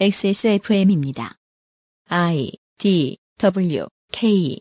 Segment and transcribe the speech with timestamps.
[0.00, 1.36] XSFM입니다.
[2.08, 4.58] I D W K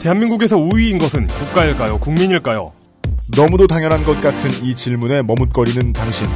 [0.00, 1.98] 대한민국에서 우위인 것은 국가일까요?
[1.98, 2.72] 국민일까요?
[3.36, 6.28] 너무도 당연한 것 같은 이 질문에 머뭇거리는 당신.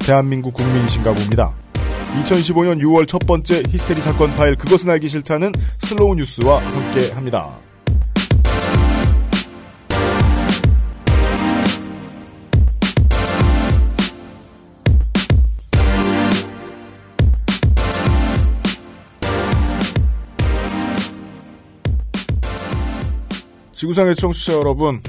[0.00, 1.56] 대한민국 국민이신가 봅니다.
[2.22, 7.56] 2015년 6월 첫 번째 히스테리 사건 파일 그것은 알기 싫다는 슬로우 뉴스와 함께 합니다.
[23.76, 25.02] 지구상의 청취자 여러분,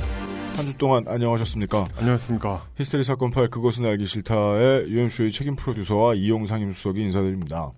[0.58, 1.88] 한 주 동안 안녕하셨습니까?
[1.96, 2.68] 안녕하십니까.
[2.78, 7.72] 히스테리 사건 파일 그것은 알기 싫다의 UMC의 책임 프로듀서와 이용 상임 수석이 인사드립니다.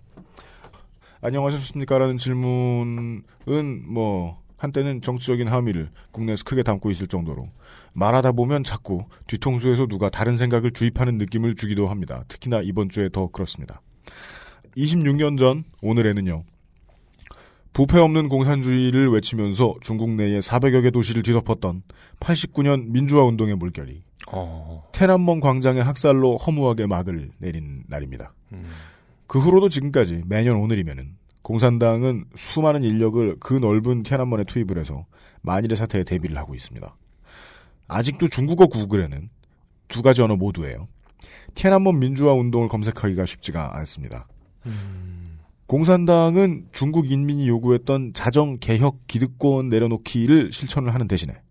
[1.22, 2.00] 안녕하셨습니까?
[2.00, 3.24] 라는 질문은
[3.86, 7.50] 뭐 한때는 정치적인 함의를 국내에서 크게 담고 있을 정도로
[7.94, 12.24] 말하다 보면 자꾸 뒤통수에서 누가 다른 생각을 주입하는 느낌을 주기도 합니다.
[12.28, 13.82] 특히나 이번 주에 더 그렇습니다.
[14.76, 16.46] 26년 전 오늘에는요.
[17.74, 21.84] 부패 없는 공산주의를 외치면서 중국 내에 400여 개 도시를 뒤덮었던
[22.20, 24.88] 89년 민주화 운동의 물결이 어...
[24.92, 28.34] 테난먼 광장의 학살로 허무하게 막을 내린 날입니다.
[28.52, 28.70] 음...
[29.28, 35.06] 그 후로도 지금까지 매년 오늘이면은 공산당은 수많은 인력을 그 넓은 테난먼에 투입을 해서
[35.42, 36.96] 만일의 사태에 대비를 하고 있습니다.
[37.88, 39.30] 아직도 중국어 구글에는
[39.88, 40.88] 두 가지 언어 모두예요.
[41.56, 44.28] 테난먼 민주화 운동을 검색하기가 쉽지가 않습니다.
[44.66, 45.19] 음...
[45.70, 51.44] 공산당은 중국 인민이 요구했던 자정 개혁 기득권 내려놓기를 실천을 하는 대신에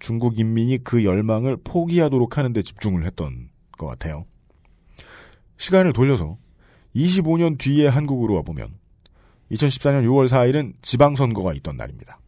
[0.00, 4.24] 중국 인민이 그 열망을 포기하도록 하는 데 집중을 했던 것 같아요.
[5.58, 6.38] 시간을 돌려서
[6.96, 8.74] 25년 뒤에 한국으로 와보면
[9.52, 12.18] 2014년 6월 4일은 지방선거가 있던 날입니다.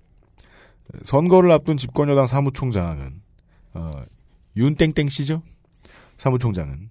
[1.03, 3.23] 선거를 앞둔 집권여당 사무총장은
[3.73, 4.03] 어,
[4.57, 5.43] 윤땡땡 씨죠?
[6.17, 6.91] 사무총장은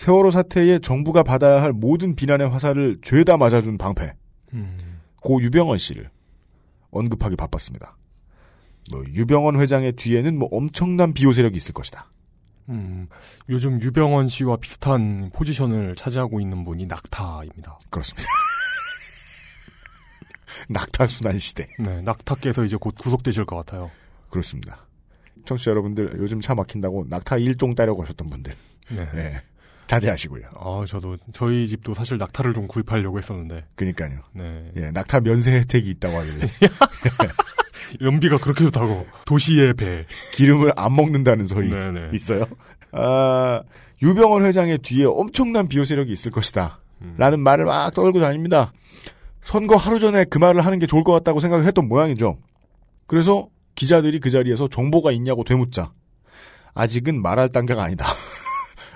[0.00, 4.14] 세월호 사태에 정부가 받아야 할 모든 비난의 화살을 죄다 맞아준 방패
[4.54, 6.08] 음, 고 유병원 씨를
[6.90, 7.98] 언급하기 바빴습니다.
[8.90, 12.10] 뭐 유병원 회장의 뒤에는 뭐 엄청난 비호 세력이 있을 것이다.
[12.70, 13.08] 음,
[13.50, 17.80] 요즘 유병원 씨와 비슷한 포지션을 차지하고 있는 분이 낙타입니다.
[17.90, 18.26] 그렇습니다.
[20.70, 21.68] 낙타 순환 시대.
[21.78, 23.90] 네, 낙타께서 이제 곧 구속되실 것 같아요.
[24.30, 24.86] 그렇습니다.
[25.44, 28.54] 청취자 여러분들 요즘 차 막힌다고 낙타 일종 따려고 하셨던 분들
[28.90, 29.08] 네.
[29.14, 29.40] 예,
[29.90, 30.42] 자제하시고요.
[30.54, 34.20] 아, 저도 저희 집도 사실 낙타를 좀 구입하려고 했었는데, 그러니까요.
[34.32, 34.70] 네.
[34.76, 36.46] 예, 낙타 면세 혜택이 있다고 하길래
[38.00, 40.06] 연비가 그렇게 좋다고 도시의 배.
[40.32, 42.10] 기름을 안 먹는다는 소리 네네.
[42.12, 42.44] 있어요.
[42.92, 43.62] 아,
[44.00, 46.78] 유병원 회장의 뒤에 엄청난 비호 세력이 있을 것이다.
[47.02, 47.16] 음.
[47.18, 48.72] 라는 말을 막 떨고 다닙니다.
[49.40, 52.38] 선거 하루 전에 그 말을 하는 게 좋을 것 같다고 생각을 했던 모양이죠.
[53.08, 55.92] 그래서 기자들이 그 자리에서 정보가 있냐고 되묻자.
[56.74, 58.06] 아직은 말할 단계가 아니다.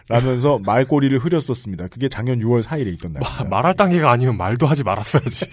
[0.08, 1.88] 라면서 말꼬리를 흐렸었습니다.
[1.88, 3.14] 그게 작년 6월 4일에 있던.
[3.14, 5.46] 마- 말할 단계가 아니면 말도 하지 말았어야지.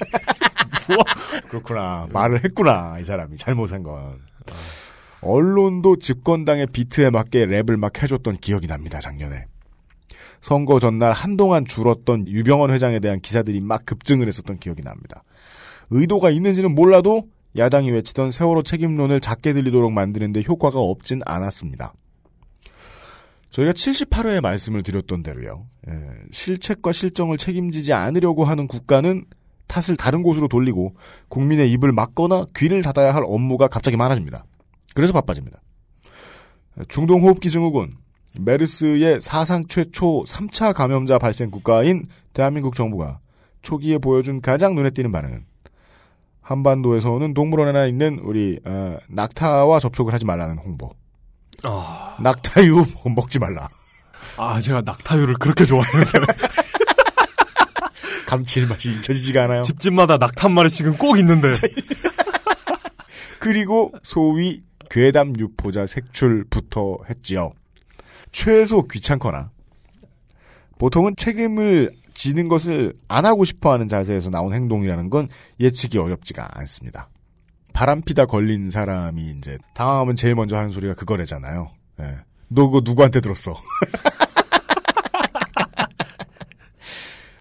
[1.50, 2.08] 그렇구나.
[2.12, 2.98] 말을 했구나.
[3.00, 4.20] 이 사람이 잘못한 건.
[5.22, 9.00] 언론도 집권당의 비트에 맞게 랩을 막 해줬던 기억이 납니다.
[9.00, 9.46] 작년에.
[10.42, 15.24] 선거 전날 한동안 줄었던 유병원 회장에 대한 기사들이 막 급증을 했었던 기억이 납니다.
[15.92, 21.94] 의도가 있는지는 몰라도 야당이 외치던 세월호 책임론을 작게 들리도록 만드는데 효과가 없진 않았습니다.
[23.52, 25.68] 저희가 78회에 말씀을 드렸던 대로요.
[25.90, 25.94] 예,
[26.32, 29.26] 실책과 실정을 책임지지 않으려고 하는 국가는
[29.68, 30.96] 탓을 다른 곳으로 돌리고
[31.30, 34.46] 국민의 입을 막거나 귀를 닫아야 할 업무가 갑자기 많아집니다.
[34.94, 35.62] 그래서 바빠집니다.
[36.88, 37.94] 중동호흡기 증후군,
[38.40, 43.20] 메르스의 사상 최초 3차 감염자 발생 국가인 대한민국 정부가
[43.62, 45.46] 초기에 보여준 가장 눈에 띄는 반응은
[46.42, 50.92] 한반도에서는 동물원에나 있는 우리 어, 낙타와 접촉을 하지 말라는 홍보.
[51.64, 52.86] 아, 낙타유
[53.16, 53.70] 먹지 말라.
[54.38, 56.04] 아, 제가 낙타유를 그렇게 좋아해요.
[58.28, 59.62] 감칠맛이 잊혀지지가 않아요.
[59.64, 61.54] 집집마다 낙타 한 마리씩은 꼭 있는데.
[63.40, 67.52] 그리고 소위 괴담 유포자 색출부터 했지요.
[68.32, 69.52] 최소 귀찮거나
[70.78, 75.28] 보통은 책임을 지는 것을 안 하고 싶어 하는 자세에서 나온 행동이라는 건
[75.60, 77.10] 예측이 어렵지가 않습니다.
[77.74, 81.72] 바람피다 걸린 사람이 이제 당황하면 제일 먼저 하는 소리가 그거래잖아요.
[82.02, 82.18] 예.
[82.48, 83.56] 너 그거 누구한테 들었어?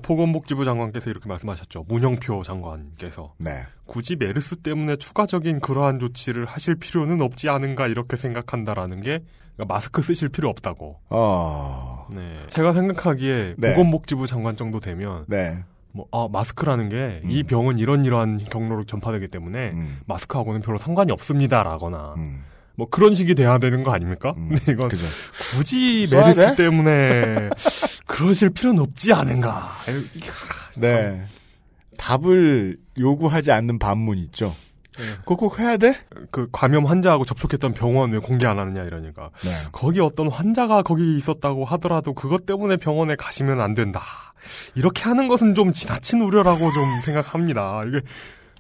[0.02, 1.84] 보건복지부 장관께서 이렇게 말씀하셨죠.
[1.86, 3.64] 문영표 장관께서 네.
[3.86, 9.20] 굳이 메르스 때문에 추가적인 그러한 조치를 하실 필요는 없지 않은가 이렇게 생각한다라는 게
[9.54, 10.98] 그러니까 마스크 쓰실 필요 없다고.
[11.10, 12.40] 어, 네.
[12.48, 13.74] 제가 생각하기에 네.
[13.74, 15.62] 보건복지부 장관 정도 되면 네.
[15.92, 17.46] 뭐 아, 마스크라는 게이 음.
[17.46, 22.44] 병은 이런 이러한 경로로 전파되기 때문에 음, 마스크하고는 별로 상관이 없습니다 라거나 음,
[22.76, 24.34] 뭐 그런 식이 돼야 되는 거 아닙니까?
[24.36, 24.48] 음.
[24.50, 25.04] 근데 이건 그죠.
[25.56, 26.54] 굳이 메르스 돼?
[26.56, 27.50] 때문에
[28.06, 29.70] 그러실 필요는 없지 않은가.
[30.80, 31.24] 네.
[31.98, 34.54] 답을 요구하지 않는 반문 있죠.
[34.98, 35.04] 네.
[35.20, 35.94] 그거 꼭 해야 돼?
[36.30, 39.50] 그 감염 환자하고 접촉했던 병원 왜 공개 안 하느냐 이러니까 네.
[39.72, 44.02] 거기 어떤 환자가 거기 있었다고 하더라도 그것 때문에 병원에 가시면 안 된다.
[44.74, 47.82] 이렇게 하는 것은 좀 지나친 우려라고 좀 생각합니다.
[47.86, 48.00] 이게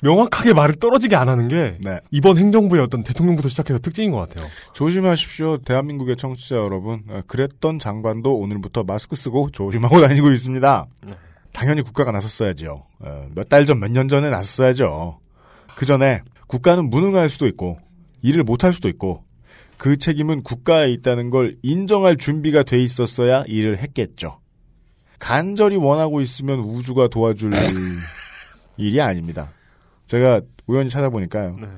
[0.02, 2.00] 명확하게 말을 떨어지게 안 하는 게 네.
[2.10, 4.48] 이번 행정부의 어떤 대통령부터 시작해서 특징인 것 같아요.
[4.72, 5.58] 조심하십시오.
[5.58, 7.02] 대한민국의 청취자 여러분.
[7.08, 10.86] 어, 그랬던 장관도 오늘부터 마스크 쓰고 조심하고 다니고 있습니다.
[11.06, 11.12] 네.
[11.52, 12.86] 당연히 국가가 나섰어야죠.
[13.00, 15.18] 어, 몇달 전, 몇 년 전에 나섰어야죠.
[15.80, 17.78] 그 전에 국가는 무능할 수도 있고,
[18.20, 19.24] 일을 못할 수도 있고,
[19.78, 24.40] 그 책임은 국가에 있다는 걸 인정할 준비가 돼 있었어야 일을 했겠죠.
[25.18, 27.52] 간절히 원하고 있으면 우주가 도와줄
[28.76, 29.54] 일이 아닙니다.
[30.04, 31.56] 제가 우연히 찾아보니까요.
[31.58, 31.68] 네.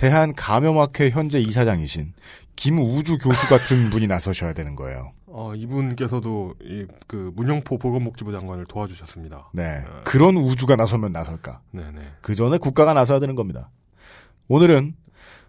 [0.00, 2.14] 대한 감염학회 현재 이사장이신
[2.56, 5.12] 김우주 교수 같은 분이 나서셔야 되는 거예요.
[5.26, 9.50] 어, 이분께서도 이, 그 문영포 보건복지부 장관을 도와주셨습니다.
[9.52, 9.84] 네.
[10.04, 11.60] 그런 우주가 나서면 나설까?
[11.72, 12.00] 네네.
[12.22, 13.68] 그 전에 국가가 나서야 되는 겁니다.
[14.48, 14.94] 오늘은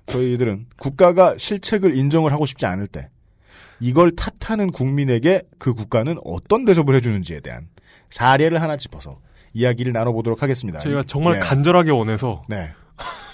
[0.07, 3.09] 저희들은 국가가 실책을 인정을 하고 싶지 않을 때
[3.79, 7.69] 이걸 탓하는 국민에게 그 국가는 어떤 대접을 해주는지에 대한
[8.09, 9.15] 사례를 하나 짚어서
[9.53, 10.79] 이야기를 나눠보도록 하겠습니다.
[10.79, 11.39] 저희가 정말 네.
[11.39, 12.73] 간절하게 원해서 네.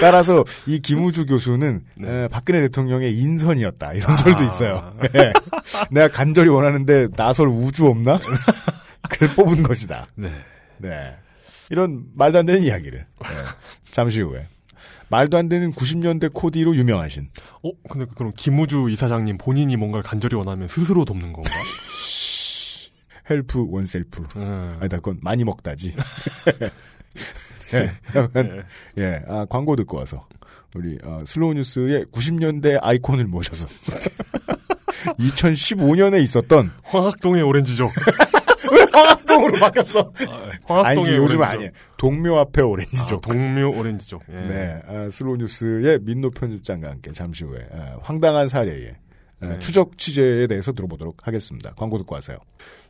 [0.00, 2.24] 따라서 이 김우주 교수는 네.
[2.24, 4.46] 에, 박근혜 대통령의 인선이었다 이런 설도 아.
[4.46, 4.94] 있어요.
[5.12, 5.32] 네.
[5.90, 8.18] 내가 간절히 원하는데 나설 우주 없나?
[9.08, 10.06] 그래 뽑은 것이다.
[10.16, 10.32] 네.
[10.78, 11.16] 네.
[11.70, 13.28] 이런 말도 안 되는 이야기를 네.
[13.90, 14.48] 잠시 후에
[15.08, 17.28] 말도 안 되는 90년대 코디로 유명하신
[17.62, 21.50] 어, 근데 그럼 김우주 이사장님 본인이 뭔가를 간절히 원하면 스스로 돕는 건가?
[23.30, 24.44] help oneself 네.
[24.80, 25.94] 아니다 그건 많이 먹다지.
[27.74, 28.64] 예, 약간,
[28.98, 30.26] 예, 아, 광고 듣고 와서
[30.74, 33.66] 우리 어, 슬로우 뉴스의 90년대 아이콘을 모셔서
[35.18, 37.90] 2015년에 있었던 황학동의 오렌지족.
[38.72, 40.12] 왜 황학동으로 바뀌었어?
[40.66, 41.42] 아니지 요즘은 오렌지족.
[41.42, 41.70] 아니에요.
[41.96, 43.18] 동묘 앞에 오렌지족.
[43.18, 44.22] 아, 동묘 오렌지족.
[44.30, 44.34] 예.
[44.34, 49.03] 네, 아, 슬로우 뉴스의 민노 편집장과 함께 잠시 후에 아, 황당한 사례의 아,
[49.48, 49.58] 네.
[49.58, 51.72] 추적 취재에 대해서 들어보도록 하겠습니다.
[51.76, 52.38] 광고 듣고 와서요.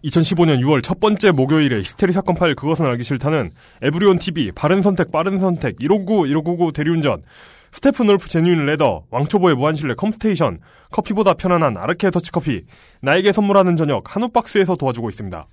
[0.05, 3.53] 2015년 6월 첫 번째 목요일에 히스테리 사건 파일 그것은 알기 싫다는
[3.83, 7.23] 에브리온 TV, 바른 선택, 빠른 선택, 159, 1599 대리운전,
[7.73, 10.61] 스테픈 울프 genuine leather, 왕초보의 무한실내 컴스테이션,
[10.93, 12.65] 커피보다 편안한 아르케 더치커피,
[13.01, 15.49] 나에게 선물하는 저녁 한우 박스에서 도와주고 있습니다.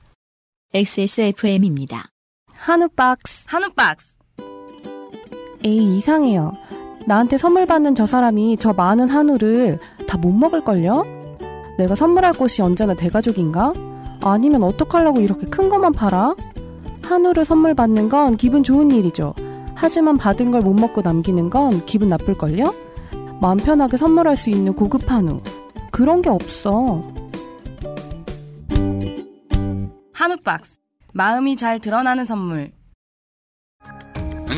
[0.74, 2.12] XSFM입니다.
[2.54, 3.46] 한우 박스.
[3.48, 4.16] 한우 박스.
[5.64, 6.54] 에이, 이상해요.
[7.06, 11.04] 나한테 선물 받는 저 사람이 저 많은 한우를 다 못 먹을걸요?
[11.78, 13.74] 내가 선물할 곳이 언제나 대가족인가?
[14.24, 16.36] 아니면 어떡하려고 이렇게 큰 것만 팔아?
[17.04, 19.34] 한우를 선물 받는 건 기분 좋은 일이죠.
[19.76, 22.66] 하지만 받은 걸 못 먹고 남기는 건 기분 나쁠걸요?
[23.42, 25.42] 마음 편하게 선물할 수 있는 고급 한우.
[25.92, 27.02] 그런 게 없어.
[30.14, 30.78] 한우 박스.
[31.14, 32.72] 마음이 잘 드러나는 선물.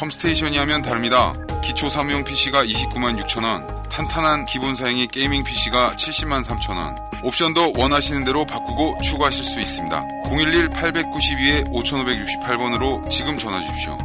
[0.00, 1.34] 컴스테이션이 하면 다릅니다.
[1.62, 8.46] 기초 사무용 PC가 29만 6천원, 탄탄한 기본 사양의 게이밍 PC가 70만 3천원, 옵션도 원하시는 대로
[8.46, 10.02] 바꾸고 추가하실 수 있습니다.
[10.24, 13.98] 011-892-5568번으로 지금 전화 주십시오.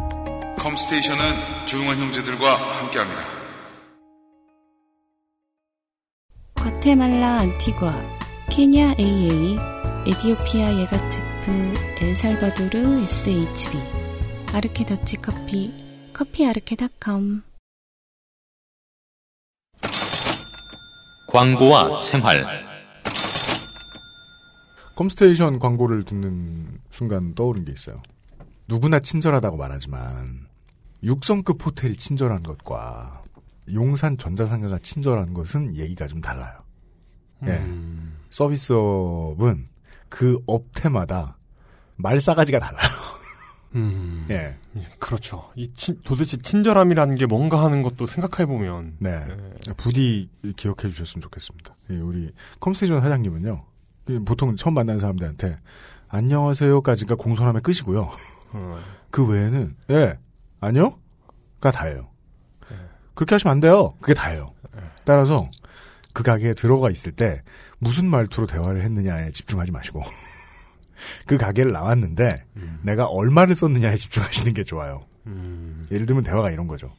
[0.58, 3.22] 컴스테이션은 조용한 형제들과 함께합니다.
[6.56, 8.04] 과테말라 안티과,
[8.50, 9.58] 케냐 AA,
[10.08, 13.80] 에디오피아 예가츠프, 엘살바도르 SHB,
[14.52, 15.85] 아르케 더치 커피,
[16.16, 17.44] 커피 아르케닷컴.
[21.28, 22.42] 광고와 생활
[24.96, 28.02] 컴스테이션 광고를 듣는 순간 떠오른 게 있어요.
[28.66, 30.48] 누구나 친절하다고 말하지만
[31.04, 33.22] 육성급 호텔이 친절한 것과
[33.74, 36.64] 용산 전자상가가 친절한 것은 얘기가 좀 달라요.
[37.44, 37.58] 예.
[37.58, 39.68] 음, 서비스업은
[40.08, 41.38] 그 업태마다
[41.98, 43.05] 말싸가지가 달라요.
[43.76, 44.56] 음, 예.
[45.00, 45.52] 그렇죠.
[45.56, 49.26] 이 친- 도대체 친절함이라는 게 뭔가 하는 것도 생각해 보면 네.
[49.78, 51.76] 부디 기억해 주셨으면 좋겠습니다.
[51.92, 53.64] 예, 우리 컴스테이션 사장님은요.
[54.06, 55.58] 그 보통 처음 만나는 사람들한테
[56.08, 58.10] 안녕하세요까지가 공손함의 끝이고요.
[58.54, 58.80] 어,
[59.12, 60.18] 그 외에는 예
[60.62, 62.10] 아니요가 다예요.
[63.14, 63.96] 그렇게 하시면 안 돼요.
[64.02, 64.54] 그게 다예요.
[65.04, 65.50] 따라서
[66.14, 67.42] 그 가게에 들어가 있을 때
[67.80, 70.02] 무슨 말투로 대화를 했느냐에 집중하지 마시고
[71.26, 72.44] 그 가게를 나왔는데
[72.84, 75.06] 내가 얼마를 썼느냐에 집중하시는 게 좋아요.
[75.28, 76.94] 음, 예를 들면 대화가 이런 거죠.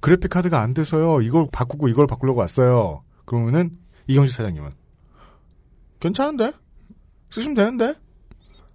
[0.00, 1.22] 그래픽 카드가 안 돼서요.
[1.22, 3.02] 이걸 바꾸고 이걸 바꾸려고 왔어요.
[3.24, 3.70] 그러면은
[4.06, 4.70] 이경식 사장님은
[6.00, 6.52] 괜찮은데
[7.30, 7.94] 쓰시면 되는데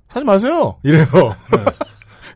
[0.10, 1.06] 사지 마세요 이래요.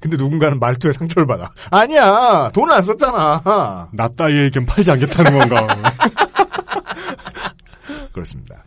[0.01, 1.51] 근데 누군가는 말투에 상처를 받아.
[1.71, 3.89] 아니야 돈을 안 썼잖아.
[3.93, 5.67] 나 따위에겐 팔지 않겠다는 건가.
[8.13, 8.63] 그렇습니다.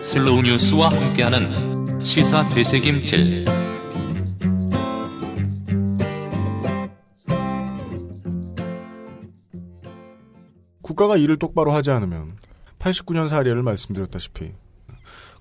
[0.00, 3.44] 슬로우 뉴스와 함께하는 시사 되새김질.
[10.82, 12.36] 국가가 일을 똑바로 하지 않으면
[12.78, 14.52] 89년 사례를 말씀드렸다시피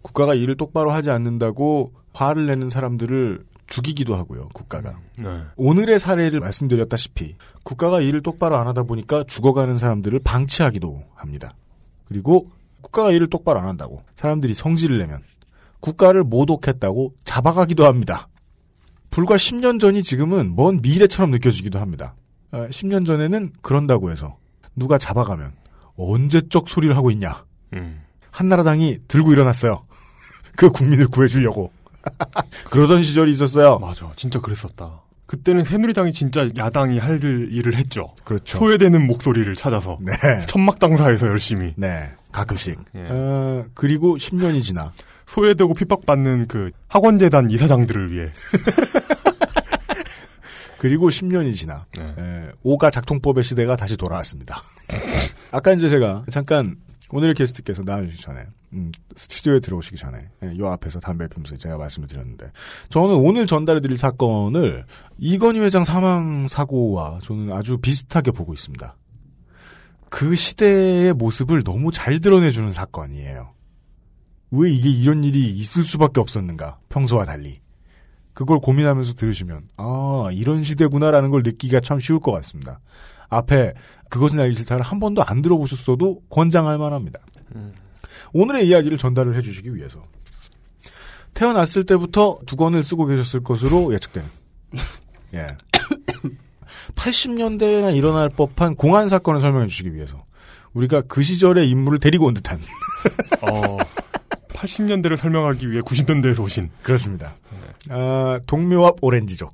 [0.01, 4.49] 국가가 일을 똑바로 하지 않는다고 화를 내는 사람들을 죽이기도 하고요.
[4.53, 4.99] 국가가.
[5.17, 5.41] 네.
[5.55, 11.55] 오늘의 사례를 말씀드렸다시피 국가가 일을 똑바로 안 하다 보니까 죽어가는 사람들을 방치하기도 합니다.
[12.13, 12.51] 그리고
[12.81, 15.23] 국가가 일을 똑바로 안 한다고 사람들이 성질을 내면
[15.79, 18.29] 국가를 모독했다고 잡아가기도 합니다.
[19.09, 22.13] 불과 10년 전이 지금은 먼 미래처럼 느껴지기도 합니다.
[22.51, 24.37] 아, 10년 전에는 그런다고 해서
[24.75, 25.53] 누가 잡아가면
[25.97, 27.45] 언제적 소리를 하고 있냐.
[27.73, 28.03] 음.
[28.29, 29.85] 한나라당이 들고 일어났어요.
[30.55, 31.71] 그 국민을 구해주려고.
[32.69, 33.79] 그러던 시절이 있었어요.
[33.79, 34.11] 맞아.
[34.15, 35.01] 진짜 그랬었다.
[35.33, 38.13] 그때는 새누리당이 진짜 야당이 할 일을 했죠.
[38.23, 38.59] 그렇죠.
[38.59, 40.41] 소외되는 목소리를 찾아서 네.
[40.45, 42.11] 천막당사에서 열심히 네.
[42.31, 42.79] 가끔씩.
[42.93, 43.07] 예.
[43.09, 44.93] 어, 그리고 10년이 지나
[45.25, 48.29] 소외되고 핍박받는 그 학원재단 이사장들을 위해
[50.77, 52.13] 그리고 10년이 지나 네.
[52.15, 54.61] 에, 오가 작통법의 시대가 다시 돌아왔습니다.
[55.51, 56.75] 아까 이제 제가 잠깐
[57.09, 62.07] 오늘의 게스트께서 나와주시기 전에 음, 스튜디오에 들어오시기 전에 예, 요 앞에서 담배 피면서 제가 말씀을
[62.07, 62.51] 드렸는데
[62.89, 64.85] 저는 오늘 전달해드릴 사건을
[65.19, 68.95] 이건희 회장 사망 사고와 저는 아주 비슷하게 보고 있습니다.
[70.09, 73.53] 그 시대의 모습을 너무 잘 드러내주는 사건이에요.
[74.51, 77.61] 왜 이게 이런 일이 있을 수밖에 없었는가 평소와 달리
[78.33, 82.79] 그걸 고민하면서 들으시면 아 이런 시대구나라는 걸 느끼기가 참 쉬울 것 같습니다.
[83.29, 83.73] 앞에
[84.09, 87.19] 그것은 알기 싫다를 한 번도 안 들어보셨어도 권장할 만합니다.
[88.33, 90.03] 오늘의 이야기를 전달을 해주시기 위해서
[91.33, 94.27] 태어났을 때부터 두 권을 쓰고 계셨을 것으로 예측되는
[95.35, 95.57] 예
[96.95, 100.25] 80년대에나 일어날 법한 공안 사건을 설명해 주시기 위해서
[100.73, 102.59] 우리가 그 시절의 인물을 데리고 온 듯한
[103.41, 103.77] 어,
[104.49, 107.35] 80년대를 설명하기 위해 90년대에서 오신 그렇습니다.
[107.89, 109.53] 아, 동묘앞 오렌지족.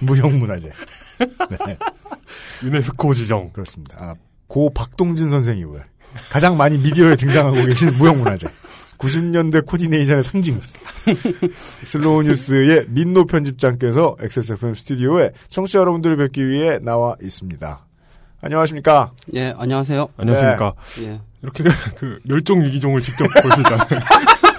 [0.00, 0.70] 무형문화재.
[1.18, 1.78] 네,
[2.62, 3.50] 유네스코 지정.
[3.52, 3.96] 그렇습니다.
[4.00, 4.14] 아,
[4.54, 5.80] 고 박동진 선생 이후에
[6.30, 8.46] 가장 많이 미디어에 등장하고 계신 무형문화재.
[8.98, 10.60] 90년대 코디네이션의 상징.
[11.82, 17.84] 슬로우 뉴스의 민노 편집장께서 XSFM 스튜디오에 청취자 여러분들을 뵙기 위해 나와 있습니다.
[18.42, 19.10] 안녕하십니까?
[19.34, 20.06] 예, 안녕하세요.
[20.18, 20.74] 안녕하십니까.
[21.00, 21.20] 예.
[21.42, 21.64] 이렇게
[21.96, 23.88] 그 멸종 위기종을 직접 보시잖아요.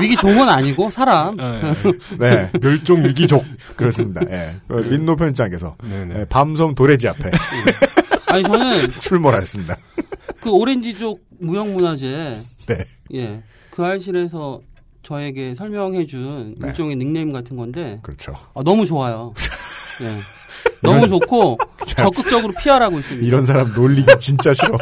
[0.00, 1.36] 위기 종은 아니고 사람.
[2.18, 3.44] 네, 멸종 위기족.
[3.76, 4.20] 그렇습니다.
[4.30, 4.56] 예.
[4.68, 6.20] 그 민노 편집장께서 네네.
[6.20, 7.30] 예, 밤섬 도래지 앞에
[8.26, 9.76] 아니 저는 출몰하였습니다.
[10.40, 12.78] 그 오렌지족 무형문화재 네.
[13.14, 13.42] 예.
[13.70, 14.60] 그 알실에서
[15.02, 16.68] 저에게 설명해 준 네.
[16.68, 18.34] 일종의 닉네임 같은 건데 그렇죠.
[18.54, 19.34] 아, 너무 좋아요.
[20.02, 20.16] 예.
[20.80, 23.26] 너무 좋고 자, 적극적으로 피하라고 있습니다.
[23.26, 24.78] 이런 사람 놀리기 진짜 싫어.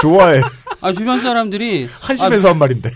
[0.00, 0.40] 좋아해.
[0.80, 2.90] 아, 주변 사람들이 한심해서 한 말인데.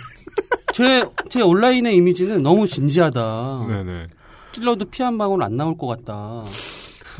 [0.72, 3.66] 제, 제 온라인의 이미지는 너무 진지하다.
[3.70, 4.06] 네네.
[4.52, 6.44] 찔러도 피 한 방울 안 나올 것 같다.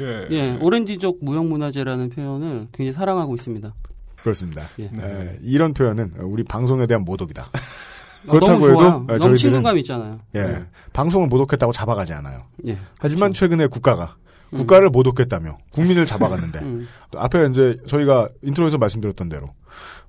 [0.01, 0.27] 예.
[0.37, 3.73] 예, 오렌지족 무형문화재라는 표현을 굉장히 사랑하고 있습니다.
[4.17, 4.69] 그렇습니다.
[4.81, 4.85] 예.
[4.85, 7.43] 에, 이런 표현은 우리 방송에 대한 모독이다.
[7.53, 8.87] 아, 그렇다고 너무 좋아요.
[8.87, 10.21] 해도, 아, 너무 저희들은- 친근감 있잖아요.
[10.35, 10.65] 예, 네.
[10.93, 12.45] 방송을 모독했다고 잡아가지 않아요.
[12.67, 12.79] 예.
[12.99, 13.41] 하지만 그렇죠.
[13.41, 14.17] 최근에 국가가
[14.51, 16.89] 국가를 모독했다며 국민을 잡아갔는데 음.
[17.17, 19.51] 앞에 이제 저희가 인트로에서 말씀드렸던 대로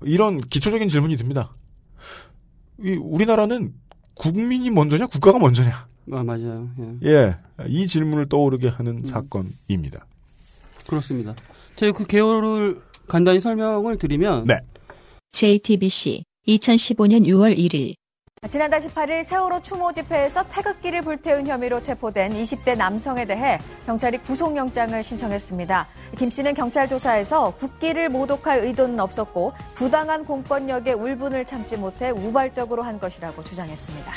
[0.02, 1.52] 이런 기초적인 질문이 듭니다.
[2.82, 3.74] 이 우리나라는
[4.14, 5.88] 국민이 먼저냐 국가가 먼저냐?
[6.12, 6.70] 아, 맞아요.
[7.02, 7.10] 예.
[7.10, 9.06] 예, 이 질문을 떠오르게 하는 음.
[9.06, 10.06] 사건입니다.
[10.86, 11.34] 그렇습니다.
[11.76, 14.60] 제가 그 개요를 간단히 설명을 드리면 네.
[15.32, 17.94] JTBC 2015년 6월 1일
[18.48, 25.86] 지난달 18일 세월호 추모 집회에서 태극기를 불태운 혐의로 체포된 20대 남성에 대해 경찰이 구속영장을 신청했습니다.
[26.16, 33.00] 김 씨는 경찰 조사에서 국기를 모독할 의도는 없었고 부당한 공권력의 울분을 참지 못해 우발적으로 한
[33.00, 34.12] 것이라고 주장했습니다.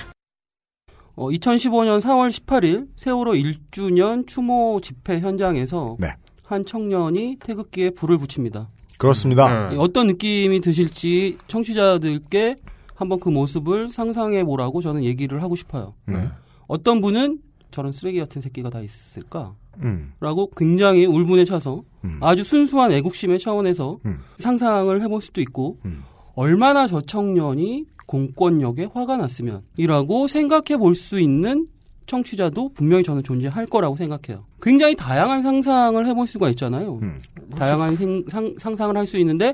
[1.15, 6.09] 어, 2015년 4월 18일 세월호 1주년 추모 집회 현장에서 네.
[6.45, 8.69] 한 청년이 태극기에 불을 붙입니다.
[8.98, 9.69] 그렇습니다.
[9.69, 9.75] 네.
[9.75, 12.57] 예, 어떤 느낌이 드실지 청취자들께
[13.00, 15.94] 한번 그 모습을 상상해 보라고 저는 얘기를 하고 싶어요.
[16.10, 16.29] 음.
[16.68, 17.39] 어떤 분은
[17.72, 19.53] 저런 쓰레기 같은 새끼가 다 있을까?
[19.84, 20.12] 음.
[20.20, 22.18] 라고 굉장히 울분에 차서 음.
[22.22, 24.18] 아주 순수한 애국심의 차원에서 음.
[24.39, 26.03] 상상을 해볼 수도 있고 음.
[26.36, 31.68] 얼마나 저 청년이 공권력에 화가 났으면 이라고 생각해 볼 수 있는
[32.06, 34.44] 청취자도 분명히 저는 존재할 거라고 생각해요.
[34.62, 37.00] 굉장히 다양한 상상을 해볼 수가 있잖아요.
[37.01, 37.18] 음.
[37.56, 39.53] 다양한 생- 상, 상상을 할 수 있는데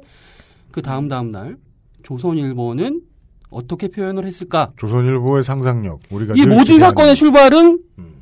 [0.72, 1.58] 그 다음 다음 날
[2.04, 3.02] 조선일보는
[3.50, 4.72] 어떻게 표현을 했을까?
[4.78, 8.16] 조선일보의 상상력 우리가 이늘 모든 사건의 출발은 음.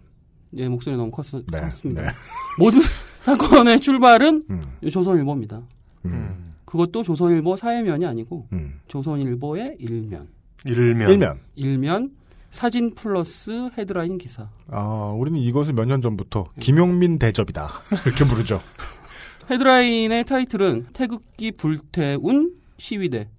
[0.55, 2.01] 예 목소리 너무 컸, 네, 컸습니다.
[2.03, 2.07] 네.
[2.59, 2.79] 모든
[3.21, 5.61] 사건의 출발은 음, 조선일보입니다.
[6.05, 8.79] 음, 그것도 조선일보 사회면이 아니고 음.
[8.87, 10.27] 조선일보의 일면.
[10.65, 11.09] 일면.
[11.09, 12.11] 일면 일면
[12.51, 14.49] 사진 플러스 헤드라인 기사.
[14.69, 17.69] 아 우리는 이것을 몇 년 전부터 김용민 대접이다
[18.05, 18.61] 이렇게 부르죠.
[19.49, 23.29] 헤드라인의 타이틀은 태극기 불태운 시위대.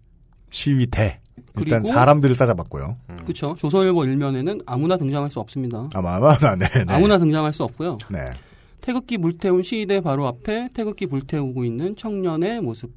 [0.51, 1.21] 시위대
[1.57, 2.97] 일단 그리고- 사람들을 싸잡았고요.
[3.25, 3.55] 그렇죠.
[3.59, 5.89] 조선일보 일면에는 아무나 등장할 수 없습니다.
[5.95, 6.85] 아마 아마 네, 네.
[6.89, 7.99] 아무나 등장할 수 없고요.
[8.11, 8.25] 네.
[8.81, 12.93] 태극기 불태운 시위대 바로 앞에 태극기 불태우고 있는 청년의 모습.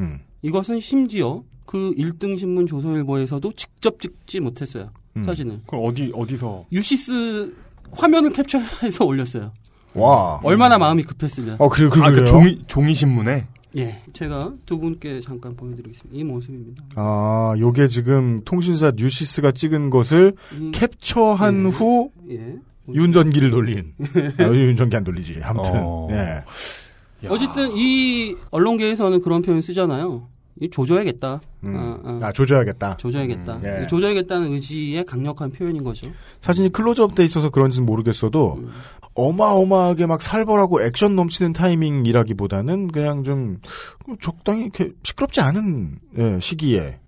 [0.00, 4.90] 음, 이것은 심지어 그 1등 신문 조선일보에서도 직접 찍지 못했어요.
[5.16, 5.22] 음.
[5.24, 5.60] 사진을.
[5.66, 7.54] 그럼 어디 어디서 뉴시스
[7.92, 9.52] 화면을 캡처해서 올렸어요.
[9.94, 10.40] 와.
[10.42, 11.56] 얼마나 마음이 급했으면.
[11.58, 12.24] 어 그리고 아, 그?
[12.24, 14.02] 종이 종이 신문에 예.
[14.12, 16.18] 제가 두 분께 잠깐 보여드리겠습니다.
[16.18, 16.82] 이 모습입니다.
[16.96, 21.68] 아, 요게 지금 통신사 뉴시스가 찍은 것을 이- 캡처한 예.
[21.68, 22.56] 후 예.
[22.92, 23.92] 윤전기를 돌린.
[24.38, 25.40] 아, 윤전기 안 돌리지.
[25.42, 25.72] 아무튼.
[25.74, 26.08] 어.
[26.10, 26.16] 예.
[26.16, 27.28] 야.
[27.30, 30.28] 어쨌든 이 언론계에서는 그런 표현 쓰잖아요.
[30.60, 31.40] 이 조져야겠다.
[31.64, 31.76] 음.
[31.76, 32.18] 아, 아.
[32.28, 32.96] 아, 조져야겠다.
[32.96, 33.56] 조져야겠다.
[33.56, 33.84] 음, 예.
[33.84, 36.10] 이 조져야겠다는 의지의 강력한 표현인 거죠.
[36.40, 38.70] 사진이 클로즈업 돼 있어서 그런지는 모르겠어도 음.
[39.14, 43.58] 어마어마하게 막 살벌하고 액션 넘치는 타이밍이라기보다는 그냥 좀
[44.20, 47.00] 적당히 이렇게 시끄럽지 않은 예, 시기에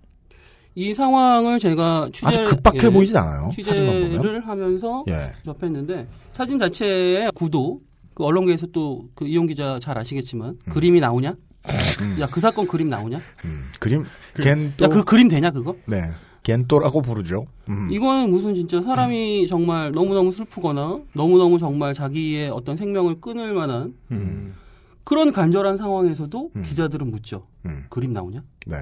[0.75, 3.49] 이 상황을 제가 취재 아주 급박해 보이진 않아요.
[3.63, 4.11] 사진만 보면.
[4.11, 5.33] 취재를 하면서 예.
[5.45, 7.81] 접했는데 사진 자체의 구도
[8.13, 10.71] 그 언론계에서 또 그 이용 기자 잘 아시겠지만 음.
[10.71, 11.35] 그림이 나오냐?
[12.19, 13.21] 야 그 사건 그림 나오냐?
[13.45, 15.75] 음, 그림 겐또 야그 그림 되냐 그거?
[15.85, 16.11] 네.
[16.43, 17.45] 겐또라고 부르죠.
[17.69, 17.89] 음.
[17.91, 24.55] 이거는 무슨 진짜 사람이 정말 너무너무 슬프거나 너무너무 정말 자기의 어떤 생명을 끊을 만한 음.
[25.03, 26.61] 그런 간절한 상황에서도 음.
[26.63, 27.45] 기자들은 묻죠.
[27.65, 27.85] 음.
[27.89, 28.41] 그림 나오냐?
[28.65, 28.77] 네.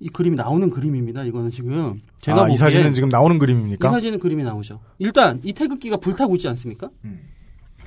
[0.00, 1.24] 이 그림이 나오는 그림입니다.
[1.24, 3.88] 이거는 지금 제가 아, 이 사진은 지금 나오는 이 그림입니까?
[3.90, 4.80] 사진은 그림이 나오죠.
[4.98, 6.90] 일단 이 태극기가 불타고 있지 않습니까?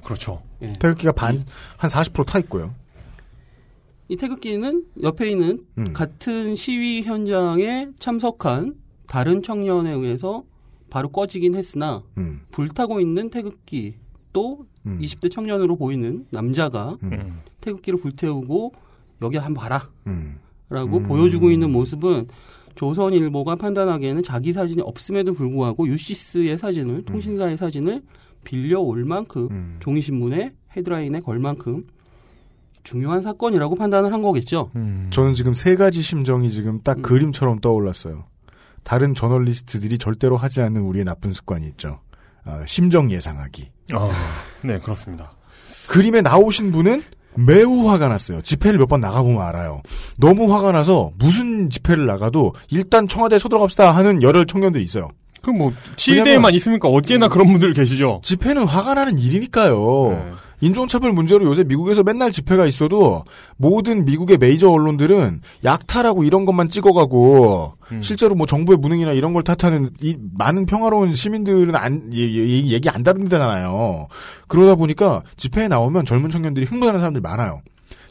[0.04, 0.42] 그렇죠.
[0.64, 0.74] 예.
[0.80, 1.46] 태극기가 반,
[1.78, 2.74] 한 40%타 있고요.
[4.10, 5.94] 이 태극기는 옆에 있는 음.
[5.94, 8.76] 같은 시위 현장에 참석한
[9.08, 10.44] 다른 청년에 의해서
[10.90, 12.42] 바로 꺼지긴 했으나 음.
[12.50, 13.96] 불타고 있는 태극기
[14.34, 15.00] 또 음.
[15.00, 17.42] 20대 청년으로 보이는 남자가 음.
[17.62, 18.74] 태극기를 불태우고
[19.22, 20.40] 여기 한번 봐라 음.
[20.70, 21.04] 라고 음.
[21.04, 22.28] 보여주고 있는 모습은
[22.74, 28.02] 조선일보가 판단하기에는 자기 사진이 없음에도 불구하고 유시스의 사진을 통신사의 사진을
[28.44, 29.78] 빌려올 만큼 음.
[29.82, 31.86] 종이신문의 헤드라인에 걸 만큼
[32.90, 34.72] 중요한 사건이라고 판단을 한 거겠죠.
[34.76, 35.10] 음.
[35.12, 37.02] 저는 지금 세 가지 심정이 지금 딱 음.
[37.04, 38.26] 그림처럼 떠올랐어요.
[38.84, 42.00] 다른 저널리스트들이 절대로 하지 않는 우리의 나쁜 습관이 있죠.
[42.46, 43.70] 아, 심정 예상하기.
[43.94, 44.10] 아,
[44.64, 45.34] 네 그렇습니다.
[45.88, 47.04] 그림에 나오신 분은
[47.36, 48.42] 매우 화가 났어요.
[48.42, 49.84] 집회를 몇 번 나가보면 알아요.
[50.18, 55.10] 너무 화가 나서 무슨 집회를 나가도 일단 청와대에 서들어갑시다 하는 열혈 청년들이 있어요.
[55.44, 56.88] 그뭐 치대에만 있습니까?
[56.90, 58.22] 어디에나 그런 분들 계시죠.
[58.24, 60.10] 집회는 화가 나는 일이니까요.
[60.12, 60.32] 네.
[60.62, 63.24] 인종차별 문제로 요새 미국에서 맨날 집회가 있어도
[63.58, 68.02] 모든 미국의 메이저 언론들은 약탈하고 이런 것만 찍어가고 음.
[68.02, 72.90] 실제로 뭐 정부의 무능이나 이런 걸 탓하는 이 많은 평화로운 시민들은 안 예- 예- 얘기
[72.90, 74.08] 안 다룬다잖아요.
[74.48, 77.62] 그러다 보니까 집회에 나오면 젊은 청년들이 흥분하는 사람들이 많아요.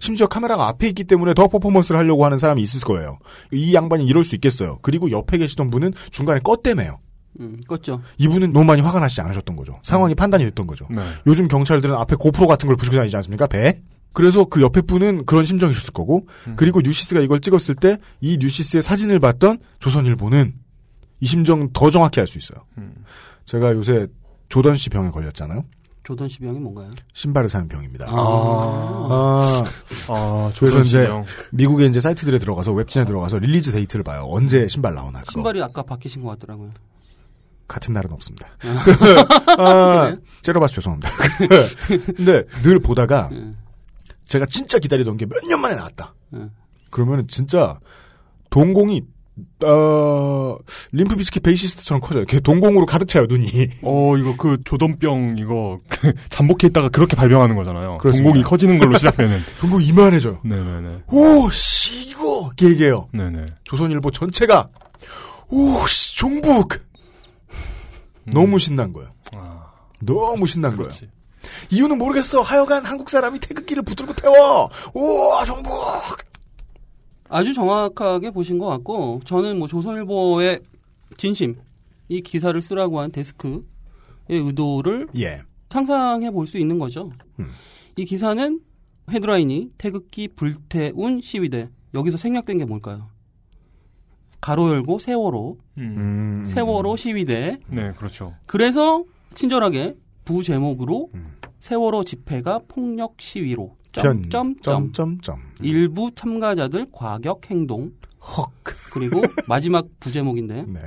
[0.00, 3.18] 심지어 카메라가 앞에 있기 때문에 더 퍼포먼스를 하려고 하는 사람이 있을 거예요.
[3.52, 4.78] 이 양반이 이럴 수 있겠어요.
[4.82, 6.96] 그리고 옆에 계시던 분은 중간에 껐대매요.
[7.40, 8.00] 음, 껐죠.
[8.18, 9.78] 이분은 너무 많이 화가 나시지 않으셨던 거죠.
[9.82, 10.86] 상황이 판단이 됐던 거죠.
[10.90, 11.00] 네.
[11.26, 13.46] 요즘 경찰들은 앞에 고프로 같은 걸 붙이고 다니지 않습니까?
[13.46, 13.80] 배?
[14.12, 19.20] 그래서 그 옆에 분은 그런 심정이셨을 거고, 그리고 뉴시스가 이걸 찍었을 때 이 뉴시스의 사진을
[19.20, 20.54] 봤던 조선일보는
[21.20, 22.64] 이 심정 더 정확히 알 수 있어요.
[23.44, 24.06] 제가 요새
[24.48, 25.64] 조던 씨 병에 걸렸잖아요.
[26.04, 26.90] 조던 시병이 뭔가요?
[27.12, 28.06] 신발을 사는 병입니다.
[28.08, 28.14] 아,
[29.10, 29.64] 아,
[30.08, 31.24] 아, 조선 이제 시경.
[31.52, 34.24] 미국의 이제 사이트들에 들어가서 웹진에 들어가서 release date를 봐요.
[34.26, 35.32] 언제 신발 나오나 그거.
[35.32, 36.70] 신발이 아까 바뀌신 것 같더라고요.
[37.68, 38.48] 같은 날은 없습니다.
[39.58, 41.10] 아, 째려봐서 죄송합니다.
[42.16, 43.52] 근데 늘 보다가 예.
[44.26, 46.14] 제가 진짜 기다리던 게 몇 년 만에 나왔다.
[46.34, 46.46] 예.
[46.90, 47.78] 그러면은 진짜
[48.50, 49.02] 동공이
[49.64, 50.56] 어
[50.92, 52.24] 림프 비스킷 베이시스트처럼 커져요.
[52.24, 53.68] 걔 동공으로 가득 차요 눈이.
[53.82, 57.98] 어, 이거 그 조던병 이거 그 잠복해 있다가 그렇게 발병하는 거잖아요.
[57.98, 58.24] 그렇습니다.
[58.30, 59.38] 동공이 커지는 걸로 시작되는.
[59.60, 60.40] 동공 이만해져요.
[60.42, 61.02] 네네네.
[61.08, 62.50] 오, 씨, 이거!
[62.60, 63.08] 얘기해요.
[63.12, 63.46] 네네.
[63.64, 64.68] 조선일보 전체가,
[65.50, 66.87] 오, 씨, 종북!
[68.32, 69.10] 너무 신난 거예요.
[69.34, 71.00] 아, 너무 신난 그렇지.
[71.00, 71.12] 거예요.
[71.70, 72.42] 이유는 모르겠어.
[72.42, 74.68] 하여간 한국 사람이 태극기를 붙들고 태워!
[74.94, 75.72] 오, 종북!
[77.28, 80.60] 아주 정확하게 보신 것 같고 저는 뭐 조선일보의
[81.16, 81.56] 진심
[82.08, 83.62] 이 기사를 쓰라고 한 데스크의
[84.28, 85.42] 의도를 예.
[85.68, 87.12] 상상해 볼 수 있는 거죠.
[87.38, 87.50] 음.
[87.96, 88.60] 이 기사는
[89.10, 93.10] 헤드라인이 태극기 불태운 시위대 여기서 생략된 게 뭘까요?
[94.40, 96.44] 가로 열고 세월호 음.
[96.46, 98.34] 세월호 시위대 네, 그렇죠.
[98.46, 101.36] 그래서 친절하게 부 제목으로 음.
[101.60, 104.22] 세월호 집회가 폭력 시위로 편.
[104.30, 105.36] 점점점 점 점점.
[105.60, 107.90] 일부 참가자들 과격 행동
[108.36, 108.50] 헉.
[108.92, 110.80] 그리고 마지막 부제목인데 네.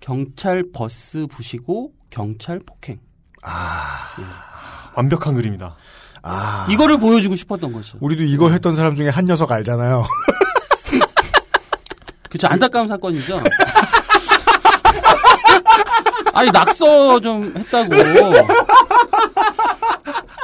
[0.00, 2.98] 경찰 버스 부시고 경찰 폭행
[4.96, 5.76] 완벽한 그림이다.
[6.22, 6.66] 아.
[6.70, 7.98] 이거를 보여주고 싶었던 거죠.
[8.00, 10.04] 우리도 이거 했던 사람 중에 한 녀석 알잖아요.
[12.34, 13.38] 그쵸 안타까운 사건이죠.
[16.34, 17.90] 아니 낙서 좀 했다고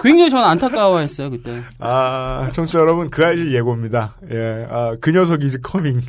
[0.01, 1.65] 굉장히 저는 안타까워했어요 그때.
[1.81, 4.15] 아, 청취자 여러분, 그 아이실 예고입니다.
[4.31, 6.01] 예, 아, 그 녀석 is coming.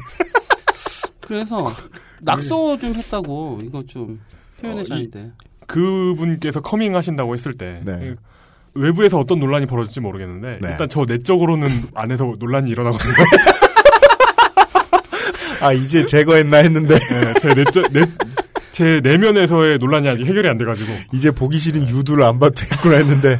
[1.19, 1.73] 그래서
[2.19, 4.21] 낙서 좀 했다고 이거 좀
[4.61, 5.31] 표현의 어, 자인데.
[5.65, 8.13] 그분께서 coming 하신다고 했을 때 네.
[8.75, 10.69] 외부에서 어떤 논란이 벌어질지 모르겠는데 네.
[10.69, 13.15] 일단 저 내적으로는 안에서 논란이 일어나거든요.
[15.61, 18.05] 아, 이제 제거했나 했는데, 네, 제 내적 내,
[18.71, 23.39] 제 내면에서의 논란이 아직 해결이 안 돼가지고 이제 보기 싫은 유두를 안 봐도 되겠구나 했는데,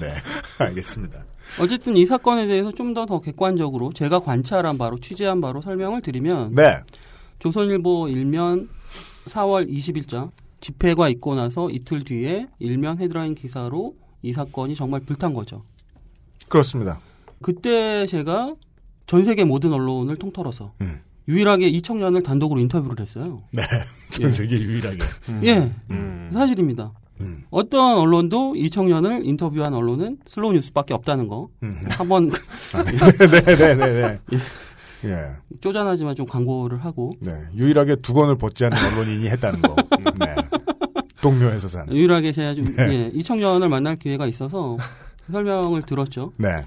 [0.00, 0.14] 네,
[0.58, 1.24] 알겠습니다.
[1.60, 6.54] 어쨌든 이 사건에 대해서 좀 더 더 객관적으로 제가 관찰한 바로 취재한 바로 설명을 드리면
[6.54, 6.80] 네,
[7.40, 8.68] 조선일보 일면
[9.26, 15.62] 4월 20일자 집회가 있고 나서 이틀 뒤에 일면 헤드라인 기사로 이 사건이 정말 불탄 거죠.
[16.48, 17.00] 그렇습니다.
[17.42, 18.54] 그때 제가
[19.06, 21.00] 전 세계 모든 언론을 통틀어서 음.
[21.28, 23.42] 유일하게 이 청년을 단독으로 인터뷰를 했어요.
[23.52, 23.62] 네,
[24.10, 24.32] 전 예.
[24.32, 24.98] 세계 유일하게.
[25.44, 26.30] 예, 음.
[26.32, 26.92] 사실입니다.
[27.20, 27.44] 음.
[27.50, 31.48] 어떤 언론도 이 청년을 인터뷰한 언론은 슬로우 뉴스밖에 없다는 거.
[31.62, 31.80] 음.
[31.90, 32.30] 한번
[32.72, 34.18] 네네 네 네.
[35.04, 35.30] 예.
[35.60, 37.32] 쪼잔하지만 좀 광고를 하고 네.
[37.56, 39.74] 유일하게 두건을 벗지 않은 언론인이 했다는 거.
[40.18, 40.34] 네.
[41.20, 41.90] 동묘에서 산.
[41.92, 42.88] 유일하게 제가 좀, 네.
[42.92, 44.76] 예, 이 청년을 만날 기회가 있어서
[45.30, 46.32] 설명을 들었죠.
[46.36, 46.64] 네.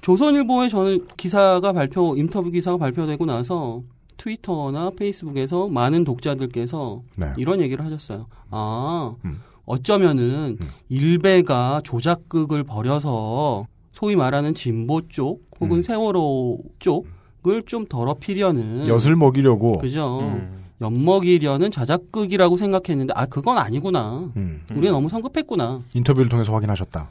[0.00, 3.82] 조선일보에 저는 기사가 발표, 인터뷰 기사가 발표되고 나서
[4.16, 7.32] 트위터나 페이스북에서 많은 독자들께서 네.
[7.36, 8.26] 이런 얘기를 하셨어요.
[8.50, 9.40] 아, 음.
[9.64, 10.68] 어쩌면은 음.
[10.88, 15.82] 일베가 조작극을 벌여서 소위 말하는 진보 쪽 혹은 음.
[15.82, 19.78] 세월호 쪽을 좀 더럽히려는 엿을 먹이려고.
[19.78, 20.20] 그죠.
[20.20, 20.64] 음.
[20.80, 24.30] 엿먹이려는 자작극이라고 생각했는데 아 그건 아니구나.
[24.36, 24.62] 음.
[24.74, 25.82] 우리가 너무 성급했구나.
[25.94, 27.10] 인터뷰를 통해서 확인하셨다.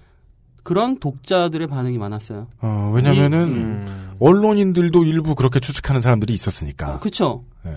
[0.63, 2.48] 그런 독자들의 반응이 많았어요.
[2.62, 4.12] 어, 왜냐면은, 음.
[4.19, 7.00] 언론인들도 일부 그렇게 추측하는 사람들이 있었으니까.
[7.00, 7.43] 그쵸?
[7.63, 7.72] 네.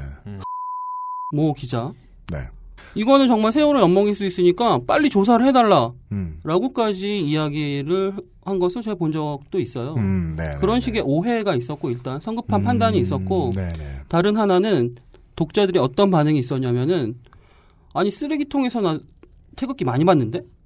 [1.33, 1.93] 모 기자.
[2.31, 2.49] 네.
[2.95, 5.93] 이거는 정말 세월호 엿먹일 수 있으니까 빨리 조사를 해달라.
[6.13, 6.41] 음.
[6.45, 8.15] 라고까지 이야기를
[8.45, 9.95] 한 것을 제가 본 적도 있어요.
[9.95, 10.57] 음, 네.
[10.61, 14.01] 그런 네, 식의 오해가 있었고 일단 성급한 음, 판단이 있었고 네네.
[14.09, 14.97] 다른 하나는
[15.37, 17.15] 독자들이 어떤 반응이 있었냐면은
[17.95, 18.99] 아니 쓰레기통에서 나
[19.57, 20.62] 태극기 많이 봤는데 음.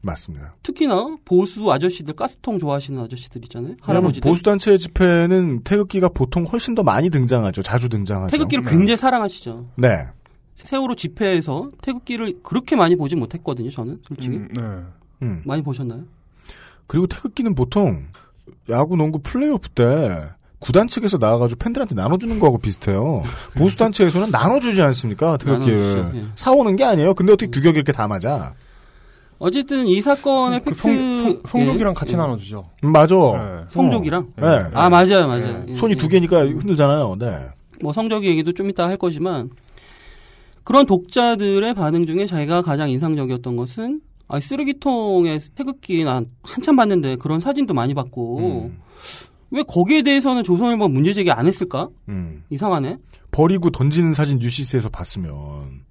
[0.00, 0.54] 맞습니다.
[0.62, 6.74] 특히나 보수 아저씨들 가스통 좋아하시는 아저씨들 있잖아요 왜냐면 할아버지들 보수 단체 집회는 태극기가 보통 훨씬
[6.74, 7.62] 더 많이 등장하죠.
[7.62, 8.30] 자주 등장하죠.
[8.30, 8.70] 태극기를 네.
[8.70, 10.06] 굉장히 사랑하시죠 네.
[10.54, 14.62] 세월호 집회에서 태극기를 그렇게 많이 보지 못했거든요 저는 솔직히 음, 네.
[15.22, 15.42] 음.
[15.44, 16.04] 많이 보셨나요?
[16.86, 18.06] 그리고 태극기는 보통
[18.70, 23.22] 야구, 농구 플레이오프 때 구단 측에서 나와가지고 팬들한테 나눠주는 거하고 비슷해요.
[23.56, 25.36] 보수 단체에서는 나눠주지 않습니까?
[25.36, 25.78] 태극기를.
[25.96, 26.24] 나눠주죠, 예.
[26.34, 27.14] 사오는 게 아니에요.
[27.14, 28.54] 근데 어떻게 규격이 이렇게 다 맞아?
[29.38, 32.16] 어쨌든 이 사건의 그 팩트 성, 성, 성족이랑 예, 같이 예.
[32.16, 32.68] 나눠주죠.
[32.84, 33.14] 음, 맞아.
[33.16, 33.64] 네.
[33.68, 34.64] 성족이랑 네.
[34.74, 35.66] 아 맞아요 맞아요 네.
[35.68, 35.96] 예, 손이 예.
[35.96, 37.16] 두 개니까 흔들잖아요.
[37.18, 37.48] 네.
[37.80, 39.50] 뭐 성적 얘기도 좀 이따 할 거지만
[40.64, 47.40] 그런 독자들의 반응 중에 자기가 가장 인상적이었던 것은 아 쓰레기통에 태극기 난 한참 봤는데 그런
[47.40, 48.78] 사진도 많이 봤고 음.
[49.50, 51.88] 왜 거기에 대해서는 조선일보가 문제 제기 안 했을까?
[52.08, 52.44] 음.
[52.50, 52.98] 이상하네.
[53.30, 55.86] 버리고 던지는 사진 뉴시스에서 봤으면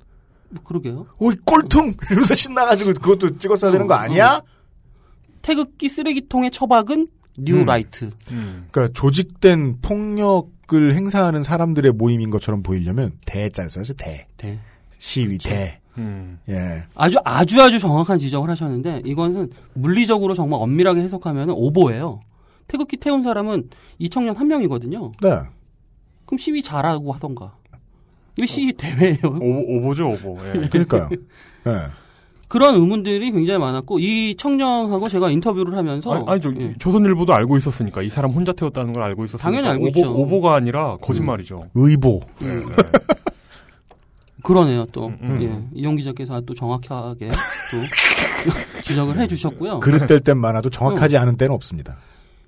[0.50, 1.08] 뭐 그러게요.
[1.20, 4.42] 오이 꼴통 이러면서 신나가지고 그것도 찍었어야 되는 거 아니야?
[5.42, 7.08] 태극기 쓰레기통의 처박은
[7.38, 7.66] 뉴 음.
[7.66, 8.12] 라이트.
[8.32, 8.68] 음.
[8.72, 13.94] 그러니까 조직된 폭력을 행사하는 사람들의 모임인 것처럼 보이려면 대자를 써야죠.
[13.94, 14.60] 대 네.
[14.98, 16.40] 시위 대 음.
[16.50, 16.84] 예.
[16.96, 22.20] 아주 아주 아주 정확한 지적을 하셨는데 이것은 물리적으로 정말 엄밀하게 해석하면 오보예요.
[22.68, 25.12] 태극기 태운 사람은 이 청년 한 명이거든요.
[25.22, 25.40] 네.
[26.26, 27.56] 그럼 시위 잘하고 하던가.
[28.38, 29.17] 이거 시위 대회예요.
[29.23, 30.38] 오, 오보죠, 오보.
[30.45, 30.67] 예.
[30.69, 31.10] 그러니까요.
[31.67, 31.71] 예.
[32.47, 36.73] 그런 의문들이 굉장히 많았고 이 청년하고 제가 인터뷰를 하면서 아니, 아니, 저, 예.
[36.80, 40.13] 조선일보도 알고 있었으니까 이 사람 혼자 태웠다는 걸 알고 있었으니까 당연히 알고 오보, 있죠.
[40.15, 41.67] 오보가 아니라 거짓말이죠.
[41.73, 42.21] 의보.
[42.43, 42.62] 예, 예.
[44.43, 45.39] 그러네요 또 음, 음.
[45.41, 45.78] 예.
[45.78, 49.82] 이용 기자께서 또 정확하게 또 지적을 해주셨고요.
[49.82, 51.97] 그릇 뗄땐 많아도 정확하지 않은 때는 없습니다.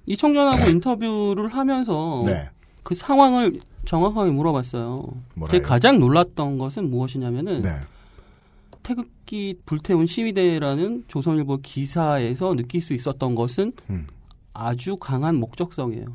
[0.05, 2.49] 이 청년하고 인터뷰를 하면서 네.
[2.83, 5.03] 그 상황을 정확하게 물어봤어요.
[5.33, 5.51] 뭐라요?
[5.51, 7.71] 제가 가장 놀랐던 것은 무엇이냐면은 네.
[8.83, 14.05] 태극기 불태운 시위대라는 조선일보 기사에서 느낄 수 있었던 것은 음.
[14.53, 16.05] 아주 강한 목적성이에요.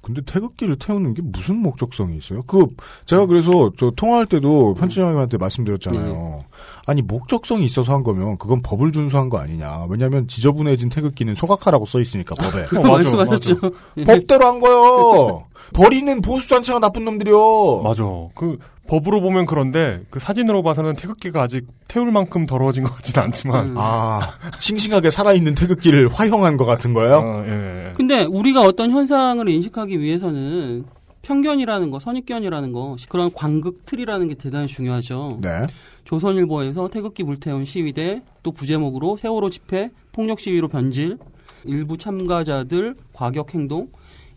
[0.00, 2.40] 근데 태극기를 태우는 게 무슨 목적성이 있어요?
[2.46, 2.66] 그
[3.04, 6.44] 제가 그래서 저 통화할 때도 편집장님한테 말씀드렸잖아요.
[6.86, 9.84] 아니 목적성이 있어서 한 거면 그건 법을 준수한 거 아니냐.
[9.90, 12.62] 왜냐하면 지저분해진 태극기는 소각하라고 써 있으니까 법에.
[12.80, 13.60] 어, 맞아, 말씀하셨죠.
[14.06, 15.44] 법대로 한 거요.
[15.72, 17.82] 버리는 보수 단체가 나쁜 놈들이요.
[17.82, 18.04] 맞아.
[18.34, 23.70] 그 법으로 보면 그런데 그 사진으로 봐서는 태극기가 아직 태울 만큼 더러워진 것 같지는 않지만.
[23.70, 23.74] 음.
[23.78, 27.16] 아 싱싱하게 살아있는 태극기를 화형한 것 같은 거예요.
[27.18, 27.92] 어, 예, 예.
[27.94, 30.84] 근데 우리가 어떤 현상을 인식하기 위해서는
[31.22, 35.38] 편견이라는 거, 선입견이라는 거, 그런 관극 틀이라는 게 대단히 중요하죠.
[35.40, 35.66] 네.
[36.04, 41.18] 조선일보에서 태극기 불태운 시위대, 또 부제목으로 세월호 집회, 폭력 시위로 변질,
[41.64, 43.88] 일부 참가자들 과격 행동,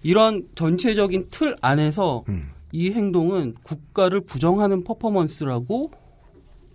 [0.03, 2.49] 이런 전체적인 틀 안에서 음.
[2.71, 5.91] 이 행동은 국가를 부정하는 퍼포먼스라고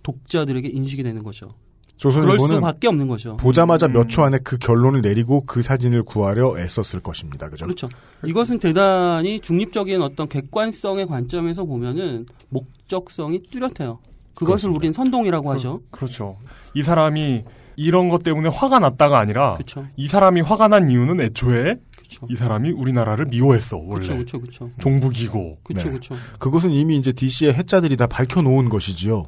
[0.03, 1.53] 독자들에게 인식이 되는 거죠.
[2.01, 3.35] 그럴 조선일보는 수밖에 없는 거죠.
[3.37, 3.93] 보자마자 음.
[3.93, 7.49] 몇초 안에 그 결론을 내리고 그 사진을 구하려 애썼을 것입니다.
[7.49, 7.65] 그죠?
[7.65, 7.89] 그렇죠.
[8.25, 13.99] 이것은 대단히 중립적인 어떤 객관성의 관점에서 보면은 목적성이 뚜렷해요.
[14.35, 14.69] 그것을.
[14.69, 15.81] 우린 선동이라고 하죠.
[15.91, 16.37] 그렇죠.
[16.73, 17.43] 이 사람이
[17.75, 19.85] 이런 것 때문에 화가 났다가 아니라 그렇죠.
[19.97, 21.75] 이 사람이 화가 난 이유는 애초에
[22.09, 22.27] 그렇죠.
[22.29, 24.13] 이 사람이 우리나라를 미워했어 원래 그렇죠.
[24.15, 24.39] 그렇죠.
[24.39, 24.71] 그렇죠.
[24.79, 25.85] 종북이고 그렇죠.
[25.85, 25.89] 네.
[25.91, 26.15] 그렇죠.
[26.39, 29.25] 그것은 이미 이제 DC의 해자들이 다 밝혀놓은 것이지요.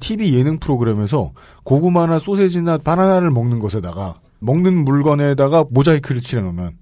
[0.00, 6.78] TV 예능 프로그램에서 고구마나 소세지나 바나나를 먹는 것에다가 먹는 물건에다가 모자이크를 칠해놓으면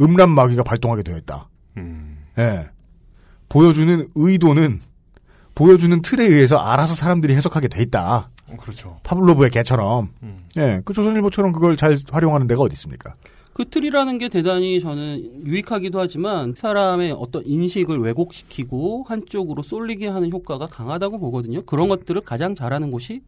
[0.00, 1.48] 음란 마귀가 발동하게 되어 있다.
[1.76, 2.18] 음.
[2.38, 2.68] 예.
[3.48, 4.80] 보여주는 의도는
[5.54, 8.30] 보여주는 틀에 의해서 알아서 사람들이 해석하게 돼 있다.
[8.48, 8.98] 어, 그렇죠.
[9.02, 10.10] 파블로브의 개처럼.
[10.22, 10.44] 음.
[10.56, 10.82] 예.
[10.84, 13.14] 그 조선일보처럼 그걸 잘 활용하는 데가 어디 있습니까?
[13.58, 20.66] 그 틀이라는 게 대단히 저는 유익하기도 하지만 사람의 어떤 인식을 왜곡시키고 한쪽으로 쏠리게 하는 효과가
[20.66, 21.62] 강하다고 보거든요.
[21.62, 23.20] 그런 것들을 가장 잘하는 곳이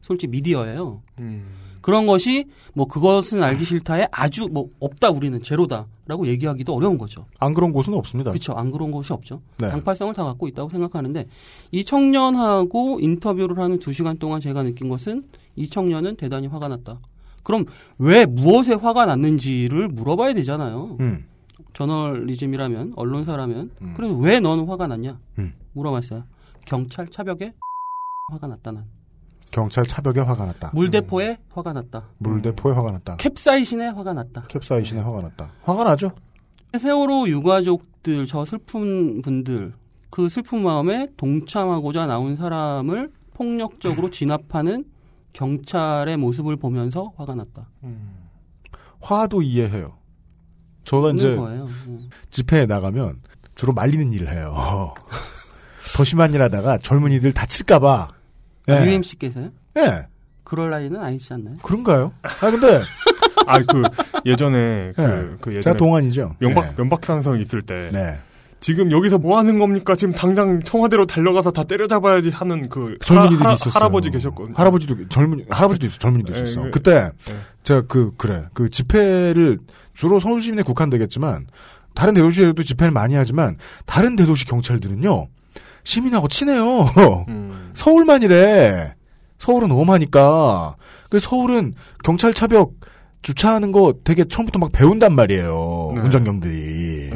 [0.00, 1.02] 솔직히 미디어예요.
[1.18, 1.46] 음.
[1.80, 7.26] 그런 것이 뭐 그것은 알기 싫다에 아주 뭐 없다 우리는 제로다라고 얘기하기도 어려운 거죠.
[7.40, 8.30] 안 그런 곳은 없습니다.
[8.30, 8.52] 그렇죠.
[8.52, 9.42] 안 그런 곳이 없죠.
[9.58, 9.66] 네.
[9.66, 11.26] 당팔성을 다 갖고 있다고 생각하는데
[11.72, 15.24] 이 청년하고 인터뷰를 하는 두 시간 동안 제가 느낀 것은
[15.56, 17.00] 이 청년은 대단히 화가 났다.
[17.42, 17.64] 그럼
[17.98, 20.96] 왜 무엇에 화가 났는지를 물어봐야 되잖아요.
[21.00, 21.24] 음.
[21.74, 23.94] 저널리즘이라면 언론사라면 음.
[23.96, 25.54] 그래서 왜 너는 화가 났냐 음.
[25.72, 26.24] 물어봤어요.
[26.66, 27.52] 경찰 차벽에
[28.30, 28.84] 화가 났다 난.
[29.50, 30.70] 경찰 차벽에 화가 났다.
[30.74, 32.08] 물대포에 화가 났다.
[32.18, 33.16] 물대포에 화가 났다.
[33.16, 34.44] 캡사이신에 화가 났다.
[34.48, 35.52] 캡사이신에 화가 났다.
[35.62, 36.12] 화가 나죠?
[36.78, 39.74] 세월호 유가족들 저 슬픈 분들
[40.08, 44.84] 그 슬픈 마음에 동참하고자 나온 사람을 폭력적으로 진압하는
[45.32, 47.68] 경찰의 모습을 보면서 화가 났다.
[47.84, 48.28] 음.
[49.00, 49.96] 화도 이해해요.
[50.84, 51.64] 저가 이제 거예요.
[51.86, 52.10] 음.
[52.30, 53.20] 집회에 나가면
[53.54, 54.94] 주로 말리는 일을 해요.
[55.96, 58.08] 더 심한 일 하다가 젊은이들 다칠까봐.
[58.68, 58.72] 예.
[58.72, 59.50] 아, UMC께서요?
[59.78, 60.06] 예.
[60.44, 61.56] 그럴 나이는 아니지 않나요?
[61.62, 62.12] 그런가요?
[62.22, 62.82] 아, 근데,
[63.46, 63.82] 아 그
[64.26, 65.36] 예전에 그, 예.
[65.40, 66.36] 그 예전에 제가 동안이죠.
[66.38, 66.74] 면박 네.
[66.76, 68.20] 면박산성 있을 때 네.
[68.62, 69.96] 지금 여기서 뭐 하는 겁니까?
[69.96, 73.72] 지금 당장 청와대로 달려가서 다 때려잡아야지 하는 그 젊은이들이 하- 있었어요.
[73.74, 74.54] 할아버지 계셨거든요.
[74.56, 75.98] 할아버지도 젊은 할아버지도 있어.
[75.98, 76.66] 젊은이도 예, 있었어.
[76.66, 76.70] 예.
[76.70, 77.34] 그때 예.
[77.64, 79.58] 제가 그 그래 그 집회를
[79.94, 81.48] 주로 서울 시민에 국한되겠지만
[81.96, 85.26] 다른 대도시에도 집회를 많이 하지만 다른 대도시 경찰들은요
[85.82, 86.84] 시민하고 친해요.
[87.28, 87.70] 음.
[87.74, 88.94] 서울만이래.
[89.40, 90.76] 서울은 엄하니까.
[91.10, 92.74] 그 서울은 경찰 차벽
[93.22, 95.92] 주차하는 거 되게 처음부터 막 배운단 말이에요.
[95.96, 96.00] 네.
[96.02, 97.10] 운전경들이.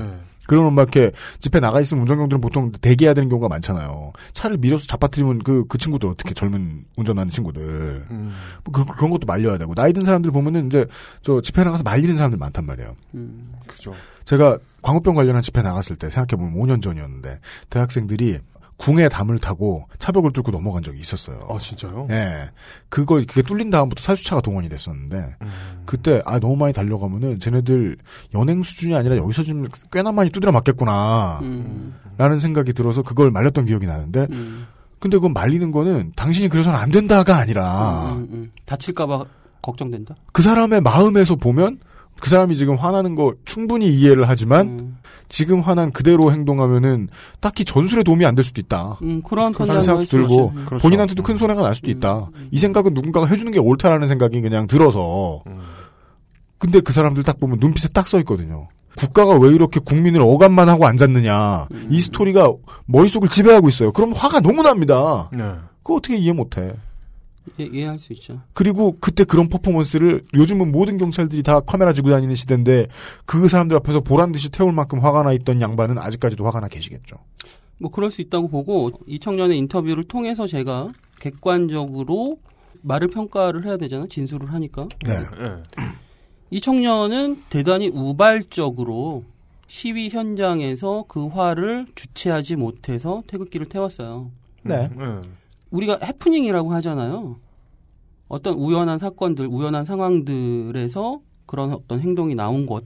[0.47, 0.57] 네.
[0.57, 4.13] 그러면 막 이렇게 집회 나가 있으면 운전경들은 보통 대기해야 되는 경우가 많잖아요.
[4.33, 8.07] 차를 밀어서 잡아뜨리면 그, 그 친구들 어떻게 젊은 운전하는 친구들.
[8.11, 8.33] 음.
[8.65, 9.75] 뭐 그런, 그런 것도 말려야 되고.
[9.75, 10.87] 나이 든 사람들 보면은 이제
[11.23, 12.95] 저 집회 나가서 말리는 사람들 많단 말이에요.
[13.15, 13.53] 음.
[13.67, 13.95] 그죠.
[14.25, 18.39] 제가 광우병 관련한 집회 나갔을 때 생각해보면 5년 전이었는데 대학생들이
[18.77, 21.47] 궁에 담을 타고 차벽을 뚫고 넘어간 적이 있었어요.
[21.49, 22.09] 아 진짜요?
[22.11, 22.51] 예.
[22.89, 25.83] 그거, 그게 뚫린 다음부터 살수차가 동원이 됐었는데, 음.
[25.87, 27.97] 그때, 아, 너무 많이 달려가면은, 쟤네들
[28.35, 31.95] 연행 수준이 아니라 여기서 좀 꽤나 많이 두드려 맞겠구나, 음.
[32.19, 34.67] 라는 생각이 들어서 그걸 말렸던 기억이 나는데, 음.
[34.99, 38.53] 근데 그건 말리는 거는 당신이 그래서는 안 된다가 아니라, 음, 음, 음.
[38.67, 39.25] 다칠까봐
[39.63, 40.17] 걱정된다.
[40.33, 41.79] 그 사람의 마음에서 보면,
[42.21, 44.97] 그 사람이 지금 화나는 거 충분히 이해를 하지만, 음.
[45.29, 47.09] 지금 화난 그대로 행동하면은,
[47.41, 48.99] 딱히 전술에 도움이 안 될 수도 있다.
[49.03, 50.53] 음, 그런 그런 판단을 생각 할수 들고.
[50.67, 50.83] 그렇죠.
[50.83, 52.29] 본인한테도 큰 손해가 날 수도 음, 있다.
[52.35, 52.49] 음.
[52.51, 55.61] 이 생각은 누군가가 해주는 게 옳다라는 생각이 그냥 들어서 음.
[56.59, 58.69] 근데 그 사람들 딱 보면 눈빛에 딱 써 있거든요.
[58.97, 61.67] 국가가 왜 이렇게 국민을 억압만 하고 앉았느냐.
[61.71, 61.89] 음.
[61.91, 62.51] 이 스토리가
[62.87, 63.93] 머릿속을 지배하고 있어요.
[63.93, 65.29] 그럼 화가 너무 납니다.
[65.33, 65.43] 네.
[65.83, 66.73] 그거 어떻게 이해 못해.
[67.61, 68.41] 예, 이해할 수 있죠.
[68.53, 72.87] 그리고 그때 그런 퍼포먼스를 요즘은 모든 경찰들이 다 카메라 쥐고 다니는 시대인데
[73.25, 77.17] 그 사람들 앞에서 보란 듯이 태울 만큼 화가 나 있던 양반은 아직까지도 화가 나 계시겠죠.
[77.79, 82.39] 뭐 그럴 수 있다고 보고 이 청년의 인터뷰를 통해서 제가 객관적으로
[82.83, 85.15] 말을 평가를 해야 되잖아 진술을 하니까 네.
[86.51, 89.25] 이 청년은 대단히 우발적으로
[89.67, 94.31] 시위 현장에서 그 화를 주체하지 못해서 태극기를 태웠어요.
[94.63, 94.89] 네.
[95.71, 97.37] 우리가 해프닝이라고 하잖아요.
[98.29, 102.85] 어떤 우연한 사건들, 우연한 상황들에서 그런 어떤 행동이 나온 것.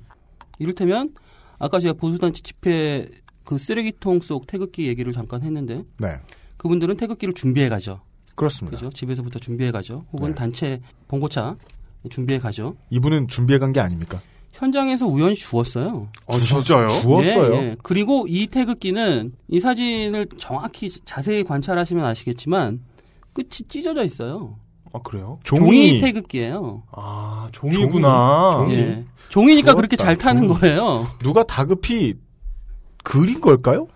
[0.59, 1.15] 이를테면
[1.59, 3.09] 아까 제가 보수단체 집회
[3.45, 6.17] 그 쓰레기통 속 태극기 얘기를 잠깐 했는데 네.
[6.59, 8.01] 그분들은 태극기를 준비해 가죠.
[8.35, 8.77] 그렇습니다.
[8.79, 8.91] 그죠?
[8.91, 10.05] 집에서부터 준비해 가죠.
[10.13, 11.57] 혹은 단체 봉고차
[12.11, 12.77] 준비해 가죠.
[12.91, 14.21] 이분은 준비해 간 게 아닙니까?
[14.53, 16.09] 현장에서 우연히 주웠어요.
[16.27, 16.89] 아, 진짜요?
[17.03, 17.55] 주웠어요?
[17.55, 17.77] 예, 예.
[17.83, 22.81] 그리고 이 태극기는 이 사진을 정확히 자세히 관찰하시면 아시겠지만
[23.33, 24.57] 끝이 찢어져 있어요.
[24.93, 25.39] 아, 그래요?
[25.45, 26.83] 종이, 태극기예요.
[26.93, 28.51] 아, 종이구나.
[28.55, 28.75] 종이.
[28.75, 29.05] 예.
[29.29, 30.61] 종이니까 부럽다, 그렇게 잘 타는 종이.
[30.61, 31.07] 거예요.
[31.23, 32.15] 누가 다급히
[33.05, 33.87] 그린 걸까요?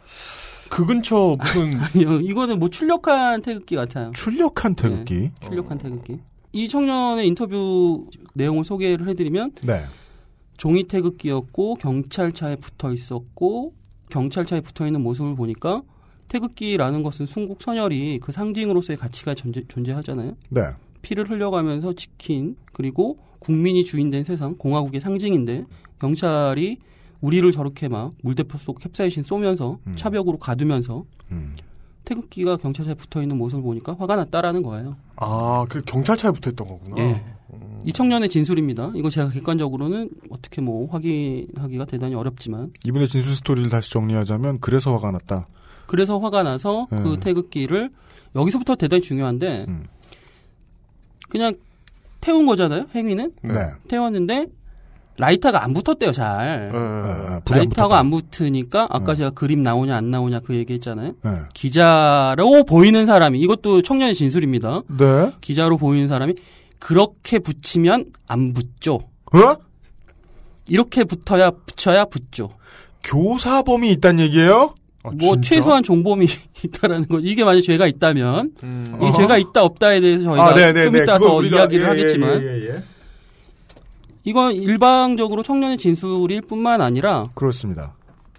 [0.70, 4.12] 그 근처 무슨 아니요, 이거는 뭐 출력한 태극기 같아요.
[4.14, 5.30] 출력한 태극기.
[5.42, 6.20] 출력한 태극기.
[6.52, 9.85] 이 청년의 인터뷰 내용을 소개를 해드리면 네.
[10.57, 13.72] 종이 태극기였고 경찰차에 붙어 있었고
[14.11, 15.83] 경찰차에 붙어 있는 모습을 보니까
[16.28, 20.37] 태극기라는 것은 순국 선열이 그 상징으로서의 가치가 존재, 존재하잖아요.
[20.50, 20.62] 네.
[21.04, 25.66] 피를 흘려가면서 지킨 그리고 국민이 주인된 세상 공화국의 상징인데
[26.00, 26.78] 경찰이
[27.20, 29.92] 우리를 저렇게 막 물대포 속 캡사이신 쏘면서 음.
[29.96, 31.04] 차벽으로 가두면서
[32.04, 34.96] 태극기가 경찰차에 붙어 있는 모습을 보니까 화가 났다라는 거예요.
[35.16, 36.96] 아, 그 경찰차에 붙어 있던 거구나.
[36.98, 37.24] 예.
[37.84, 38.92] 이 청년의 진술입니다.
[38.94, 45.10] 이거 제가 객관적으로는 어떻게 뭐 확인하기가 대단히 어렵지만 이분의 진술 스토리를 다시 정리하자면 그래서 화가
[45.12, 45.48] 났다.
[45.86, 47.02] 그래서 화가 나서 음.
[47.02, 47.90] 그 태극기를
[48.34, 49.84] 여기서부터 대단히 중요한데 음.
[51.28, 51.54] 그냥
[52.20, 52.87] 태운 거잖아요.
[52.94, 53.54] 행위는 네.
[53.88, 54.46] 태웠는데
[55.16, 56.12] 라이터가 안 붙었대요.
[56.12, 59.18] 잘 아, 불이 안 라이터가 안 붙으니까 아까 네.
[59.18, 61.14] 제가 그림 나오냐 안 나오냐 그 얘기했잖아요.
[61.22, 61.30] 네.
[61.52, 64.82] 기자로 보이는 사람이 이것도 청년의 진술입니다.
[64.98, 65.32] 네.
[65.40, 66.34] 기자로 보이는 사람이
[66.78, 68.94] 그렇게 붙이면 안 붙죠.
[69.32, 69.56] 어?
[70.66, 72.50] 이렇게 붙어야 붙여야 붙죠.
[73.04, 74.74] 교사범이 있단 얘기예요?
[75.12, 76.26] 뭐 최소한 종범이
[76.64, 77.18] 있다라는 거.
[77.20, 78.52] 이게 만약 죄가 있다면
[79.02, 80.84] 이 죄가 있다 없다에 대해서 저희가 아, 네네네.
[80.84, 82.84] 좀 이따 그건 더 이야기를 예, 하겠지만 예, 예, 예.
[84.24, 87.94] 이건 일방적으로 청년의 진술일 뿐만 아니라 그렇습니다.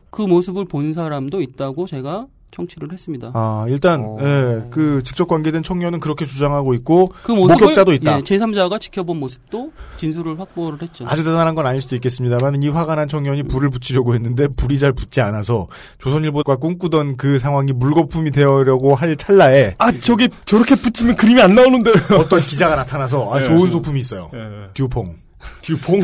[0.10, 2.26] 그 모습을 본 사람도 있다고 제가
[2.56, 3.32] 청취를 했습니다.
[3.34, 8.18] 아, 일단, 예, 그, 직접 관계된 청년은 그렇게 주장하고 있고, 그 모습을 목격자도 있다.
[8.18, 11.06] 예, 제3자가 지켜본 모습도 진술을 확보를 했죠.
[11.08, 14.94] 아주 대단한 건 아닐 수도 있겠습니다만, 이 화가 난 청년이 불을 붙이려고 했는데, 불이 잘
[14.94, 15.68] 붙지 않아서,
[16.00, 21.92] 조선일보가 꿈꾸던 그 상황이 물거품이 되려고 할 찰나에, 아, 저기 저렇게 붙이면 그림이 안 나오는데.
[22.18, 23.44] 어떤 기자가 나타나서, 아, 예.
[23.44, 24.32] 좋은 소품이 있어요.
[24.34, 24.70] 예.
[24.74, 25.16] 듀퐁.
[25.62, 26.00] 듀퐁?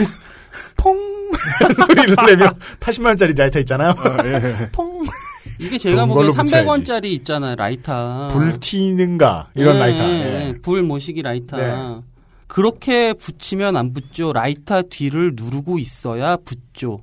[0.75, 0.97] 퐁!
[1.87, 3.91] 소리를 내며, 80만 원짜리 라이터 있잖아요.
[3.97, 4.69] 아, 예.
[4.71, 5.01] 퐁!
[5.61, 8.29] 이게 제가 보기엔 걸로 300원짜리 있잖아요, 라이터.
[8.31, 10.03] 불 튀는가, 이런 예, 라이터.
[10.03, 10.47] 예, 예.
[10.47, 11.57] 예, 불 모시기 라이터.
[11.57, 12.01] 네.
[12.47, 14.33] 그렇게 붙이면 안 붙죠.
[14.33, 17.01] 라이터 뒤를 누르고 있어야 붙죠.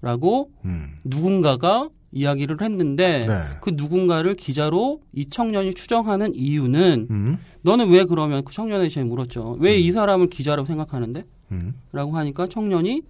[0.00, 0.98] 라고 음.
[1.02, 3.34] 누군가가 이야기를 했는데 네.
[3.60, 7.38] 그 누군가를 기자로 이 청년이 추정하는 이유는 음.
[7.62, 9.56] 너는 왜 그러면 그 청년에게 물었죠.
[9.58, 11.24] 왜이 사람을 기자라고 생각하는데?
[11.50, 11.74] 음.
[11.92, 13.02] 라고 하니까 청년이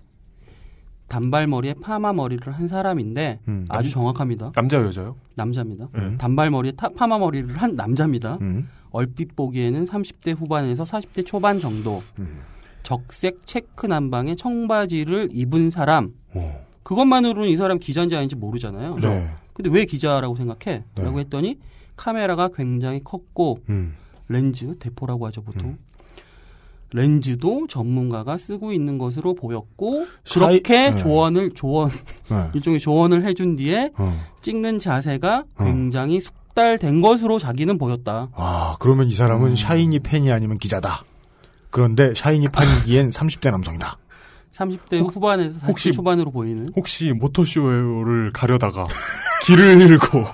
[1.09, 3.67] 단발머리에 파마 머리를 한 사람인데 음.
[3.69, 4.53] 아주 정확합니다.
[4.55, 5.17] 남자 여자요?
[5.37, 5.89] 남자입니다.
[5.95, 6.17] 음.
[6.19, 8.39] 단발머리에 타- 파마 머리를 한 남자입니다.
[8.41, 8.69] 음.
[8.91, 12.03] 얼핏 보기에는 30대 후반에서 40대 초반 정도.
[12.19, 12.41] 음.
[12.83, 16.13] 적색 체크 남방의 청바지를 입은 사람.
[16.35, 16.65] 어.
[16.83, 18.97] 그것만으로는 이 사람 기자인지 아닌지 모르잖아요.
[19.01, 19.31] 네.
[19.53, 20.85] 근데 왜 기자라고 생각해?
[20.95, 21.03] 네.
[21.03, 21.59] 라고 했더니
[21.97, 23.95] 카메라가 굉장히 컸고 음.
[24.29, 25.79] 렌즈 대포라고 하죠 보통.
[26.93, 30.97] 렌즈도 전문가가 쓰고 있는 것으로 보였고 샤이- 그렇게 네.
[30.97, 31.91] 조언을 조언
[32.31, 32.49] 네.
[32.55, 34.17] 일종의 조언을 해준 뒤에 어.
[34.43, 38.29] 찍는 자세가 굉장히 숙달된 것으로 자기는 보였다.
[38.35, 39.57] 아, 그러면 이 사람은 음.
[39.57, 41.03] 샤이니 팬이 아니면 기자다.
[41.71, 43.99] 그런데 샤이니 팬이기엔 30대 남성이다.
[44.53, 46.73] 30대 후반에서 40대 혹시- 초반으로 보이는.
[46.77, 48.87] 혹시 모터쇼를 가려다가
[49.45, 50.25] 길을 잃고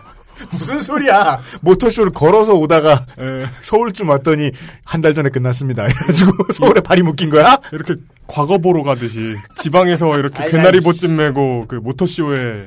[0.50, 1.40] 무슨 소리야?
[1.62, 3.46] 모터쇼를 걸어서 오다가 예.
[3.62, 4.50] 서울쯤 왔더니
[4.84, 5.86] 한 달 전에 끝났습니다.
[5.86, 7.60] 그래가지고 서울에 발이 묶인 거야?
[7.72, 12.64] 이렇게 과거 보러 가듯이 지방에서 이렇게 개나리 보찜 메고 그 모터쇼에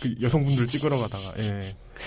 [0.00, 1.60] 그 여성분들 찍으러 가다가 예.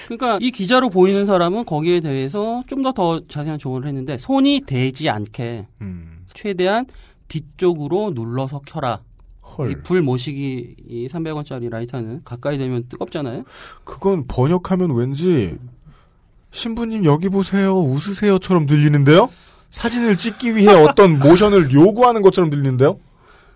[0.08, 5.68] 그러니까 이 기자로 보이는 사람은 거기에 대해서 좀 더더 자세한 조언을 했는데 손이 대지 않게
[5.82, 6.26] 음.
[6.34, 6.86] 최대한
[7.28, 9.02] 뒤쪽으로 눌러서 켜라.
[9.58, 9.72] 헐.
[9.72, 13.43] 이불 모시기 이 300원짜리 라이터는 가까이 되면 뜨겁잖아요.
[13.84, 15.58] 그건 번역하면 왠지
[16.52, 19.30] 신부님 여기 보세요 웃으세요처럼 들리는데요?
[19.70, 22.99] 사진을 찍기 위해 어떤 모션을 요구하는 것처럼 들리는데요?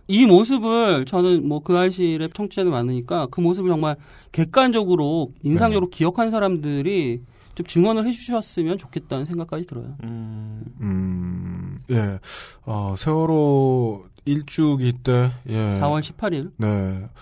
[0.08, 3.96] 이 모습을 저는 뭐그 알실의 청취자들 많으니까 그 모습을 정말
[4.32, 7.22] 객관적으로 인상적으로 기억한 사람들이
[7.56, 9.96] 좀 증언을 해주셨으면 좋겠다는 생각까지 들어요.
[10.04, 12.20] 음, 예.
[12.66, 15.54] 어, 세월호 일주기 때, 예.
[15.80, 16.52] 4월 18일.
[16.58, 16.68] 네.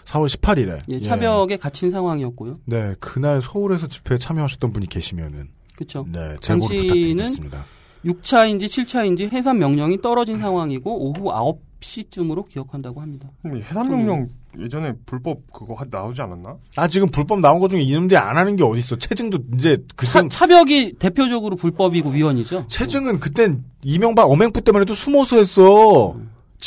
[0.06, 0.82] 4월 18일에.
[0.90, 2.60] 예, 차벽에 갇힌 상황이었고요.
[2.66, 2.96] 네.
[3.00, 5.50] 그날 서울에서 집회에 참여하셨던 분이 계시면은.
[5.76, 6.06] 그렇죠.
[6.12, 6.36] 네.
[6.40, 7.66] 제보를 부탁드리겠습니다.
[8.06, 11.32] 6차인지 7차인지 해산 명령이 떨어진 상황이고 오후
[11.80, 13.30] 9시쯤으로 기억한다고 합니다.
[13.46, 14.30] 음, 해산 명령
[14.60, 16.56] 예전에 불법 그거 하- 나오지 않았나?
[16.76, 18.98] 아, 지금 불법 나온 것 중에 이놈들이 안 하는 게 어딨어.
[18.98, 22.66] 체증도 이제, 그땐, 차, 차벽이 대표적으로 불법이고 위헌이죠.
[22.68, 26.16] 체증은 그땐 이명박 어맹부 때만 해도 숨어서 했어.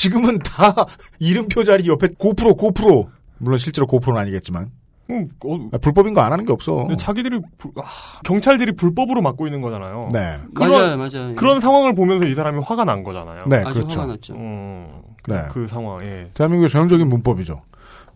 [0.00, 0.74] 지금은 다
[1.18, 3.08] 이름표 자리 옆에 고프로, 고프로.
[3.38, 4.70] 물론 실제로 고프로는 아니겠지만.
[5.08, 6.86] 음, 어, 아, 불법인 거 안 하는 게 없어.
[6.98, 7.82] 자기들이 불- 아,
[8.24, 10.08] 경찰들이 불법으로 막고 있는 거잖아요.
[10.12, 10.38] 네.
[10.52, 11.34] 맞아요, 맞아요.
[11.36, 13.44] 그런 상황을 보면서 이 사람이 화가 난 거잖아요.
[13.46, 14.00] 네, 아주 그렇죠.
[14.00, 14.34] 화가 났죠.
[14.34, 14.88] 음,
[15.22, 15.42] 그, 네.
[15.52, 16.28] 그 상황, 예.
[16.34, 17.62] 대한민국의 전형적인 문법이죠.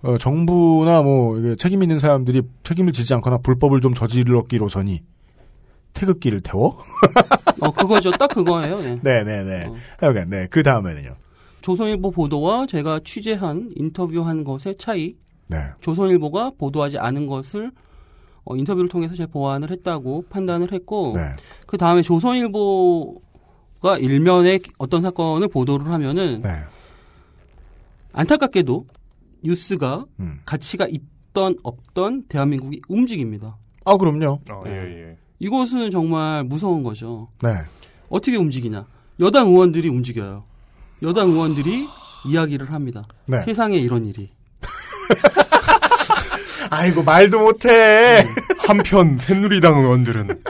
[0.03, 5.03] 어, 정부나 뭐 이게 책임 있는 사람들이 책임을 지지 않거나 불법을 좀 저질렀기로서니
[5.95, 6.78] 태극기를 태워?
[7.61, 8.11] 어, 그거죠.
[8.12, 8.78] 딱 그거예요.
[8.81, 8.99] 네.
[9.03, 9.66] 네 네 네.
[9.66, 9.74] 어.
[10.01, 10.47] 하여간 네.
[10.51, 11.14] 그 다음에는요.
[11.61, 15.16] 조선일보 보도와 제가 취재한 인터뷰한 것의 차이.
[15.48, 15.56] 네.
[15.80, 17.72] 조선일보가 보도하지 않은 것을
[18.44, 21.22] 어, 인터뷰를 통해서 제 보완을 했다고 판단을 했고 네.
[21.66, 26.50] 그 다음에 조선일보가 일면에 어떤 사건을 보도를 하면은 네.
[28.12, 28.86] 안타깝게도
[29.42, 30.40] 뉴스가 음.
[30.44, 33.56] 가치가 있던 없던 대한민국이 움직입니다.
[33.84, 34.40] 아 그럼요.
[34.50, 35.16] 어, 예, 예.
[35.38, 37.28] 이것은 정말 무서운 거죠.
[37.42, 37.50] 네.
[38.08, 38.86] 어떻게 움직이냐?
[39.20, 40.44] 여당 의원들이 움직여요.
[41.03, 41.86] 여당 의원들이
[42.26, 43.03] 이야기를 합니다.
[43.26, 43.40] 네.
[43.42, 44.30] 세상에 이런 일이.
[46.70, 48.24] 아이고 말도 못해.
[48.59, 50.42] 한편 새누리당 의원들은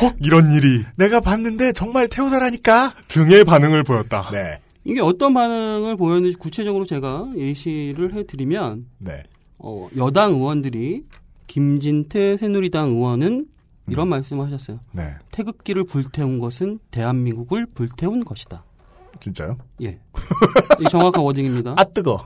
[0.00, 2.94] 헉 이런 일이 내가 봤는데 정말 태우다라니까.
[3.08, 4.28] 등의 반응을 보였다.
[4.30, 4.60] 네.
[4.84, 9.22] 이게 어떤 반응을 보였는지 구체적으로 제가 예시를 해드리면 네.
[9.58, 11.04] 어, 여당 의원들이
[11.46, 13.46] 김진태 새누리당 의원은
[13.88, 14.80] 이런 말씀을 하셨어요.
[14.92, 15.14] 네.
[15.30, 18.64] 태극기를 불태운 것은 대한민국을 불태운 것이다.
[19.20, 19.58] 진짜요?
[19.82, 19.98] 예.
[20.80, 21.74] 이 정확한 워딩입니다.
[21.76, 22.22] 아 뜨거.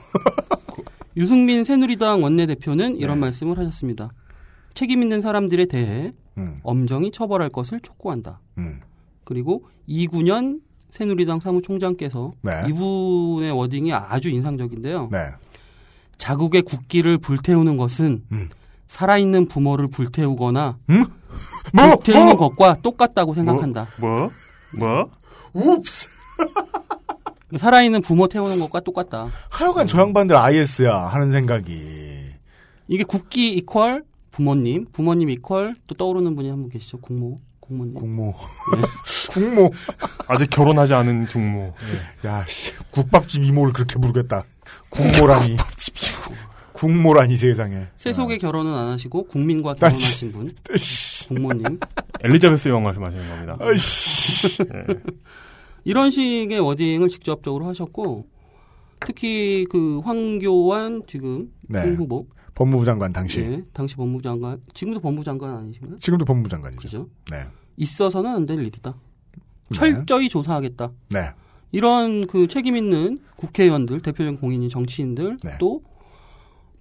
[1.15, 4.09] 유승민 새누리당 원내대표는 이런 말씀을 하셨습니다.
[4.73, 6.59] 책임 있는 사람들에 대해 음.
[6.63, 8.39] 엄정히 처벌할 것을 촉구한다.
[8.57, 8.81] 음.
[9.23, 12.63] 그리고 이군현 새누리당 사무총장께서 네.
[12.67, 15.09] 이분의 워딩이 아주 인상적인데요.
[15.11, 15.29] 네.
[16.17, 18.49] 자국의 국기를 불태우는 것은 음.
[18.87, 21.03] 살아있는 부모를 불태우거나 음?
[21.73, 21.95] 뭐?
[21.95, 22.49] 불태우는 뭐?
[22.49, 23.87] 것과 똑같다고 생각한다.
[23.99, 24.29] 뭐?
[24.77, 25.09] 뭐?
[25.53, 26.09] 웁스.
[27.57, 29.27] 살아있는 부모 태우는 것과 똑같다.
[29.49, 32.31] 하여간 저 양반들 IS야 하는 생각이.
[32.87, 34.01] 이게 국기 이퀄
[34.31, 36.97] 부모님, 부모님 이퀄 또 떠오르는 분이 한 분 계시죠.
[36.99, 37.93] 국모, 국모님.
[37.93, 38.33] 국모.
[39.31, 39.71] 국모.
[40.27, 41.73] 아직 결혼하지 않은 중모.
[42.23, 42.27] 예.
[42.27, 42.73] 야, 씨.
[42.91, 44.43] 국밥집 이모를 그렇게 부르겠다.
[44.89, 45.57] 국모라니.
[46.73, 47.85] 국모라니 세상에.
[47.95, 50.55] 세속의 결혼은 안 하시고 국민과 아, 결혼하신 분,
[51.27, 51.79] 국모님.
[52.23, 53.57] 엘리자베스 여왕 말씀하시는 겁니다.
[53.59, 54.57] 아이씨.
[54.63, 54.85] 예.
[55.83, 58.27] 이런 식의 워딩을 직접적으로 하셨고
[59.05, 61.81] 특히 그 황교안 지금 네.
[61.83, 63.39] 副후보 법무부 장관 당시.
[63.41, 65.99] 예, 당시 법무부 장관 지금도 법무부 장관 아니신가요?
[65.99, 66.79] 지금도 법무부 장관이죠.
[66.81, 67.09] 그죠?
[67.31, 67.45] 네.
[67.77, 68.93] 있어서는 안 될 일이다.
[69.71, 69.75] 네.
[69.75, 70.91] 철저히 조사하겠다.
[71.09, 71.31] 네.
[71.71, 75.57] 이런 그 책임 있는 국회의원들, 대표적인 공인인 정치인들, 네.
[75.59, 75.81] 또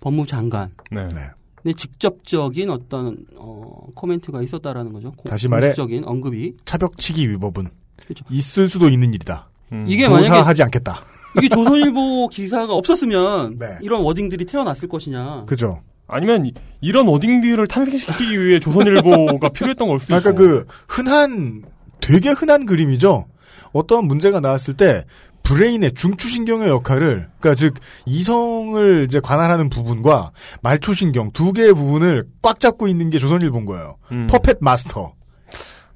[0.01, 1.09] 법무부 장관, 네.
[1.09, 1.31] 네.
[1.65, 5.13] 네, 직접적인 어떤 어, 코멘트가 있었다라는 거죠.
[5.13, 7.69] 고- 다시 말해- 공식적인 언급이 차벽치기 위법은
[8.05, 8.25] 그렇죠.
[8.31, 9.49] 있을 수도 있는 일이다.
[9.73, 9.85] 음.
[9.89, 11.03] 이게 만약에 조사하지 않겠다.
[11.39, 13.67] 이게 조선일보 기사가 없었으면 네.
[13.81, 15.45] 이런 워딩들이 태어났을 것이냐.
[15.47, 15.81] 그죠?
[16.09, 20.35] 아니면 이- 이런 어딩들을 탄생시키기 위해 조선일보가 필요했던 걸 수도 있고.
[20.35, 21.63] 그 흔한
[22.01, 23.27] 되게 흔한 그림이죠.
[23.73, 25.05] 어떤 문제가 나왔을 때
[25.45, 27.75] 브레인의 중추신경의 역할을 그러니까 즉
[28.05, 30.31] 이성을 이제 관할하는 부분과
[30.63, 33.97] 말초신경 두 개의 부분을 꽉 잡고 있는 게 조선일보인 거예요.
[34.13, 34.27] 음.
[34.31, 35.15] 퍼펫 마스터.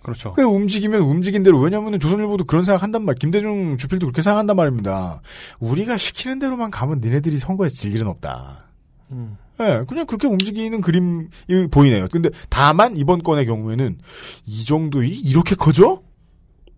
[0.06, 0.34] 그렇죠.
[0.34, 3.16] 그 움직이면 움직인 대로 왜냐하면 조선일보도 그런 생각한단 말.
[3.16, 5.20] 김대중 주필도 그렇게 생각한단 말입니다.
[5.58, 8.68] 우리가 시키는 대로만 가면 니네들이 선거에서 질 일은 없다.
[9.10, 9.36] 음.
[9.58, 11.26] 예, 그냥 그렇게 움직이는 그림이
[11.72, 12.06] 보이네요.
[12.12, 13.98] 근데 다만 이번 건의 경우에는
[14.46, 16.02] 이 정도 일이 이렇게 커져?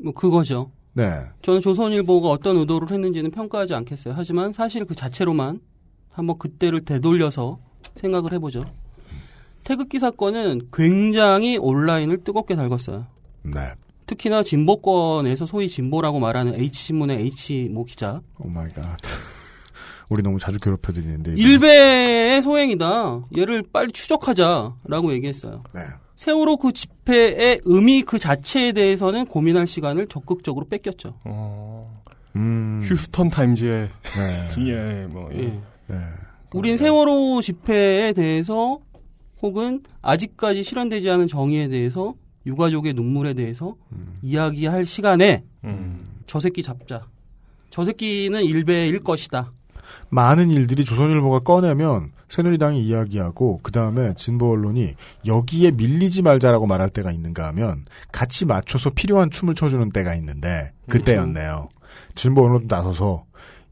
[0.03, 0.71] 뭐 그거죠.
[0.95, 1.21] 네.
[1.43, 4.15] 저는 조선일보가 어떤 의도를 했는지는 평가하지 않겠어요.
[4.17, 5.61] 하지만 사실 그 자체로만
[6.09, 7.59] 한번 그때를 되돌려서
[7.97, 8.65] 생각을 해보죠.
[9.65, 13.18] 태극기 사건은 굉장히 온라인을 뜨겁게 달궜어요.
[13.55, 13.73] 네.
[14.07, 18.21] 특히나 진보권에서 소위 진보라고 말하는 H신문의 H 모 기자.
[18.39, 18.97] Oh my God.
[20.09, 21.35] 우리 너무 자주 괴롭혀 드리는데.
[21.37, 21.41] 이거.
[21.41, 23.23] 일베의 소행이다.
[23.37, 25.63] 얘를 빨리 추적하자라고 얘기했어요.
[25.75, 25.83] 네.
[26.17, 31.15] 세월호 그 집회의 의미 그 자체에 대해서는 고민할 시간을 적극적으로 뺏겼죠.
[31.25, 32.03] 어,
[32.35, 32.81] 음.
[32.83, 34.49] 휴스턴 타임즈의 네.
[34.67, 35.39] 예, 뭐 예.
[35.39, 35.61] 예.
[35.87, 35.97] 네.
[36.55, 38.81] 우린 세월호 집회에 대해서
[39.43, 42.15] 혹은 아직까지 실현되지 않은 정의에 대해서
[42.49, 43.77] 유가족의 눈물에 대해서
[44.23, 46.05] 이야기할 시간에 음.
[46.27, 47.07] 저 새끼 잡자.
[47.71, 49.53] 저 새끼는 일배일 것이다.
[50.09, 54.95] 많은 일들이 조선일보가 꺼내면 새누리당이 이야기하고 그 다음에 진보 언론이
[55.27, 61.69] 여기에 밀리지 말자라고 말할 때가 있는가 하면 같이 맞춰서 필요한 춤을 춰주는 때가 있는데 그때였네요.
[62.15, 63.25] 진보 언론도 나서서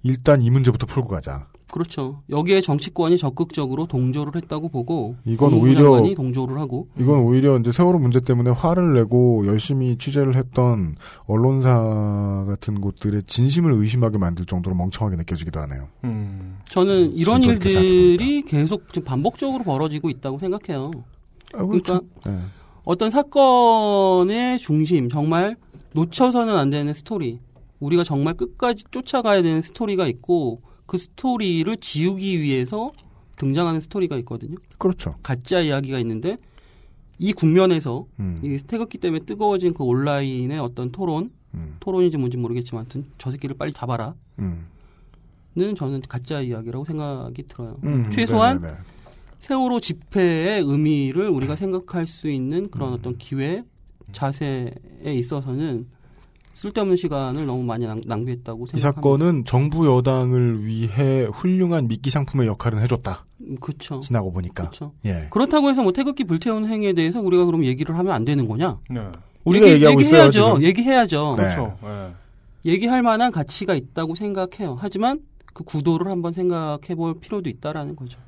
[0.02, 1.48] 일단 이 문제부터 풀고 가자.
[1.80, 2.22] 그렇죠.
[2.30, 8.18] 여기에 정치권이 적극적으로 동조를 했다고 보고 이건 오히려- 동조를 하고 이건 오히려 이제 세월호 문제
[8.20, 10.96] 때문에 화를 내고 열심히 취재를 했던
[11.26, 15.88] 언론사 같은 곳들의 진심을 의심하게 만들 정도로 멍청하게 느껴지기도 하네요.
[16.04, 16.56] 음.
[16.64, 20.90] 저는 이런 저도 그렇게 일들이 계속 지금 반복적으로 벌어지고 있다고 생각해요.
[21.52, 22.38] 아, 그러니까 네.
[22.86, 25.56] 어떤 사건의 중심 정말
[25.92, 27.38] 놓쳐서는 안 되는 스토리
[27.80, 32.90] 우리가 정말 끝까지 쫓아가야 되는 스토리가 있고 그 스토리를 지우기 위해서
[33.36, 34.56] 등장하는 스토리가 있거든요.
[34.78, 35.16] 그렇죠.
[35.22, 36.38] 가짜 이야기가 있는데
[37.18, 38.40] 이 국면에서 음.
[38.42, 41.76] 이 태극기 때문에 뜨거워진 그 온라인의 어떤 토론 음.
[41.80, 44.66] 토론인지 뭔지 모르겠지만 하여튼 저 새끼를 빨리 잡아라 음.
[45.56, 47.78] 는 저는 가짜 이야기라고 생각이 들어요.
[47.84, 48.78] 음, 최소한 네네네.
[49.38, 53.64] 세월호 집회의 의미를 우리가 생각할 수 있는 그런 어떤 기회,
[54.12, 54.70] 자세에
[55.06, 55.86] 있어서는
[56.56, 58.80] 쓸데없는 시간을 너무 많이 낭, 낭비했다고 이 생각합니다.
[58.80, 63.26] 사건은 정부 여당을 위해 훌륭한 미끼 상품의 역할은 해줬다.
[63.60, 64.00] 그렇죠.
[64.00, 64.64] 지나고 보니까.
[64.64, 64.92] 그렇죠.
[65.04, 65.26] 예.
[65.30, 68.78] 그렇다고 해서 뭐 태극기 불태우는 행위에 대해서 우리가 그럼 얘기를 하면 안 되는 거냐?
[68.88, 69.02] 네.
[69.44, 70.54] 우리가 얘기 하고 있어요, 얘기해야죠.
[70.54, 70.62] 지금.
[70.62, 71.34] 얘기해야죠.
[71.36, 71.42] 네.
[71.42, 71.76] 그렇죠.
[71.84, 72.72] 예.
[72.72, 74.78] 얘기할 만한 가치가 있다고 생각해요.
[74.80, 75.20] 하지만
[75.52, 78.18] 그 구도를 한번 생각해 볼 필요도 있다라는 거죠.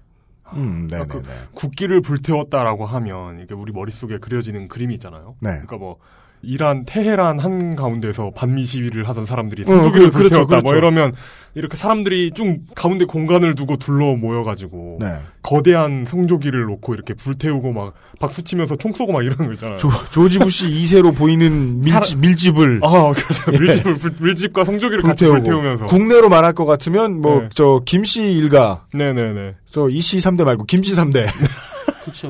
[0.52, 1.08] 음, 네네네.
[1.08, 1.22] 그
[1.54, 5.34] 국기를 불태웠다라고 하면 이게 우리 머릿속에 그려지는 그림이 있잖아요.
[5.40, 5.50] 네.
[5.50, 5.96] 그러니까 뭐
[6.42, 10.76] 이란 테헤란 한 가운데서 반미 시위를 하던 사람들이 어, 성조기를 그- 그렇죠, 불태웠다 뭐 그렇죠.
[10.78, 11.12] 이러면
[11.54, 15.06] 이렇게 사람들이 쭉 가운데 공간을 두고 둘러 모여가지고 네.
[15.42, 19.78] 거대한 성조기를 놓고 이렇게 불태우고 막 박수 치면서 총 쏘고 막 이러는 거 있잖아요.
[19.78, 23.52] 조, 조지 부시 2세로 보이는 밀집, 밀집을 아, 그렇죠.
[23.54, 23.58] 예.
[23.58, 25.38] 밀집을 불- 밀집과 성조기를 같이 불태우고.
[25.44, 25.86] 불태우면서.
[25.86, 27.48] 국내로 말할 것 같으면 뭐 네.
[27.54, 29.54] 저 김씨 일가 네네네.
[29.70, 31.32] 저 이씨 3대 말고 김씨 3대 그렇죠.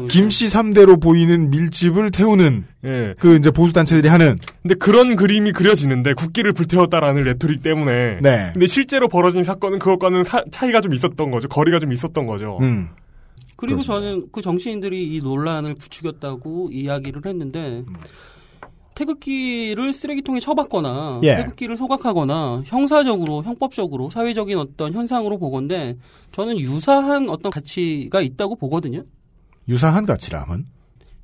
[0.09, 3.15] 김씨 3대로 보이는 밀짚을 태우는 예.
[3.19, 8.19] 그 이제 보수 단체들이 하는 근데 그런 그림이 그려지는데 국기를 불태웠다라는 레토릭 때문에.
[8.23, 8.51] 네.
[8.53, 11.49] 근데 실제로 벌어진 사건은 그것과는 사- 차이가 좀 있었던 거죠.
[11.49, 12.59] 거리가 좀 있었던 거죠.
[12.61, 12.89] 음.
[13.57, 13.95] 그리고 그렇습니다.
[14.11, 17.95] 저는 그 정치인들이 이 논란을 부추겼다고 이야기를 했는데 음.
[18.95, 21.37] 태극기를 쓰레기통에 쳐박거나 예.
[21.37, 25.97] 태극기를 소각하거나 형사적으로 형법적으로 사회적인 어떤 현상으로 보건데
[26.33, 29.05] 저는 유사한 어떤 가치가 있다고 보거든요.
[29.69, 30.67] 유사한 가치라면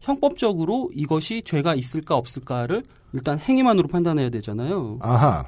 [0.01, 2.83] 형법적으로 이것이 죄가 있을까 없을까를
[3.13, 4.99] 일단 행위만으로 판단해야 되잖아요.
[5.01, 5.45] 아하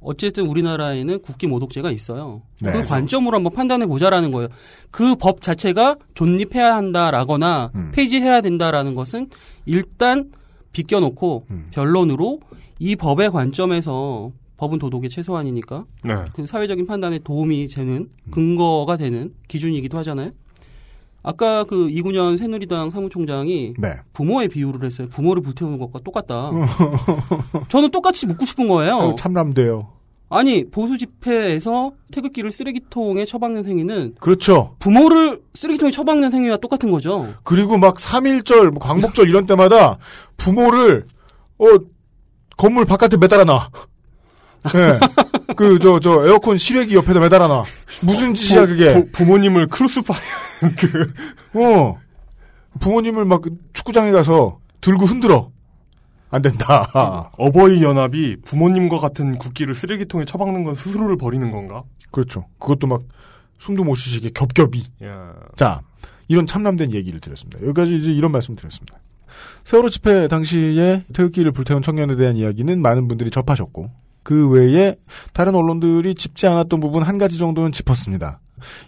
[0.00, 2.42] 어쨌든 우리나라에는 국기 모독죄가 있어요.
[2.60, 2.70] 네.
[2.70, 4.48] 그 관점으로 한번 판단해 보자라는 거예요.
[4.92, 7.90] 그 법 자체가 존립해야 한다라거나 음.
[7.92, 9.28] 폐지해야 된다라는 것은
[9.66, 10.30] 일단
[10.72, 11.66] 비껴놓고 음.
[11.72, 12.38] 변론으로
[12.78, 16.14] 이 법의 관점에서 법은 도덕의 최소한이니까 네.
[16.32, 20.30] 그 사회적인 판단에 도움이 되는 근거가 되는 기준이기도 하잖아요.
[21.28, 23.96] 아까 그 이군현 새누리당 사무총장이 네.
[24.14, 25.08] 부모의 비유를 했어요.
[25.10, 26.50] 부모를 불태우는 것과 똑같다.
[27.68, 28.96] 저는 똑같이 묻고 싶은 거예요.
[28.96, 29.90] 어, 참람돼요.
[30.30, 34.76] 아니 보수 집회에서 태극기를 쓰레기통에 처박는 행위는 그렇죠.
[34.78, 37.28] 부모를 쓰레기통에 처박는 행위와 똑같은 거죠.
[37.42, 39.98] 그리고 막 3.1절, 뭐 광복절 이런 때마다
[40.38, 41.08] 부모를,
[41.58, 41.66] 어,
[42.56, 43.68] 건물 바깥에 매달아 놔.
[44.74, 45.54] 예.
[45.56, 47.64] 그, 저, 저, 에어컨 실외기 옆에다 매달아 놔.
[48.02, 48.92] 무슨 짓이야, 그게.
[48.92, 50.18] 부, 부 모님을 crucify
[50.76, 51.12] 그
[51.54, 51.98] 어.
[52.80, 53.42] 부모님을 막
[53.72, 55.50] 축구장에 가서 들고 흔들어.
[56.30, 57.30] 안 된다.
[57.38, 61.82] 어버이 연합이 부모님과 같은 국기를 쓰레기통에 처박는 건 스스로를 버리는 건가?
[62.10, 62.46] 그렇죠.
[62.58, 63.02] 그것도 막
[63.58, 64.84] 숨도 못 쉬시게 겹겹이.
[65.04, 65.34] 야.
[65.56, 65.80] 자,
[66.28, 67.60] 이런 참람된 얘기를 드렸습니다.
[67.62, 68.98] 여기까지 이제 이런 말씀 드렸습니다.
[69.64, 73.90] 세월호 집회 당시에 태극기를 불태운 청년에 대한 이야기는 많은 분들이 접하셨고,
[74.22, 74.96] 그 외에
[75.32, 78.40] 다른 언론들이 짚지 않았던 부분 한 가지 정도는 짚었습니다.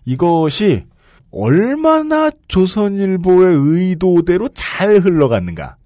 [0.04, 0.84] 이것이
[1.30, 5.76] 얼마나 조선일보의 의도대로 잘 흘러갔는가.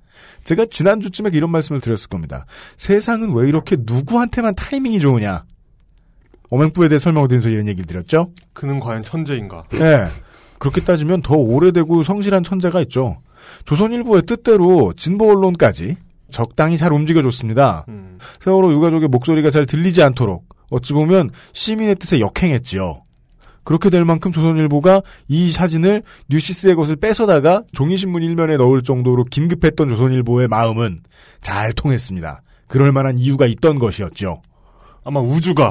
[0.44, 2.46] 제가 지난주쯤에 이런 말씀을 드렸을 겁니다.
[2.76, 5.44] 세상은 왜 이렇게 누구한테만 타이밍이 좋으냐.
[6.50, 8.30] 어맹부에 대해 설명을 드리면서 이런 얘기를 드렸죠.
[8.52, 9.64] 그는 과연 천재인가?
[9.70, 10.06] 네.
[10.58, 13.18] 그렇게 따지면 더 오래되고 성실한 천재가 있죠.
[13.64, 15.96] 조선일보의 뜻대로 진보 언론까지
[16.34, 17.84] 적당히 잘 움직여줬습니다.
[17.88, 18.18] 음.
[18.40, 23.02] 세월호 유가족의 목소리가 잘 들리지 않도록 어찌 보면 시민의 뜻에 역행했지요.
[23.62, 30.48] 그렇게 될 만큼 조선일보가 이 사진을 뉴시스의 것을 뺏어다가 종이신문 일면에 넣을 정도로 긴급했던 조선일보의
[30.48, 31.04] 마음은
[31.40, 32.42] 잘 통했습니다.
[32.66, 34.42] 그럴 만한 이유가 있던 것이었죠.
[35.04, 35.70] 아마 우주가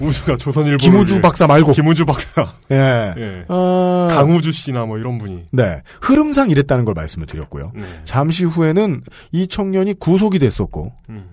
[0.00, 3.14] 우주가 조선일보 김우주 박사 말고 김우주 박사 예.
[3.16, 3.44] 예.
[3.48, 5.82] 아, 강우주 씨나 뭐 이런 분이 네.
[6.00, 7.72] 흐름상 이랬다는 걸 말씀을 드렸고요.
[7.74, 7.82] 네.
[8.04, 11.24] 잠시 후에는 이 청년이 구속이 됐었고 음.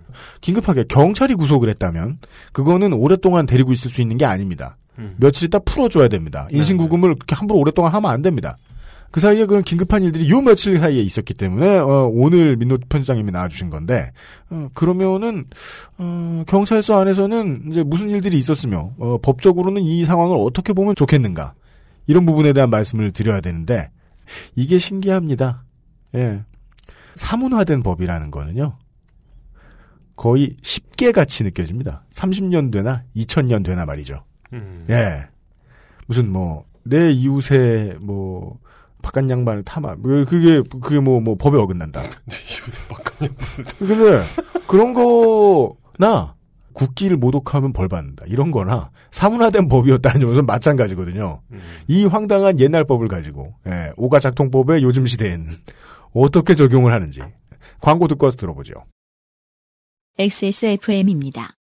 [0.42, 2.20] 긴급하게 경찰이 구속을 했다면
[2.52, 4.78] 그거는 오랫동안 데리고 있을 수 있는 게 아닙니다.
[5.00, 5.16] 음.
[5.18, 6.48] 며칠 있다 풀어줘야 됩니다.
[6.52, 8.58] 인신구금을 그렇게 함부로 오랫동안 하면 안 됩니다.
[9.12, 13.70] 그 사이에 그런 긴급한 일들이 요 며칠 사이에 있었기 때문에 어, 오늘 민노 편집장님이 나와주신
[13.70, 14.12] 건데
[14.50, 15.46] 어, 그러면은
[15.98, 21.54] 어, 경찰서 안에서는 이제 무슨 일들이 있었으며 어, 법적으로는 이 상황을 어떻게 보면 좋겠는가
[22.08, 23.92] 이런 부분에 대한 말씀을 드려야 되는데
[24.56, 25.66] 이게 신기합니다.
[26.16, 26.44] 예.
[27.16, 28.78] 사문화된 법이라는 거는요.
[30.16, 32.06] 거의 10개 같이 느껴집니다.
[32.14, 34.24] 30년 되나 2000년 되나 말이죠.
[34.54, 34.86] 음.
[34.90, 35.28] 예.
[36.08, 38.60] 무슨 뭐 내 이웃의 뭐
[39.02, 42.04] 바깥 양반을 타마 뭐 그게 그게 뭐뭐 법에 어긋난다.
[43.80, 44.22] 근데
[44.68, 46.36] 그런 거나
[46.74, 48.26] 국기를 모독하면 벌 받는다.
[48.28, 51.42] 이런 거나 사문화된 법이었다는 점에서 마찬가지거든요.
[51.88, 55.50] 이 황당한 옛날 법을 가지고 예, 오가 작통법에 요즘 시대엔
[56.14, 57.22] 어떻게 적용을 하는지
[57.82, 58.74] 광고 듣고 와서 들어보죠.
[60.18, 61.56] XSFM입니다.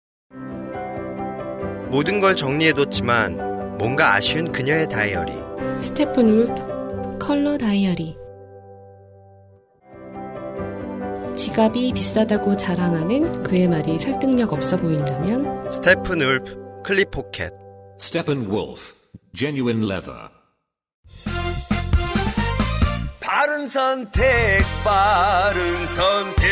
[1.91, 5.33] 모든 걸 정리해뒀지만 뭔가 아쉬운 그녀의 다이어리.
[5.81, 6.78] 스테픈 울프
[7.19, 8.17] 컬러 다이어리
[11.37, 17.53] 지갑이 비싸다고 자랑하는 그의 말이 설득력 없어 보인다면 Steppenwolf 클립 포켓.
[18.01, 18.95] Steppenwolf,
[19.35, 20.31] genuine leather.
[23.21, 24.25] 바른 선택,
[24.85, 26.49] 바른 선택.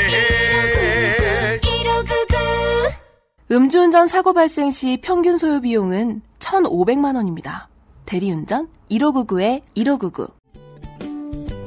[3.51, 7.69] 음주운전 사고 발생 시 평균 소요 비용은 1,500만 원입니다.
[8.05, 10.29] 대리운전 1599에 1599.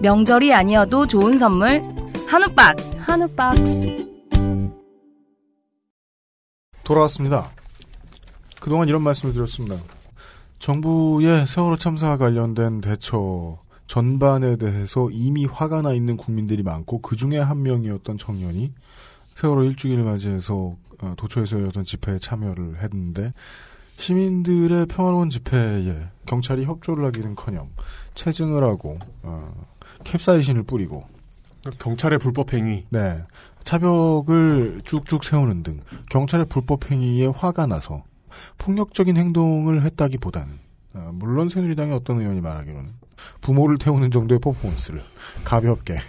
[0.02, 1.82] 명절이 아니어도 좋은 선물
[2.26, 2.96] 한우 박스.
[3.00, 4.08] 한우 박스.
[6.84, 7.52] 돌아왔습니다.
[8.62, 9.76] 그동안 이런 말씀을 드렸습니다.
[10.60, 17.40] 정부의 세월호 참사와 관련된 대처 전반에 대해서 이미 화가 나 있는 국민들이 많고 그 중에
[17.40, 18.74] 한 명이었던 청년이
[19.36, 23.34] 세월호 일주기를 맞이해서 어, 도처에서 열렸던 집회에 참여를 했는데
[23.98, 27.70] 시민들의 평화로운 집회에 경찰이 협조를 하기는커녕
[28.14, 29.52] 체증을 하고 어,
[30.04, 31.06] 캡사이신을 뿌리고
[31.80, 32.86] 경찰의 불법 행위.
[32.90, 33.24] 네.
[33.64, 38.04] 차벽을 쭉쭉 세우는 등 경찰의 불법 행위에 화가 나서
[38.58, 40.60] 폭력적인 행동을 했다기보다는
[40.94, 42.90] 어, 물론 새누리당의 어떤 의원이 말하기로는
[43.42, 45.04] 부모를 태우는 정도의 퍼포먼스를
[45.44, 46.00] 가볍게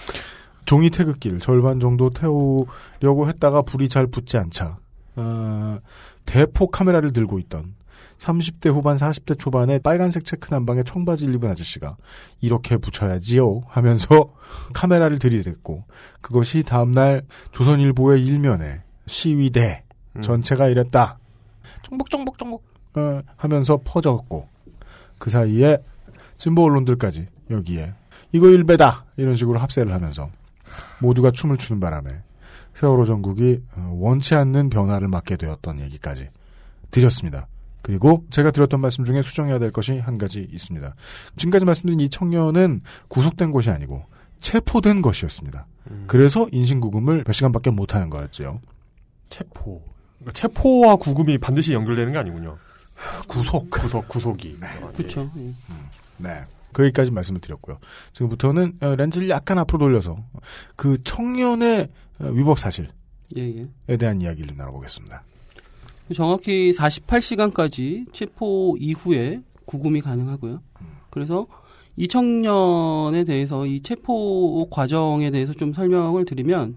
[0.64, 4.78] 종이 태극기를 절반 정도 태우려고 했다가 불이 잘 붙지 않자
[5.16, 5.78] 어,
[6.24, 7.75] 대포 카메라를 들고 있던
[8.18, 11.96] 30대 후반 40대 초반의 빨간색 체크 남방의 청바지를 입은 아저씨가
[12.40, 14.32] 이렇게 붙여야지요 하면서
[14.72, 15.84] 카메라를 들이댔고
[16.20, 19.84] 그것이 다음날 조선일보의 일면에 시위대
[20.22, 21.18] 전체가 이랬다.
[21.82, 22.64] 정복 정복 정복
[22.94, 24.48] 어, 하면서 퍼졌고
[25.18, 25.78] 그 사이에
[26.38, 27.94] 진보 언론들까지 여기에
[28.32, 30.30] 이거 일배다 이런 식으로 합세를 하면서
[31.00, 32.10] 모두가 춤을 추는 바람에
[32.74, 36.28] 세월호 전국이 어, 원치 않는 변화를 맞게 되었던 얘기까지
[36.90, 37.46] 드렸습니다.
[37.86, 40.96] 그리고 제가 드렸던 말씀 중에 수정해야 될 것이 한 가지 있습니다.
[41.36, 44.02] 지금까지 말씀드린 이 청년은 구속된 것이 아니고
[44.40, 45.68] 체포된 것이었습니다.
[46.08, 48.60] 그래서 인신구금을 몇 시간밖에 못하는 거였죠.
[49.28, 49.80] 체포.
[50.18, 52.58] 그러니까 체포와 구금이 반드시 연결되는 게 아니군요.
[53.28, 53.70] 구속.
[53.70, 54.58] 구속, 구속이.
[54.96, 55.30] 그렇죠.
[56.16, 56.42] 네.
[56.72, 57.78] 거기까지 말씀을 드렸고요.
[58.14, 60.24] 지금부터는 어, 렌즈를 약간 앞으로 돌려서
[60.74, 62.88] 그 청년의 어, 위법 사실에
[63.36, 63.96] 예, 예.
[63.96, 65.22] 대한 이야기를 나눠보겠습니다.
[66.14, 70.60] 정확히 48시간까지 체포 이후에 구금이 가능하고요.
[71.10, 71.46] 그래서
[71.96, 76.76] 이 청년에 대해서 이 체포 과정에 대해서 좀 설명을 드리면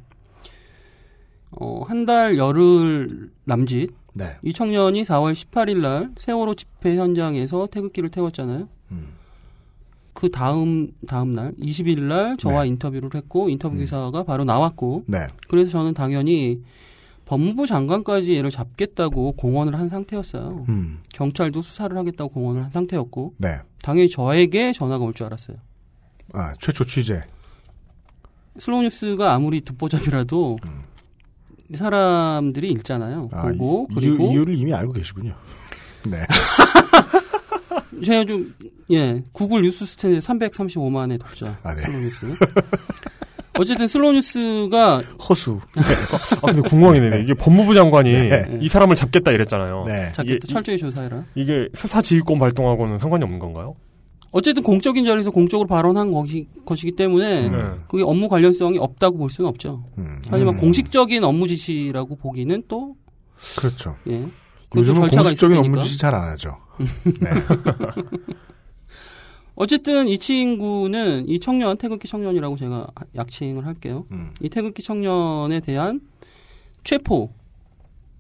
[1.52, 4.36] 어, 한 달 열흘 남짓 네.
[4.44, 8.68] 이 청년이 4월 18일 날 세월호 집회 현장에서 태극기를 태웠잖아요.
[10.14, 15.28] 그 다음 다음 날 20일 날 저와 인터뷰를 했고 인터뷰 기사가 바로 나왔고 네.
[15.48, 16.62] 그래서 저는 당연히
[17.30, 20.66] 법무부 장관까지 얘를 잡겠다고 공언을 한 상태였어요.
[20.68, 21.00] 음.
[21.14, 23.60] 경찰도 수사를 하겠다고 공언을 한 상태였고 네.
[23.84, 25.58] 당연히 저에게 전화가 올 줄 알았어요.
[26.34, 27.22] 아, 최초 취재.
[28.58, 30.58] 슬로우 뉴스가 아무리 듣보잡이라도
[31.76, 33.30] 사람들이 읽잖아요.
[33.32, 35.36] 아, 보고 이- 그리고 이유, 이유 를 이미 알고 계시군요.
[36.10, 36.26] 네.
[38.04, 38.56] 제가 좀,
[38.90, 41.60] 예, 구글 뉴스 스탠드 335만의 독자.
[41.62, 41.82] 아, 네.
[41.84, 42.26] 슬로우 뉴스.
[43.60, 45.60] 어쨌든 슬로우 뉴스가 허수.
[46.42, 47.22] 아 근데 궁금하네.
[47.24, 48.58] 이게 법무부 장관이 네.
[48.62, 49.84] 이 사람을 잡겠다 이랬잖아요.
[49.86, 50.14] 네.
[50.24, 51.26] 이게, 철저히 조사해라.
[51.36, 53.76] 이게 수사 지휘권 발동하고는 상관이 없는 건가요?
[54.32, 57.58] 어쨌든 공적인 자리에서 공적으로 발언한 것이, 것이기 때문에 네.
[57.90, 59.84] 그게 업무 관련성이 없다고 볼 수는 없죠.
[60.30, 60.60] 하지만 음.
[60.60, 62.96] 공식적인 업무 지시라고 보기는 또
[63.58, 63.96] 그렇죠.
[64.08, 64.26] 예.
[64.76, 65.84] 요즘은 절차가 공식적인 있을 업무.
[65.84, 66.56] 지시 잘 안 하죠.
[67.20, 67.30] 네.
[69.60, 72.88] 어쨌든 이 친구는 이 청년 태극기 청년이라고 제가
[73.18, 74.06] 약칭을 할게요.
[74.12, 74.32] 음.
[74.42, 76.00] 이 태극기 청년에 대한
[76.86, 77.30] 체포.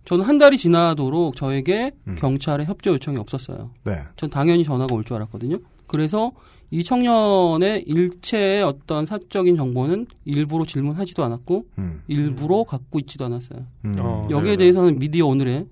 [0.03, 3.71] 저는 한 달이 지나도록 저에게 경찰의 협조 요청이 없었어요.
[3.85, 3.93] 네.
[4.17, 5.59] 전 당연히 전화가 올 줄 알았거든요.
[5.87, 6.33] 그래서
[6.71, 12.01] 이 청년의 일체의 어떤 사적인 정보는 일부러 질문하지도 않았고 음.
[12.09, 13.65] 일부러 갖고 있지도 않았어요.
[13.85, 13.95] 음.
[13.99, 14.57] 어, 여기에 네네.
[14.57, 15.65] 대해서는 미디어 오늘에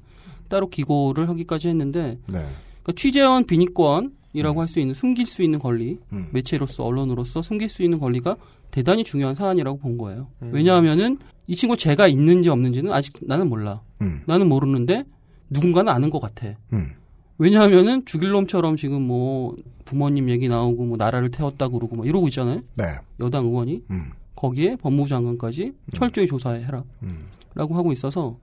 [0.47, 2.45] 따로 기고를 하기까지 했는데 네.
[2.83, 6.27] 그러니까 취재원 비니권 이라고 할 수 있는 숨길 수 있는 권리, 음.
[6.31, 8.37] 매체로서 언론으로서 숨길 수 있는 권리가
[8.71, 10.27] 대단히 중요한 사안이라고 본 거예요.
[10.41, 10.51] 음.
[10.53, 11.17] 왜냐하면은
[11.47, 13.81] 이 친구 죄가 있는지 없는지는 아직 나는 몰라.
[14.01, 14.21] 음.
[14.25, 15.05] 나는 모르는데
[15.49, 16.47] 누군가는 아는 것 같아.
[16.73, 16.91] 음.
[17.37, 22.61] 왜냐하면은 죽일 놈처럼 지금 뭐 부모님 얘기 나오고 뭐 나라를 태웠다 그러고 뭐 이러고 있잖아요.
[22.75, 22.83] 네.
[23.19, 24.11] 여당 의원이 음.
[24.35, 26.83] 거기에 법무부 장관까지 철저히 조사해라.
[27.03, 27.27] 음.
[27.55, 28.37] 라고 하고 있어서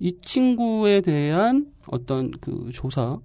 [0.00, 3.18] 이 친구에 대한 어떤 그 조사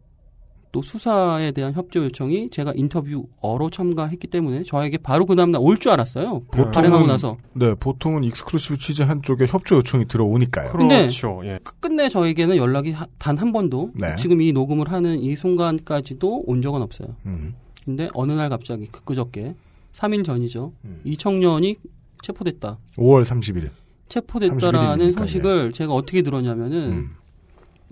[0.72, 5.92] 또 수사에 대한 협조 요청이 제가 인터뷰어로 참가했기 때문에 저에게 바로 그 다음날 올 줄
[5.92, 6.42] 알았어요.
[6.74, 7.38] 발행하고 나서.
[7.54, 10.72] 네, 보통은 exclusive 취재 한 쪽에 협조 요청이 들어오니까요.
[10.72, 11.42] 근데 그렇죠.
[11.46, 11.60] 예.
[11.80, 14.16] 끝내 저에게는 연락이 단 한 번도 네.
[14.18, 17.16] 지금 이 녹음을 하는 이 순간까지도 온 적은 없어요.
[17.28, 17.54] 음.
[17.86, 19.56] 근데 어느 날 갑자기 그 그저께
[19.94, 20.74] 3일 전이죠.
[20.86, 21.02] 음.
[21.04, 21.76] 이 청년이
[22.24, 22.78] 체포됐다.
[22.98, 23.70] 5월 30일.
[24.10, 27.12] 체포됐다라는 31일이니까, 소식을 제가 어떻게 들었냐면은 음.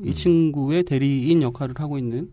[0.04, 2.32] 이 친구의 대리인 역할을 하고 있는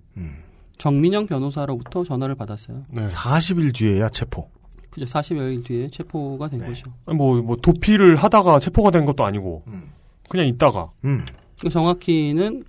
[0.78, 2.84] 정민영 변호사로부터 전화를 받았어요.
[2.90, 3.06] 네.
[3.06, 4.50] 40일 뒤에야 체포.
[4.90, 5.06] 그죠.
[5.06, 6.92] 40여일 뒤에 체포가 된 거죠.
[7.06, 9.62] 아니, 뭐, 뭐, 도피를 하다가 체포가 된 것도 아니고,
[10.28, 10.90] 그냥 있다가.
[11.04, 11.24] 음.
[11.60, 12.64] 그 정확히는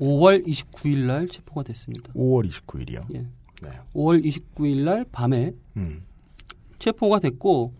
[0.00, 2.12] 5월 29일 날 체포가 됐습니다.
[2.12, 3.14] 5월 29일이요.
[3.14, 3.18] 예.
[3.62, 3.70] 네.
[3.94, 6.02] 5월 29일 날 밤에 음.
[6.78, 7.72] 체포가 됐고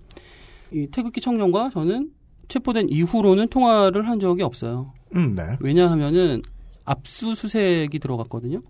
[0.73, 2.13] 이 태극기 청년과 저는
[2.49, 4.93] 체포된 이후로는 통화를 한 적이 없어요.
[5.15, 5.57] 음, 네.
[5.61, 6.43] 왜냐하면은
[6.85, 8.61] 압수수색이 들어갔거든요.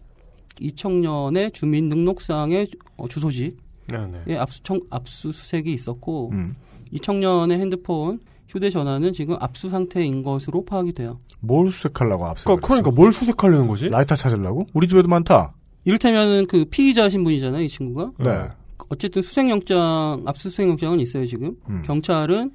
[0.60, 3.50] 이 청년의 주민등록상의 어, 주소지에
[3.88, 4.36] 네네.
[4.36, 6.56] 압수청, 압수수색이 있었고 음.
[6.90, 11.18] 이 청년의 핸드폰, 휴대전화는 지금 압수 상태인 것으로 파악이 돼요.
[11.40, 12.44] 뭘 수색하려고 앞서?
[12.44, 13.88] 그러니까, 그러니까 뭘 수색하려는 거지?
[13.88, 14.66] 라이터 찾으려고?
[14.72, 15.52] 우리 집에도 많다.
[15.84, 18.12] 이를테면은 그 피의자 신분이잖아요, 이 친구가.
[18.18, 18.48] 네.
[18.88, 21.56] 어쨌든 수색영장, 압수수색영장은 있어요, 지금.
[21.68, 21.82] 음.
[21.84, 22.52] 경찰은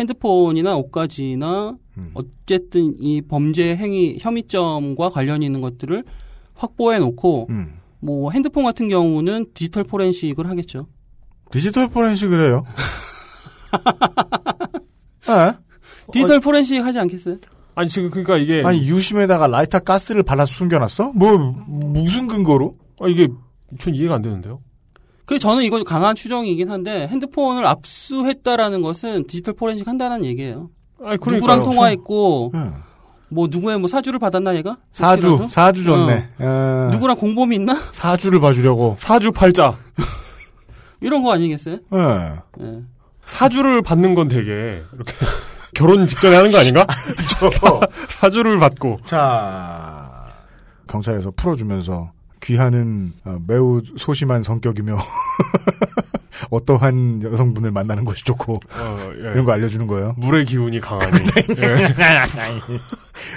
[0.00, 2.10] 핸드폰이나 옷가지나 음.
[2.14, 6.04] 어쨌든 이 범죄 행위 혐의점과 관련이 있는 것들을
[6.54, 7.74] 확보해 놓고 음.
[8.00, 10.86] 뭐 핸드폰 같은 경우는 디지털 포렌식을 하겠죠.
[11.50, 12.64] 디지털 포렌식을 해요.
[15.26, 15.52] 네.
[16.12, 17.36] 디지털 포렌식 하지 않겠어요?
[17.74, 18.62] 아니, 지금, 그러니까 이게.
[18.64, 21.12] 아니 유심에다가 라이터 가스를 발라서 숨겨놨어?
[21.14, 22.76] 뭐 무슨 근거로?
[23.00, 23.28] 아, 이게,
[23.78, 24.60] 전 이해가 안 되는데요.
[25.30, 30.70] 그 저는 이거 강한 추정이긴 한데 핸드폰을 압수했다라는 것은 디지털 포렌식 한다는 얘기예요.
[31.04, 31.36] 아니, 그러니까요.
[31.58, 32.74] 누구랑 통화했고 응.
[33.28, 34.78] 뭐 누구의 뭐 사주를 받았나 얘가?
[34.92, 35.48] 사주 혹시라도?
[35.48, 36.28] 사주 줬네.
[36.40, 36.44] 어.
[36.44, 36.88] 어.
[36.90, 37.78] 누구랑 공범이 있나?
[37.94, 38.96] 사주를 봐주려고.
[38.98, 39.78] 사주 팔자.
[41.00, 41.76] 이런 거 아니겠어요?
[41.76, 42.64] 예.
[42.64, 42.82] 예.
[43.24, 45.12] 사주를 받는 건 되게, 이렇게,
[45.76, 46.84] 결혼 직전에 하는 거 아닌가?
[47.38, 48.96] 저 사주를 받고.
[49.04, 50.26] 자,
[50.88, 52.10] 경찰에서 풀어주면서
[52.40, 54.96] 귀하는 어, 매우 소심한 성격이며
[56.50, 59.18] 어떠한 여성분을 만나는 것이 좋고 어, 예.
[59.32, 60.14] 이런 거 알려주는 거예요.
[60.16, 61.18] 물의 기운이 강하니.
[61.50, 61.54] 예.
[61.54, 61.96] 그러니까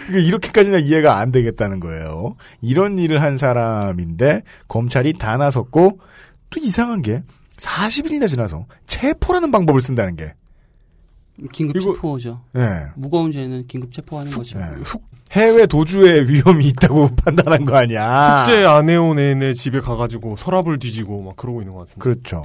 [0.09, 2.35] 이렇게까지는 이해가 안 되겠다는 거예요.
[2.61, 5.99] 이런 일을 한 사람인데 검찰이 다 나섰고
[6.49, 7.23] 또 이상한 게
[7.57, 10.33] 40일이나 지나서 체포라는 방법을 쓴다는 게.
[11.51, 12.43] 긴급 체포죠.
[12.55, 12.87] 예.
[12.95, 14.59] 무거운 죄는 긴급 체포하는 거죠.
[14.59, 14.63] 예.
[15.33, 18.45] 해외 도주에 위험이 있다고 판단한 거 아니야.
[18.45, 21.99] 숙제 안 해온 애네 집에 가가지고 서랍을 뒤지고 막 그러고 있는 것 같은데.
[21.99, 22.41] 그렇죠.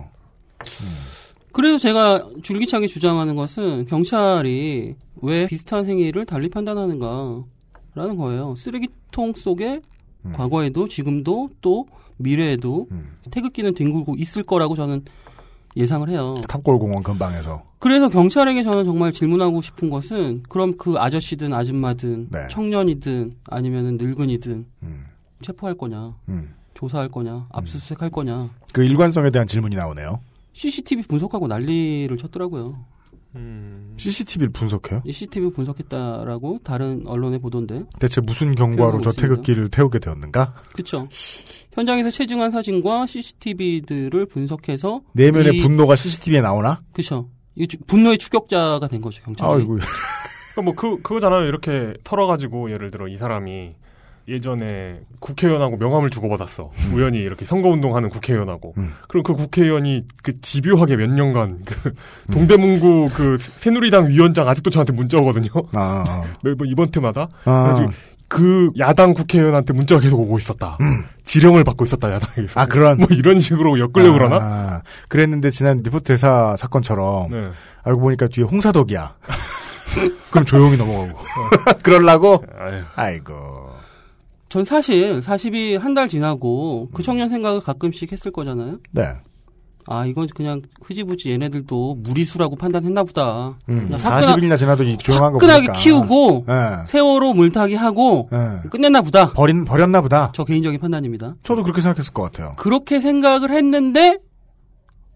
[1.52, 7.44] 그래서 제가 줄기차게 주장하는 것은 경찰이 왜 비슷한 행위를 달리 판단하는가라는
[8.16, 8.54] 거예요.
[8.56, 9.80] 쓰레기통 속에
[10.24, 10.32] 음.
[10.32, 11.86] 과거에도 지금도 또
[12.16, 12.88] 미래에도
[13.30, 15.02] 태극기는 뒹굴고 있을 거라고 저는
[15.78, 16.34] 예상을 해요.
[16.48, 17.62] 탑골공원 근방에서.
[17.78, 22.48] 그래서 경찰에게 저는 정말 질문하고 싶은 것은 그럼 그 아저씨든 아줌마든 네.
[22.48, 25.06] 청년이든 아니면은 늙은이든 음.
[25.40, 26.54] 체포할 거냐, 음.
[26.74, 28.50] 조사할 거냐, 압수수색할 거냐.
[28.72, 30.20] 그 일관성에 대한 질문이 나오네요.
[30.52, 32.76] CCTV 분석하고 난리를 쳤더라고요.
[33.96, 35.02] CCTV를 분석해요?
[35.04, 37.84] 이 CCTV 분석했다라고 다른 언론에 보던데.
[37.98, 39.20] 대체 무슨 경과로 저 있습니다.
[39.20, 40.54] 태극기를 태우게 되었는가?
[40.72, 41.08] 그렇죠.
[41.72, 46.80] 현장에서 체증한 사진과 CCTV들을 분석해서 내면의 이- 분노가 CCTV에 나오나?
[46.92, 47.28] 그렇죠.
[47.86, 49.50] 분노의 추격자가 된 거죠 경찰이.
[49.52, 49.78] 아이고.
[50.64, 51.44] 뭐 그 그거잖아요.
[51.44, 53.74] 이렇게 털어가지고 예를 들어 이 사람이
[54.28, 56.70] 예전에 국회의원하고 명함을 주고받았어.
[56.92, 58.74] 우연히 이렇게 선거운동하는 국회의원하고.
[58.76, 58.92] 음.
[59.08, 61.94] 그럼 그 국회의원이 그 집요하게 몇 년간 그
[62.30, 65.48] 동대문구 그 새누리당 위원장 아직도 저한테 문자 오거든요.
[65.72, 67.28] 아, 매번 이번트마다.
[67.44, 67.62] 아.
[67.62, 67.92] 그래가지고
[68.28, 70.76] 그 야당 국회의원한테 문자가 계속 오고 있었다.
[71.24, 72.60] 지령을 받고 있었다 야당에서.
[72.60, 72.98] 아, 그런.
[72.98, 74.36] 뭐 이런 식으로 엮으려고 그러나?
[74.36, 77.48] 아, 그랬는데 지난 리포트 대사 사건처럼 네.
[77.84, 79.14] 알고 보니까 뒤에 홍사덕이야.
[80.30, 81.18] 그럼 조용히 넘어가고.
[81.82, 82.44] 그럴라고?
[82.58, 82.82] 아유.
[82.94, 83.67] 아이고.
[84.48, 88.78] 전 사실 40이 한 달 지나고 그 청년 생각을 가끔씩 했을 거잖아요.
[88.92, 89.12] 네.
[89.90, 93.56] 아 이건 그냥 흐지부지 얘네들도 무리수라고 판단했나 보다.
[93.70, 95.72] 음, 그냥 40일이나 지나도 이 조용한 거 보니까.
[95.72, 96.86] 키우고 예.
[96.86, 98.68] 세월호 물타기 하고 예.
[98.68, 99.32] 끝냈나 보다.
[99.32, 100.30] 버린, 버렸나 보다.
[100.34, 101.36] 저 개인적인 판단입니다.
[101.42, 102.52] 저도 그렇게 생각했을 것 같아요.
[102.58, 104.18] 그렇게 생각을 했는데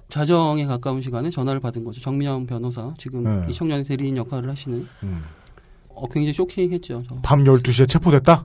[0.08, 2.00] 자정에 가까운 시간에 전화를 받은 거죠.
[2.00, 3.46] 정미영 변호사 지금 네.
[3.48, 5.22] 이 청년의 대리인 역할을 하시는 음.
[5.88, 7.02] 어, 굉장히 쇼킹했죠.
[7.08, 7.16] 저.
[7.22, 8.44] 밤 12시에 체포됐다?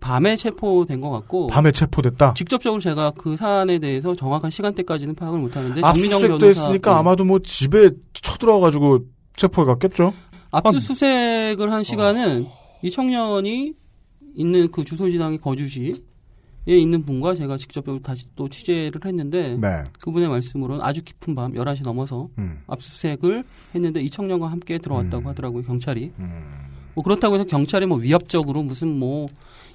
[0.00, 2.34] 밤에 체포된 것 같고 밤에 체포됐다?
[2.34, 6.98] 직접적으로 제가 그 사안에 대해서 정확한 시간대까지는 파악을 못하는데 압수수색도 변호사 했으니까 네.
[6.98, 9.00] 아마도 뭐 집에 쳐들어가가지고
[9.36, 10.12] 체포해 갔겠죠?
[10.50, 12.46] 압수수색을 한 시간은
[12.82, 13.74] 이 청년이
[14.34, 15.94] 있는 그 주소지당의 거주지에
[16.66, 19.84] 있는 분과 제가 직접적으로 다시 또 취재를 했는데 네.
[20.00, 22.62] 그분의 말씀으로는 아주 깊은 밤 11시 넘어서 음.
[22.66, 23.44] 압수수색을
[23.74, 26.70] 했는데 이 청년과 함께 들어왔다고 하더라고요 경찰이 음.
[26.94, 29.28] 뭐 그렇다고 해서 경찰이 뭐 위압적으로 무슨 뭐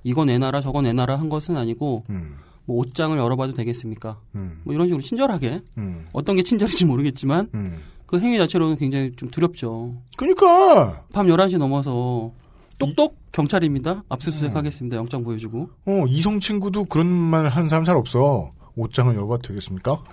[0.06, 2.38] 이거 내놔라 저거 내놔라 한 것은 아니고 음.
[2.66, 4.62] 뭐 옷장을 열어봐도 되겠습니까 음.
[4.64, 6.08] 뭐 이런 식으로 친절하게 음.
[6.14, 7.82] 어떤 게 친절인지 모르겠지만 음.
[8.06, 11.02] 그 행위 자체로는 굉장히 좀 두렵죠 그니까!
[11.12, 12.32] 밤 11시 넘어서
[12.78, 13.94] 똑똑 경찰입니다.
[13.94, 14.02] 음.
[14.10, 14.98] 압수수색하겠습니다.
[14.98, 15.70] 영장 보여주고.
[15.86, 18.52] 어, 이성 친구도 그런 말 하는 사람 잘 없어.
[18.76, 20.04] 옷장을 열어봐도 되겠습니까?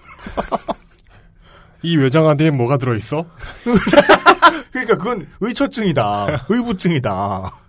[1.83, 3.27] 이 외장 안에 뭐가 들어있어?
[4.71, 6.47] 그러니까 그건 의처증이다.
[6.49, 7.62] 의부증이다.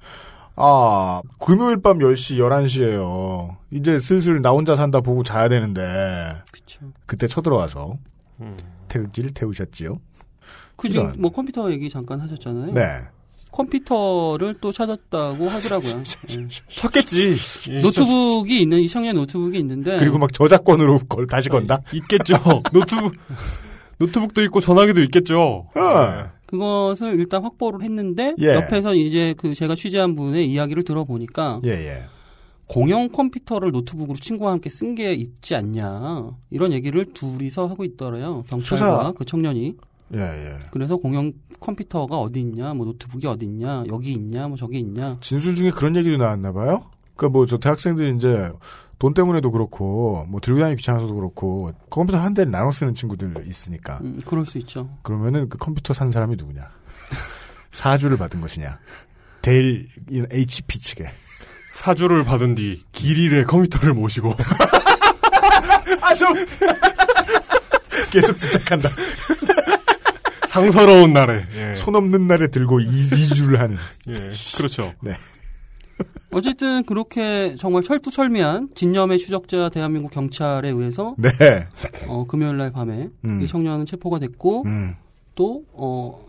[0.56, 3.56] 아, 금요일 밤 10시, 11시에요.
[3.72, 6.36] 이제 슬슬 나 혼자 산다 보고 자야 되는데.
[6.52, 6.80] 그쵸.
[7.06, 7.98] 그때 쳐들어와서
[8.42, 8.58] 음.
[8.88, 9.96] 태극기를 태우셨지요.
[10.76, 11.16] 그 지금 이런.
[11.20, 12.74] 뭐 컴퓨터 얘기 잠깐 하셨잖아요.
[12.74, 13.02] 네.
[13.52, 16.04] 컴퓨터를 또 찾았다고 하더라고요.
[16.30, 16.48] 예.
[16.70, 17.36] 찾겠지.
[17.84, 21.80] 노트북이 있는 이 청년 노트북이 있는데 그리고 막 저작권으로 걸 다시 건다?
[21.94, 22.36] 있겠죠.
[22.74, 23.14] 노트북
[24.00, 25.68] 노트북도 있고 전화기도 있겠죠.
[25.76, 26.32] 어.
[26.54, 28.54] 그것을 일단 확보를 했는데 예.
[28.54, 32.04] 옆에서 이제 그 제가 취재한 분의 이야기를 들어보니까 예, 예.
[32.68, 38.44] 공용 컴퓨터를 노트북으로 친구와 함께 쓴 게 있지 않냐 이런 얘기를 둘이서 하고 있더래요.
[38.48, 39.12] 경찰과 수사.
[39.14, 39.76] 그 청년이.
[40.14, 40.60] 예, 예.
[40.70, 45.18] 그래서 공용 컴퓨터가 어디 있냐, 뭐 노트북이 어디 있냐, 여기 있냐, 뭐 저기 있냐.
[45.22, 46.84] 진술 중에 그런 얘기도 나왔나 봐요?
[47.16, 48.52] 그니까 뭐 저 대학생들이 이제
[49.00, 54.00] 돈 때문에도 그렇고 뭐 들고 다니기 귀찮아서도 그렇고 컴퓨터 한 대를 나눠 쓰는 친구들 있으니까
[54.02, 54.90] 음, 그럴 수 있죠.
[55.02, 56.70] 그러면은 그 컴퓨터 산 사람이 누구냐?
[57.72, 58.80] 사주를 받은 것이냐?
[59.42, 59.88] 델
[60.32, 61.10] HP 측에
[61.76, 64.36] 사주를 받은 뒤 길일의 컴퓨터를 모시고
[66.02, 66.46] 아좀
[68.12, 68.90] 계속 집착한다.
[70.48, 71.74] 상서로운 날에 예.
[71.74, 73.78] 손 없는 날에 들고 이, 이주를 하는.
[74.08, 74.94] 예, 그렇죠.
[75.02, 75.18] 네.
[76.34, 81.30] 어쨌든 그렇게 정말 철두철미한 진념의 추적자 대한민국 경찰에 의해서 네.
[82.08, 83.42] 어, 금요일 날 밤에 음.
[83.42, 84.96] 이 청년은 체포가 됐고 음.
[85.36, 86.20] 또 어,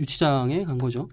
[0.00, 1.08] 유치장에 간 거죠.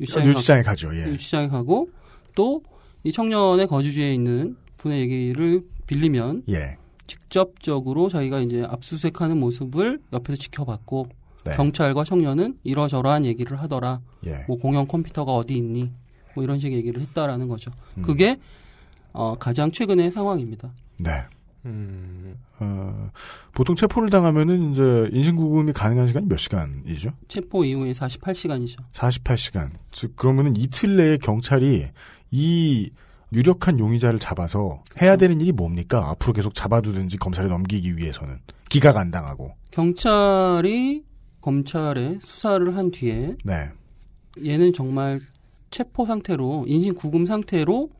[0.00, 0.94] 유치장에 가 죠.
[0.94, 1.06] 예.
[1.06, 1.88] 유치장에 가고
[2.34, 2.62] 또
[3.04, 6.78] 이 청년의 거주지에 있는 분의 얘기를 빌리면 예.
[7.06, 11.08] 직접적으로 자기가 이제 압수수색하는 모습을 옆에서 지켜봤고
[11.44, 11.54] 네.
[11.54, 14.00] 경찰과 청년은 이러저러한 얘기를 하더라.
[14.26, 14.44] 예.
[14.48, 15.92] 뭐 공영 컴퓨터가 어디 있니?
[16.34, 17.70] 뭐 이런 식의 얘기를 했다라는 거죠.
[17.96, 18.02] 음.
[18.02, 18.38] 그게
[19.12, 20.72] 어, 가장 최근의 상황입니다.
[20.98, 21.24] 네.
[21.66, 23.10] 음, 어,
[23.52, 27.12] 보통 체포를 당하면은 이제 인신구금이 가능한 시간이 몇 시간이죠?
[27.28, 28.76] 체포 이후에 48시간이죠.
[28.92, 29.70] 48시간.
[29.90, 31.86] 즉 그러면은 이틀 내에 경찰이
[32.30, 32.90] 이
[33.32, 36.10] 유력한 용의자를 잡아서 해야 되는 일이 뭡니까?
[36.10, 39.54] 앞으로 계속 잡아두든지 검찰에 넘기기 위해서는 기각 안 당하고.
[39.70, 41.02] 경찰이
[41.40, 43.70] 검찰에 수사를 한 뒤에 네.
[44.44, 45.20] 얘는 정말
[45.74, 47.90] 체포 상태로 인신 구금 상태로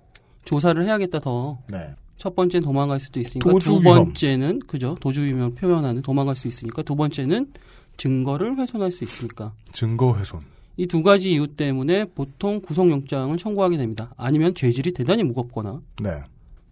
[0.45, 1.59] 조사를 해야겠다 더.
[1.73, 1.91] 네.
[2.19, 3.83] 첫 번째는 도망갈 수도 있으니까 두 위험.
[4.07, 7.53] 번째는 그죠 도주 위험을 표현하는 도망갈 수 있으니까 두 번째는
[7.97, 10.39] 증거를 훼손할 수 있으니까 증거 훼손.
[10.77, 14.13] 이 두 가지 이유 때문에 보통 구속영장을 청구하게 됩니다.
[14.17, 16.11] 아니면 죄질이 대단히 무겁거나 네.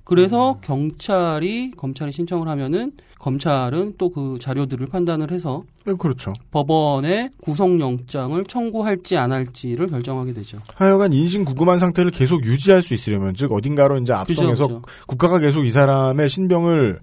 [0.04, 6.32] 그래서 경찰이 검찰이 신청을 하면은 검찰은 또 그 자료들을 판단을 해서 네, 그렇죠.
[6.50, 10.58] 법원에 구속영장을 청구할지 안 할지를 결정하게 되죠.
[10.74, 14.82] 하여간 인신구금한 상태를 계속 유지할 수 있으려면 즉 어딘가로 이제 압송해서 그죠, 그죠.
[15.06, 17.00] 국가가 계속 이 사람의 신병을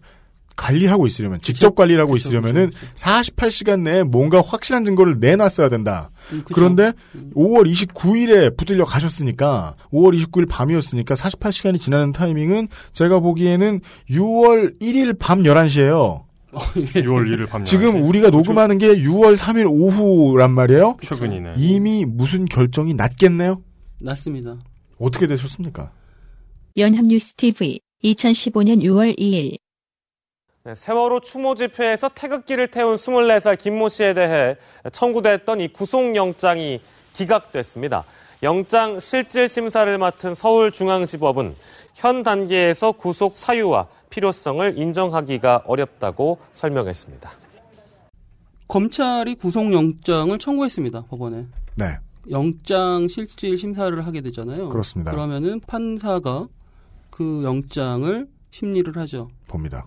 [0.60, 6.12] 관리하고 있으려면 직접 관리를 하고 있으려면은 48시간 내에 뭔가 확실한 증거를 내놨어야 된다.
[6.34, 6.43] 음.
[6.45, 6.91] 그런데
[7.34, 13.80] 5월 29일에 붙들려 가셨으니까 5월 29일 밤이었으니까 48시간이 지나는 타이밍은 제가 보기에는
[14.12, 16.24] 6월 1일 밤 11시예요.
[16.51, 20.97] 6월 1일 밤 지금 우리가 녹음하는 게 6월 3일 오후란 말이에요.
[21.01, 21.53] 최근이네.
[21.57, 23.62] 이미 무슨 결정이 났겠네요.
[24.01, 24.57] 났습니다.
[24.97, 25.91] 어떻게 되셨습니까?
[26.78, 29.57] 연합뉴스 TV 2015년 6월 2일 네,
[30.74, 34.57] 세월호 추모 집회에서 태극기를 태운 24살 김모 씨에 대해
[34.91, 36.82] 청구됐던 이 구속영장이
[37.14, 38.03] 기각됐습니다.
[38.43, 41.55] 영장 실질 심사를 맡은 서울중앙지법은
[41.95, 47.30] 현 단계에서 구속 사유와 필요성을 인정하기가 어렵다고 설명했습니다.
[48.68, 51.05] 검찰이 구속영장을 청구했습니다.
[51.10, 51.45] 법원에.
[51.76, 51.97] 네.
[52.30, 54.70] 영장 실질 심사를 하게 되잖아요.
[54.70, 55.12] 그렇습니다.
[55.12, 56.47] 그러면은 판사가
[57.10, 59.28] 그 영장을 심리를 하죠.
[59.47, 59.86] 봅니다.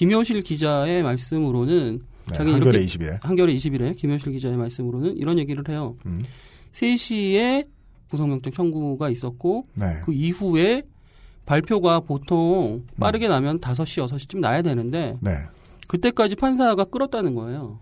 [0.00, 3.18] 김효실 기자의 말씀으로는 네, 자기 한겨레 이렇게 20일 에.
[3.22, 5.96] 한겨레 20일에 김효실 기자의 말씀으로는 이런 얘기를 해요.
[6.04, 6.22] 음.
[6.72, 7.66] 3시에
[8.10, 10.00] 구속영장 청구가 있었고 네.
[10.04, 10.82] 그 이후에
[11.46, 15.30] 발표가 보통 빠르게 나면 5시, 6시쯤 나야 되는데 네.
[15.86, 17.78] 그때까지 판사가 끌었다는 거예요.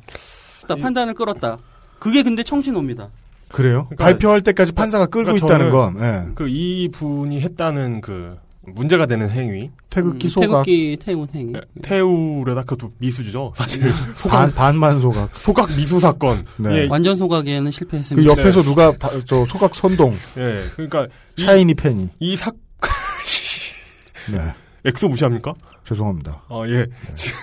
[0.68, 1.58] 딱 판단을 끌었다.
[1.98, 3.10] 그게 근데 청신호입니다.
[3.48, 3.86] 그래요?
[3.90, 6.32] 그러니까- 발표할 때까지 판사가 끌고 그러니까 있다는 건 예.
[6.34, 8.36] 그 이 분이 했다는 그
[8.66, 11.52] 문제가 되는 행위 태극기 음, 소각 태극기 태운 행위.
[11.82, 13.82] 태우려다 그것도 미수죠 사실
[14.28, 16.82] 반 반만 소각 소각 미수 사건 네.
[16.84, 18.30] 예, 완전 소각에는 그 실패했습니다.
[18.30, 21.06] 옆에서 누가 바- 저 소각 선동 예 그러니까
[21.36, 22.50] 이- 샤이니 팬이 이 사
[24.32, 24.54] 네.
[24.86, 25.52] 엑소 무시합니까?
[25.86, 26.42] 죄송합니다.
[26.48, 26.86] 아 예.
[27.14, 27.40] 지금,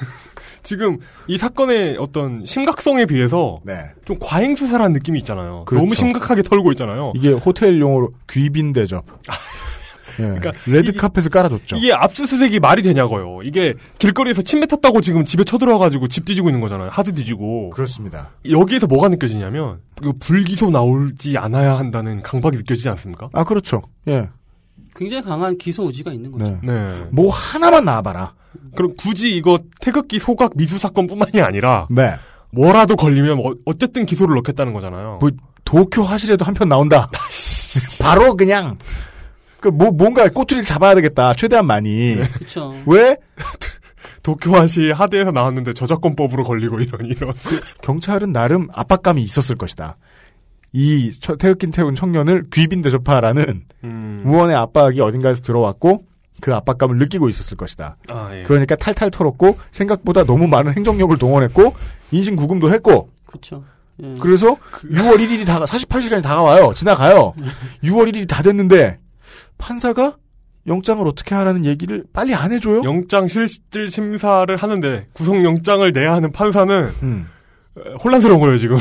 [0.64, 0.98] 지금
[1.28, 3.74] 이 사건의 어떤 심각성에 비해서 네.
[4.06, 5.64] 좀 과잉 수사라는 느낌이 있잖아요.
[5.66, 5.84] 그렇죠.
[5.84, 7.14] 너무 심각하게 털고 있잖아요.
[7.16, 9.04] 이게 호텔 용어로 귀빈 대접.
[10.20, 10.24] 예.
[10.24, 11.78] 그러니까 레드 카펫을 깔아줬죠.
[11.78, 13.41] 이게 압수수색이 말이 되냐고요.
[13.43, 16.89] 이게 길거리에서 침 뱉었다고 지금 집에 쳐들어와가지고 집 뒤지고 있는 거잖아요.
[16.91, 17.70] 하드 뒤지고.
[17.72, 18.32] 그렇습니다.
[18.49, 23.30] 여기에서 뭐가 느껴지냐면 이거 불기소 나오지 않아야 한다는 강박이 느껴지지 않습니까?
[23.34, 23.82] 아 그렇죠.
[24.07, 24.30] 예.
[24.95, 26.59] 굉장히 강한 기소 의지가 있는 거죠.
[26.64, 26.74] 네.
[26.74, 27.07] 네.
[27.12, 28.34] 뭐 하나만 나와봐라.
[28.76, 32.16] 그럼 굳이 이거 태극기 소각 미수 사건뿐만이 아니라 네.
[32.51, 35.20] 뭐라도 걸리면 어, 어쨌든 기소를 넣겠다는 거잖아요.
[35.22, 35.30] 뭐
[35.64, 37.09] 도쿄 화실에도 한 편 나온다.
[38.01, 38.78] 바로 그냥
[39.62, 41.34] 그 뭐 뭔가 꼬투리를 잡아야 되겠다.
[41.36, 42.16] 최대한 많이.
[42.34, 42.76] 그렇죠.
[42.88, 43.16] 왜
[44.24, 47.34] 도쿄화시 하드에서 나왔는데 저작권법으로 걸리고 이런 이런.
[47.82, 49.97] 경찰은 나름 압박감이 있었을 것이다.
[50.74, 54.22] 이 처- 태극기 태운 청년을 귀빈 대접하라는 음.
[54.26, 56.05] 무언의 압박이 어딘가에서 들어왔고
[56.39, 57.97] 그 압박감을 느끼고 있었을 것이다.
[58.09, 58.43] 아, 예.
[58.43, 61.76] 그러니까 탈탈 털었고 생각보다 너무 많은 행정력을 동원했고
[62.12, 63.64] 인신 구금도 했고 그렇죠.
[64.01, 64.16] 예.
[64.20, 64.55] 그래서
[64.86, 66.74] 6월 1일이 다가 48시간이 다가와요.
[66.74, 67.34] 지나가요.
[67.84, 68.97] 6월 1일이 다 됐는데
[69.62, 70.18] 판사가
[70.68, 72.84] 영장을 어떻게 하라는 얘기를 빨리 안 해줘요?
[72.84, 77.28] 영장 실질 심사를 하는데 구속 영장을 내야 하는 판사는 음.
[77.76, 78.78] 어, 혼란스러운 거예요 지금.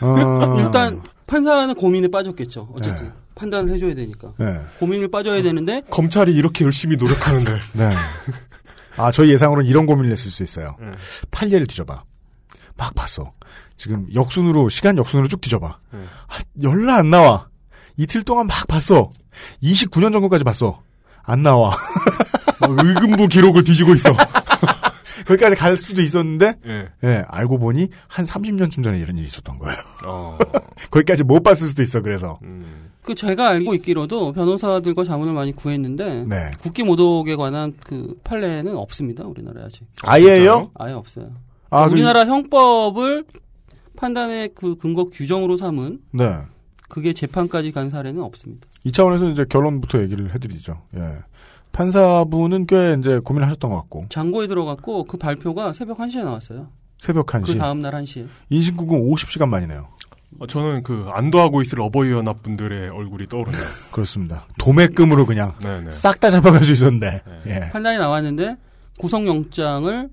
[0.00, 0.56] 어.
[0.60, 2.68] 일단 판사는 고민에 빠졌겠죠.
[2.74, 3.12] 어쨌든 네.
[3.34, 4.60] 판단을 해줘야 되니까 네.
[4.78, 7.52] 고민을 빠져야 되는데 검찰이 이렇게 열심히 노력하는데.
[7.74, 7.94] 네.
[8.96, 10.76] 아, 저희 예상으로는 이런 고민을 했을 수 있어요.
[10.80, 10.90] 네.
[11.30, 12.02] 판례를 뒤져봐.
[12.76, 13.32] 막 봤어.
[13.76, 15.78] 지금 역순으로, 시간 역순으로 쭉 뒤져봐.
[15.92, 16.00] 네.
[16.28, 17.48] 아, 연락 안 나와.
[17.98, 19.10] 이틀 동안 막 봤어.
[19.62, 20.82] 29년 전까지 봤어.
[21.22, 21.70] 안 나와.
[22.62, 24.16] 어, 의금부 기록을 뒤지고 있어.
[25.26, 26.88] 거기까지 갈 수도 있었는데, 예.
[27.02, 29.78] 예, 알고 보니 한 30년쯤 전에 이런 일이 있었던 거예요.
[30.04, 30.38] 어.
[30.90, 32.38] 거기까지 못 봤을 수도 있어, 그래서.
[32.42, 32.90] 음.
[33.02, 36.50] 그 제가 알고 있기로도 변호사들과 자문을 많이 구했는데 네.
[36.60, 39.24] 국기 모독에 관한 그 판례는 없습니다.
[39.24, 39.84] 우리나라에 아직.
[40.02, 40.72] 아예요?
[40.74, 41.30] 아예 없어요.
[41.70, 43.24] 아, 우리나라 형법을
[43.96, 46.38] 판단의 그 근거 규정으로 삼은 네.
[46.88, 48.66] 그게 재판까지 간 사례는 없습니다.
[48.84, 50.82] 이 차원에서 이제 결론부터 얘기를 해드리죠.
[50.96, 51.18] 예.
[51.72, 54.06] 판사분은 꽤 이제 고민을 하셨던 것 같고.
[54.08, 56.68] 장고에 들어갔고 그 발표가 새벽 1시에 나왔어요.
[56.98, 57.46] 새벽 1시.
[57.46, 58.26] 그 다음 날 1시에.
[58.48, 59.88] 인신구금 50시간 만이네요.
[60.38, 63.62] 어, 저는 그 안도하고 있을 어버이 연합 분들의 얼굴이 떠오르네요.
[63.92, 64.46] 그렇습니다.
[64.58, 65.90] 도매금으로 그냥 네네.
[65.92, 67.22] 싹다 잡아갈 수 있었는데.
[67.46, 67.60] 예.
[67.72, 68.56] 판단이 나왔는데
[68.98, 70.08] 구속영장을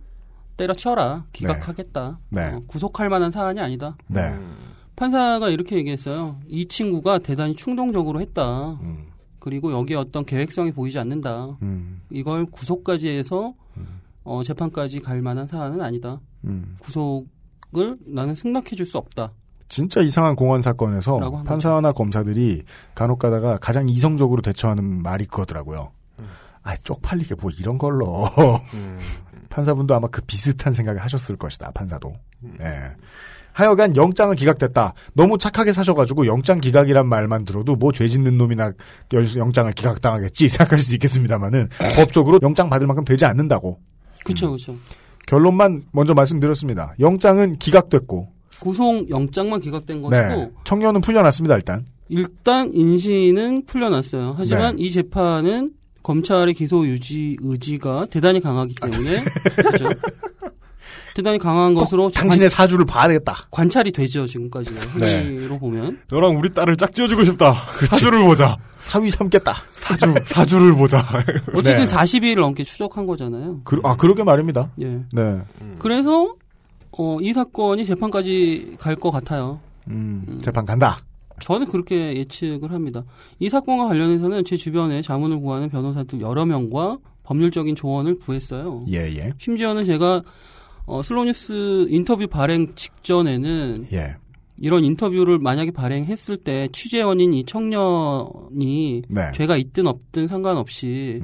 [0.57, 1.25] 때려쳐라.
[1.33, 2.19] 기각하겠다.
[2.29, 2.51] 네.
[2.53, 3.95] 어, 구속할 만한 사안이 아니다.
[4.07, 4.37] 네.
[5.03, 6.37] 판사가 이렇게 얘기했어요.
[6.47, 8.71] 이 친구가 대단히 충동적으로 했다.
[8.81, 9.07] 음.
[9.39, 11.57] 그리고 여기에 어떤 계획성이 보이지 않는다.
[11.61, 12.01] 음.
[12.09, 13.53] 이걸 구속까지 해서
[14.23, 16.21] 어, 재판까지 갈 만한 사안은 아니다.
[16.45, 16.77] 음.
[16.79, 19.33] 구속을 나는 승낙해 줄 수 없다.
[19.67, 22.63] 진짜 이상한 공안 사건에서 판사나 검사들이
[22.95, 25.91] 간혹 가다가 가장 이성적으로 대처하는 말이 그거더라고요.
[26.61, 28.23] 아, 쪽팔리게 뭐 이런 걸로.
[29.53, 29.55] 음.
[29.55, 32.13] 판사분도 아마 그 비슷한 생각을 하셨을 것이다, 판사도.
[32.61, 32.95] 예.
[33.53, 34.95] 하여간 영장은 기각됐다.
[35.13, 38.71] 너무 착하게 사셔가지고 영장 기각이란 말만 들어도 뭐 죄 짓는 놈이나
[39.13, 43.79] 열- 영장을 기각당하겠지 생각하실 수 있겠습니다만은 법적으로 영장 받을 만큼 되지 않는다고.
[44.25, 44.75] 그렇죠, 그렇죠.
[45.27, 46.95] 결론만 먼저 말씀드렸습니다.
[46.99, 48.27] 영장은 기각됐고
[48.59, 50.49] 구속 영장만 기각된 것이고 네.
[50.63, 51.55] 청년은 풀려났습니다.
[51.55, 54.33] 일단 일단 인신은 풀려났어요.
[54.35, 54.83] 하지만 네.
[54.83, 55.73] 이 재판은
[56.03, 59.23] 검찰의 기소 유지 의지가 대단히 강하기 때문에
[59.55, 59.89] 그렇죠?
[61.15, 63.47] 대단히 강한 것으로 당신의 사주를 봐야 되겠다.
[63.51, 65.25] 관찰이 되죠 지금까지 네.
[65.25, 67.53] 행위로 보면 너랑 우리 딸을 짝지어주고 싶다.
[67.89, 68.57] 사주를 보자.
[68.79, 69.55] 사위 삼겠다.
[69.75, 71.05] 사주 사주를 보자.
[71.55, 71.85] 어쨌든 네.
[71.85, 73.61] 40일 넘게 추적한 거잖아요.
[73.63, 74.71] 그, 아 그러게 말입니다.
[74.81, 75.01] 예.
[75.13, 75.39] 네.
[75.79, 76.33] 그래서
[76.97, 79.59] 어, 이 사건이 재판까지 갈 것 같아요.
[79.89, 80.97] 음, 재판 간다.
[81.39, 83.03] 저는 그렇게 예측을 합니다.
[83.39, 88.85] 이 사건과 관련해서는 제 주변에 자문을 구하는 변호사들 여러 명과 법률적인 조언을 구했어요.
[88.91, 89.33] 예, 예.
[89.37, 90.23] 심지어는 제가
[90.85, 94.15] 어, 슬로뉴스 인터뷰 발행 직전에는 예.
[94.57, 99.21] 이런 인터뷰를 만약에 발행했을 때 취재원인 이 청년이 네.
[99.21, 99.33] 음.
[99.33, 101.21] 죄가 있든 없든 상관없이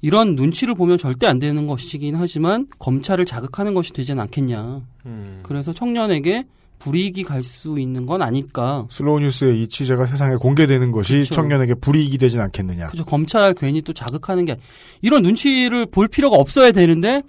[0.00, 4.82] 이런 눈치를 보면 절대 안 되는 것이긴 하지만 검찰을 자극하는 것이 되진 않겠냐.
[5.06, 5.40] 음.
[5.42, 6.44] 그래서 청년에게
[6.78, 8.86] 불이익이 갈 수 있는 건 아닐까.
[8.90, 11.34] 슬로우 뉴스의 이 취재가 세상에 공개되는 것이 그쵸.
[11.34, 12.88] 청년에게 불이익이 되진 않겠느냐.
[12.88, 14.56] 그죠 검찰 괜히 또 자극하는 게
[15.02, 17.22] 이런 눈치를 볼 필요가 없어야 되는데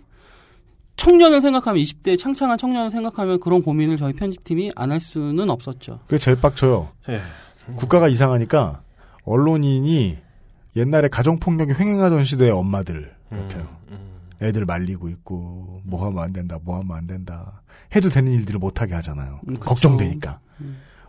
[0.97, 5.99] 청년을 생각하면 20대 창창한 청년을 생각하면 그런 고민을 저희 편집팀이 안 할 수는 없었죠.
[6.07, 6.89] 그게 제일 빡쳐요.
[7.09, 7.21] 예.
[7.75, 8.81] 국가가 이상하니까
[9.23, 10.17] 언론인이
[10.75, 13.67] 옛날에 가정폭력이 횡행하던 시대의 엄마들 같아요.
[14.41, 17.61] 애들 말리고 있고 뭐 하면 안 된다, 뭐 하면 안 된다.
[17.95, 19.39] 해도 되는 일들을 못하게 하잖아요.
[19.47, 19.65] 음, 그쵸.
[19.65, 20.39] 걱정되니까.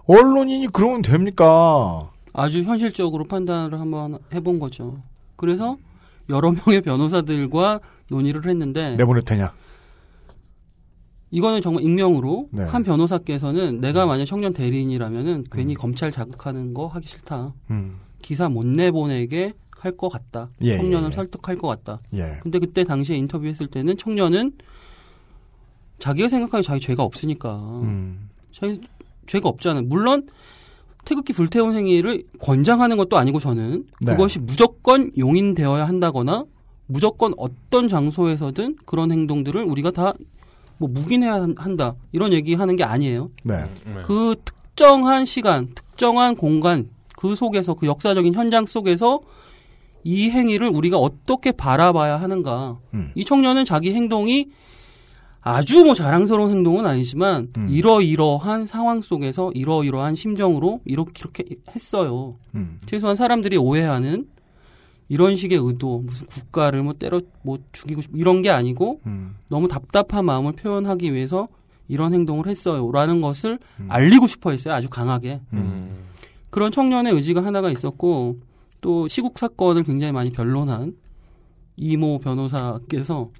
[0.06, 2.10] 언론인이 그러면 됩니까?
[2.32, 5.02] 아주 현실적으로 판단을 한번 해본 거죠.
[5.36, 5.76] 그래서
[6.28, 9.52] 여러 명의 변호사들과 논의를 했는데 내보낼 테냐?
[11.32, 12.64] 이거는 정말 익명으로 네.
[12.64, 17.52] 한 변호사께서는 내가 만약 청년 대리인이라면은 괜히 검찰 자극하는 거 하기 싫다.
[17.70, 17.98] 음.
[18.20, 20.50] 기사 못 내보내게 할 것 같다.
[20.60, 21.14] 예, 청년을 예, 예.
[21.14, 22.00] 설득할 것 같다.
[22.14, 22.38] 예.
[22.42, 24.52] 근데 그때 당시에 인터뷰했을 때는 청년은
[26.00, 28.28] 자기가 생각하기에 자기 죄가 없으니까 음.
[28.52, 28.80] 자기
[29.26, 29.82] 죄가 없잖아요.
[29.84, 30.26] 물론
[31.04, 34.12] 태극기 불태운 행위를 권장하는 것도 아니고 저는 네.
[34.12, 36.44] 그것이 무조건 용인되어야 한다거나
[36.86, 40.12] 무조건 어떤 장소에서든 그런 행동들을 우리가 다
[40.78, 43.30] 뭐 묵인해야 한- 한다 이런 얘기하는 게 아니에요.
[43.44, 43.66] 네.
[44.06, 46.88] 그 특정한 시간, 특정한 공간
[47.18, 49.20] 그 속에서 그 역사적인 현장 속에서
[50.04, 52.78] 이 행위를 우리가 어떻게 바라봐야 하는가.
[52.94, 53.12] 음.
[53.14, 54.46] 이 청년은 자기 행동이
[55.42, 57.66] 아주 뭐 자랑스러운 행동은 아니지만 음.
[57.70, 62.36] 이러이러한 상황 속에서 이러이러한 심정으로 이렇게 이렇게 했어요.
[62.54, 62.78] 음.
[62.86, 64.26] 최소한 사람들이 오해하는
[65.08, 69.36] 이런 식의 의도, 무슨 국가를 뭐 때려 뭐 죽이고 싶 이런 게 아니고 음.
[69.48, 71.48] 너무 답답한 마음을 표현하기 위해서
[71.88, 73.86] 이런 행동을 했어요라는 것을 음.
[73.88, 74.74] 알리고 싶어 했어요.
[74.74, 75.40] 아주 강하게.
[76.50, 78.38] 그런 청년의 의지가 하나가 있었고
[78.80, 80.96] 또 시국 사건을 굉장히 많이 변론한
[81.76, 83.30] 이모 변호사께서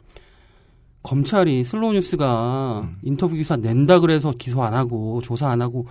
[1.02, 2.96] 검찰이 슬로우 뉴스가 음.
[3.02, 5.86] 인터뷰 기사 낸다 그래서 기소 안 하고 조사 안 하고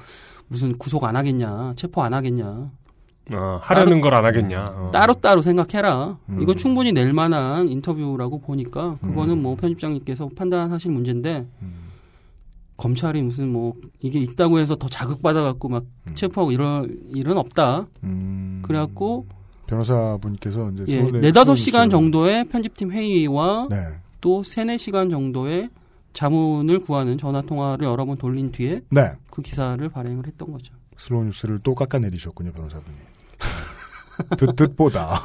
[0.47, 2.71] 무슨 구속 안 하겠냐 체포 안 하겠냐
[3.31, 4.65] 어, 하려는 걸 안 하겠냐.
[4.75, 4.89] 어.
[4.91, 6.17] 따로따로 생각해라.
[6.29, 6.41] 음.
[6.41, 11.73] 이건 충분히 낼 만한 인터뷰라고 보니까 그거는 뭐 편집장님께서 판단하실 문제인데 음.
[12.77, 16.15] 검찰이 무슨 뭐 이게 있다고 해서 더 자극받아 갖고 막 음.
[16.15, 17.85] 체포하고 이런 일은 없다.
[18.03, 18.63] 음.
[18.65, 19.27] 그래갖고
[19.67, 23.77] 변호사분께서 이제 예, 네다섯 슬로우 시간 정도의 편집팀 회의와 네.
[24.21, 25.69] 또 세네 시간 정도의
[26.13, 29.11] 자문을 구하는 전화 통화를 여러 번 돌린 뒤에 네.
[29.29, 30.73] 그 기사를 발행을 했던 거죠.
[30.97, 32.97] 슬로우 뉴스를 또 깎아내리셨군요, 변호사분이.
[34.37, 35.21] 듣, 듣보다.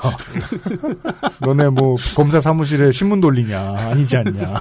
[1.40, 4.54] 너네 뭐, 검사 사무실에 신문 돌리냐, 아니지 않냐.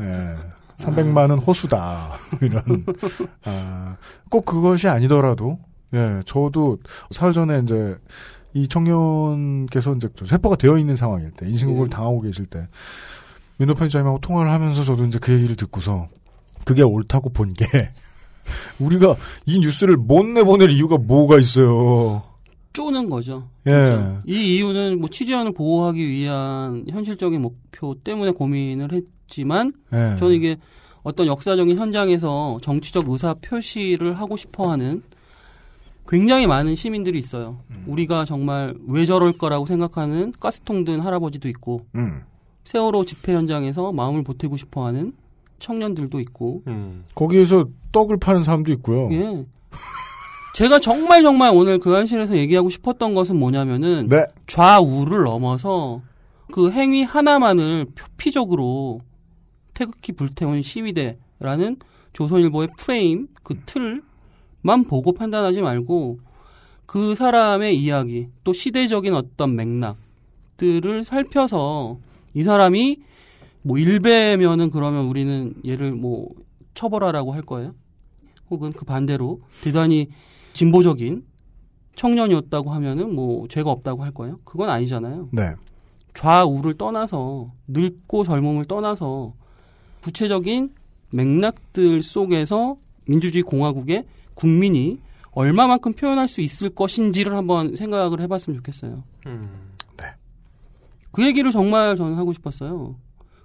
[0.00, 0.36] 예.
[0.76, 2.12] 300만은 호수다.
[2.40, 2.86] 이런.
[3.44, 3.96] 아,
[4.30, 5.58] 꼭 그것이 아니더라도,
[5.94, 6.78] 예, 저도
[7.10, 7.96] 사흘 전에 이제,
[8.62, 12.66] 이 청년께서 이제 좀 세포가 되어 있는 상황일 때, 인신공격을 당하고 계실 때,
[13.58, 16.08] 민호 편집장님하고 통화를 하면서 저도 이제 그 얘기를 듣고서,
[16.64, 17.64] 그게 옳다고 본 게,
[18.78, 19.16] 우리가
[19.46, 22.22] 이 뉴스를 못 내보낼 이유가 뭐가 있어요.
[22.72, 23.48] 쪼는 거죠.
[23.66, 23.70] 예.
[23.70, 24.22] 그렇죠?
[24.26, 30.16] 이 이유는 뭐 취재원을 보호하기 위한 현실적인 목표 때문에 고민을 했지만 예.
[30.18, 30.56] 저는 이게
[31.02, 35.02] 어떤 역사적인 현장에서 정치적 의사 표시를 하고 싶어하는
[36.08, 37.58] 굉장히 많은 시민들이 있어요.
[37.70, 37.84] 음.
[37.86, 42.22] 우리가 정말 왜 저럴 거라고 생각하는 가스통 든 할아버지도 있고 음.
[42.64, 45.12] 세월호 집회 현장에서 마음을 보태고 싶어하는
[45.58, 46.62] 청년들도 있고
[47.14, 49.08] 거기에서 떡을 파는 사람도 있고요.
[49.12, 49.44] 예.
[50.54, 54.26] 제가 정말 정말 오늘 그 한실에서 얘기하고 싶었던 것은 뭐냐면은 네.
[54.46, 56.02] 좌우를 넘어서
[56.52, 59.00] 그 행위 하나만을 표피적으로
[59.74, 61.76] 태극기 불태운 시위대라는
[62.12, 64.02] 조선일보의 프레임 그 틀
[64.60, 66.20] 만 보고 판단하지 말고
[66.86, 71.98] 그 사람의 이야기 또 시대적인 어떤 맥락들을 살펴서
[72.34, 73.02] 이 사람이
[73.62, 76.28] 뭐 일배면은 그러면 우리는 얘를 뭐
[76.74, 77.74] 처벌하라고 할 거예요?
[78.50, 80.08] 혹은 그 반대로 대단히
[80.54, 81.24] 진보적인
[81.94, 84.38] 청년이었다고 하면은 뭐 죄가 없다고 할 거예요?
[84.44, 85.28] 그건 아니잖아요.
[85.32, 85.50] 네.
[86.14, 89.34] 좌우를 떠나서 늙고 젊음을 떠나서
[90.02, 90.70] 구체적인
[91.10, 92.76] 맥락들 속에서
[93.06, 94.04] 민주주의 공화국의
[94.38, 95.00] 국민이
[95.32, 99.02] 얼마만큼 표현할 수 있을 것인지를 한번 생각을 해봤으면 좋겠어요.
[101.10, 102.94] 그 얘기를 정말 저는 하고 싶었어요.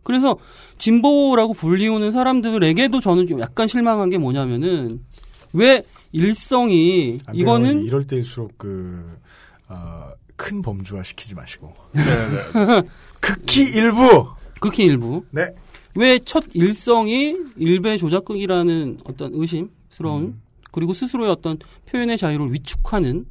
[0.04, 0.38] 그래서
[0.78, 5.04] 진보라고 불리우는 사람들에게도 저는 좀 약간 실망한 게 뭐냐면은
[5.54, 7.20] 왜 일성이.
[7.34, 9.18] 이거는 이럴 때일수록 그,
[9.70, 11.74] 어, 큰 범주화 시키지 마시고.
[13.20, 14.28] 극히 일부!
[14.60, 15.24] 극히 일부.
[15.32, 15.48] 네.
[15.96, 20.40] 왜 첫 일성이 일배 조작극이라는 어떤 의심스러운
[20.74, 21.58] 그리고 스스로의 어떤
[21.90, 23.26] 표현의 자유를 위축하는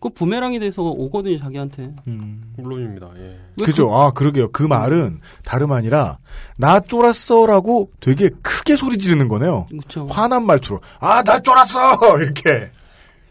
[0.00, 1.94] 그 부메랑이 돼서 오거든요 자기한테.
[2.56, 3.10] 물론입니다.
[3.18, 3.38] 예.
[3.58, 3.94] 왜 그죠.
[3.94, 4.50] 아, 그러게요.
[4.50, 6.16] 그 말은 다름 아니라,
[6.56, 9.66] 나 쫄았어라고 되게 크게 소리 지르는 거네요.
[9.68, 10.06] 그렇죠.
[10.06, 10.80] 화난 말투로.
[11.00, 11.98] 아, 나 쫄았어!
[12.22, 12.70] 이렇게.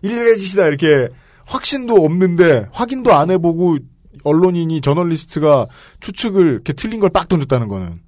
[0.04, 0.68] 일회짓이다.
[0.68, 1.10] 이렇게.
[1.46, 3.78] 확신도 없는데, 확인도 안 해보고,
[4.24, 5.66] 언론인이, 저널리스트가
[6.02, 8.00] 추측을 이렇게 틀린 걸 빡 던졌다는 거는.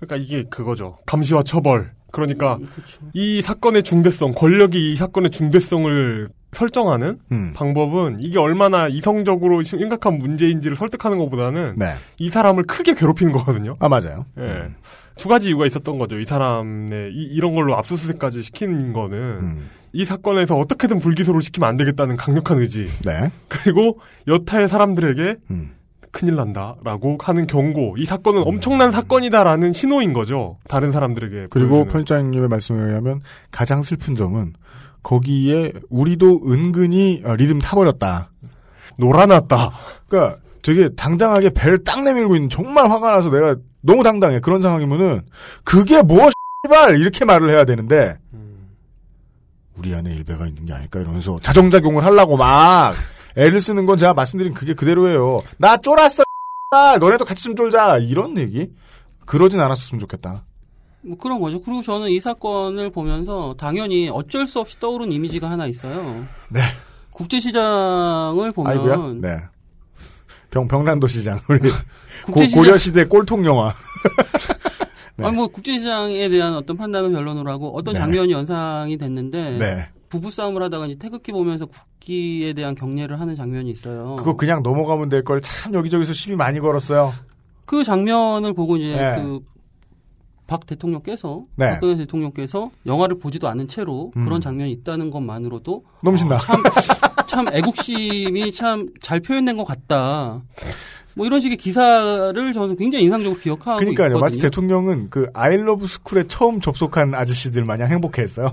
[0.00, 0.96] 그러니까 이게 그거죠.
[1.04, 1.92] 감시와 처벌.
[2.10, 3.00] 그러니까 그렇죠.
[3.12, 7.52] 이 사건의 중대성, 권력이 이 사건의 중대성을 설정하는 음.
[7.54, 11.94] 방법은 이게 얼마나 이성적으로 심각한 문제인지를 설득하는 것보다는 네.
[12.18, 13.76] 이 사람을 크게 괴롭히는 거거든요.
[13.80, 14.24] 아, 맞아요.
[14.38, 14.70] 예.
[15.16, 16.18] 두 가지 이유가 있었던 거죠.
[16.18, 19.68] 이 사람의 이, 런 걸로 압수수색까지 시키는 거는 음.
[19.92, 22.86] 이 사건에서 어떻게든 불기소를 시키면 안 되겠다는 강력한 의지.
[23.04, 23.30] 네.
[23.48, 25.72] 그리고 여타의 사람들에게 음.
[26.18, 27.94] 큰일 난다라고 하는 경고.
[27.96, 30.58] 이 사건은 엄청난 사건이다라는 신호인 거죠.
[30.68, 31.46] 다른 사람들에게.
[31.50, 31.84] 그리고.
[31.84, 33.20] 편집장님의 말씀에 의하면
[33.52, 34.54] 가장 슬픈 점은
[35.04, 38.32] 거기에 우리도 은근히 어, 리듬 타버렸다.
[38.98, 39.70] 놀아놨다.
[40.08, 44.40] 그러니까 되게 당당하게 배를 딱 내밀고 있는 정말 화가 나서 내가 너무 당당해.
[44.40, 45.20] 그런 상황이면은
[45.62, 46.28] 그게 뭐
[46.64, 48.18] 씨발 이렇게 말을 해야 되는데
[49.76, 52.92] 우리 안에 일배가 있는 게 아닐까 이러면서 자정작용을 하려고 막
[53.38, 55.40] 애를 쓰는 건 제가 말씀드린 그게 그대로예요.
[55.58, 56.24] 나 쫄았어.
[57.00, 57.98] 너네도 같이 좀 쫄자.
[57.98, 58.70] 이런 얘기.
[59.24, 60.44] 그러진 않았었으면 좋겠다.
[61.02, 61.60] 뭐 그런 거죠.
[61.62, 66.26] 그리고 저는 이 사건을 보면서 당연히 어쩔 수 없이 떠오른 이미지가 하나 있어요.
[66.48, 66.60] 네.
[67.12, 68.96] 국제시장을 보면 아이고야.
[69.20, 69.44] 네.
[70.50, 71.76] 병 병란도 시장 우리 고,
[72.32, 73.74] 국제시장- 고려 시대 꼴통 영화.
[75.16, 75.24] 네.
[75.26, 78.00] 아니 뭐 국제시장에 대한 어떤 판단은 변론으로 하고 어떤 네.
[78.00, 79.88] 장면이 연상이 됐는데 네.
[80.08, 84.16] 부부 싸움을 하다가 이제 태극기 보면서 국기에 대한 경례를 하는 장면이 있어요.
[84.16, 87.12] 그거 그냥 넘어가면 될 걸 참 여기저기서 시비 많이 걸었어요.
[87.64, 89.22] 그 장면을 보고 이제 네.
[90.46, 91.70] 그박 대통령께서 네.
[91.72, 94.24] 박근혜 대통령께서 영화를 보지도 않은 채로 음.
[94.24, 95.84] 그런 장면이 있다는 것만으로도
[96.16, 96.36] 신나.
[96.36, 96.62] 어, 참,
[97.28, 100.42] 참 애국심이 참 잘 표현된 것 같다.
[101.18, 104.06] 뭐 이런 식의 기사를 저는 굉장히 인상적으로 기억하고 그러니까요.
[104.06, 104.20] 있거든요.
[104.24, 108.52] 마치 대통령은 그 아이러브 스쿨에 처음 접속한 아저씨들 마냥 행복해했어요.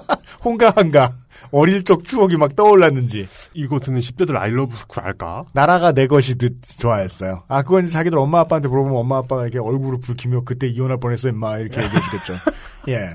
[0.42, 1.12] 홍가한가
[1.50, 3.28] 어릴 적 추억이 막 떠올랐는지.
[3.52, 5.44] 이거 듣는 10대들 아이러브 스쿨 알까?
[5.52, 7.42] 나라가 내 것이 듯 좋아했어요.
[7.48, 11.28] 아 그건 이제 자기들 엄마 아빠한테 물어보면 엄마 아빠가 이렇게 얼굴을 붉히며 그때 이혼할 뻔했어
[11.28, 12.34] 임마 이렇게 얘기해주겠죠.
[12.88, 13.10] 예.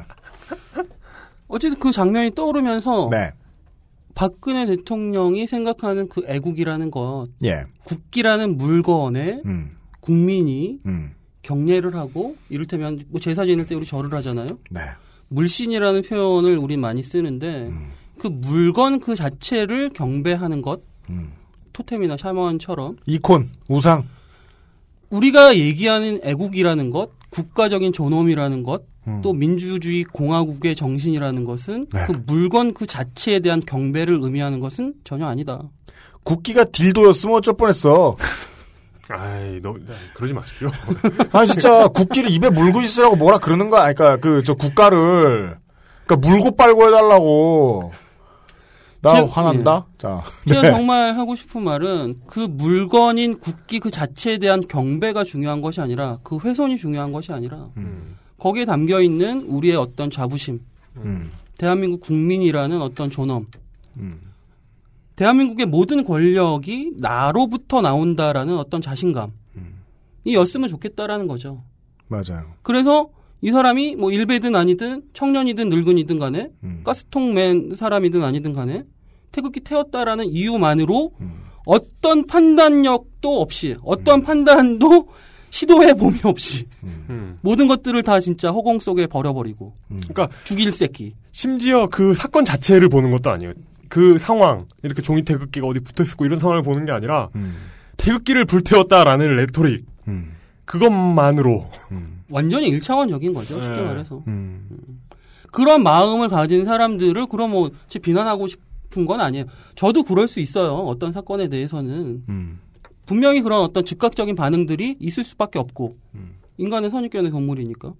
[1.47, 3.31] 어쨌든 그 장면이 떠오르면서 네.
[4.15, 7.63] 박근혜 대통령이 생각하는 그 애국이라는 것, 예.
[7.83, 9.71] 국기라는 물건에 음.
[9.99, 11.11] 국민이 음.
[11.41, 14.59] 경례를 하고 이를테면 뭐 제사 지낼 때 우리 절을 하잖아요.
[14.69, 14.81] 네.
[15.29, 17.91] 물신이라는 표현을 우리 많이 쓰는데 음.
[18.17, 21.31] 그 물건 그 자체를 경배하는 것, 음.
[21.73, 24.03] 토템이나 샤먼처럼 이콘 우상.
[25.09, 29.21] 우리가 얘기하는 애국이라는 것, 국가적인 존엄이라는 것, 음.
[29.23, 32.05] 또 민주주의 공화국의 정신이라는 것은 네.
[32.05, 35.61] 그 물건 그 자체에 대한 경배를 의미하는 것은 전혀 아니다.
[36.23, 38.15] 국기가 딜도였으면 어쩔 뻔했어.
[39.09, 40.69] 아이, 너, 네, 그러지 마십시오.
[41.33, 43.83] 아니 진짜 국기를 입에 물고 있으라고 뭐라 그러는 거야.
[43.83, 45.57] 아니, 그러니까 그 저 국가를
[46.05, 47.91] 그러니까 물고 빨고 해달라고.
[49.01, 49.87] 나 제가- 화난다.
[49.97, 50.69] 자, 제가 네.
[50.69, 56.37] 정말 하고 싶은 말은 그 물건인 국기 그 자체에 대한 경배가 중요한 것이 아니라 그
[56.37, 58.15] 훼손이 중요한 것이 아니라 음.
[58.41, 60.61] 거기에 담겨 있는 우리의 어떤 자부심,
[60.97, 61.31] 음.
[61.59, 63.45] 대한민국 국민이라는 어떤 존엄,
[63.97, 64.19] 음.
[65.15, 69.31] 대한민국의 모든 권력이 나로부터 나온다라는 어떤 자신감,
[70.23, 71.61] 이 였으면 좋겠다라는 거죠.
[72.07, 72.53] 맞아요.
[72.63, 73.09] 그래서
[73.41, 76.81] 이 사람이 뭐 일배든 아니든 청년이든 늙은이든 간에 음.
[76.83, 78.85] 가스통 맨 사람이든 아니든 간에
[79.31, 81.43] 태극기 태웠다라는 이유만으로 음.
[81.65, 85.09] 어떤 판단력도 없이 어떤 판단도
[85.51, 87.37] 시도해 봄이 없이 음.
[87.41, 93.11] 모든 것들을 다 진짜 허공 속에 버려버리고 그러니까 죽일 새끼 심지어 그 사건 자체를 보는
[93.11, 93.53] 것도 아니에요.
[93.89, 97.29] 그 상황 이렇게 종이 태극기가 어디 붙어 있고 이런 상황을 보는 게 아니라
[97.97, 99.85] 태극기를 불태웠다라는 레토릭.
[100.65, 101.69] 그것만으로
[102.29, 103.61] 완전히 일차원적인 거죠.
[103.61, 103.83] 쉽게 네.
[103.83, 104.23] 말해서.
[104.27, 105.01] 음.
[105.51, 109.45] 그런 마음을 가진 사람들을 그럼 뭐제 비난하고 싶은 건 아니에요.
[109.75, 110.75] 저도 그럴 수 있어요.
[110.75, 112.59] 어떤 사건에 대해서는 음.
[113.05, 116.35] 분명히 그런 어떤 즉각적인 반응들이 있을 수밖에 없고 음.
[116.57, 117.93] 인간은 선입견의 동물이니까.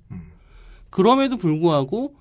[0.89, 2.15] 그럼에도 불구하고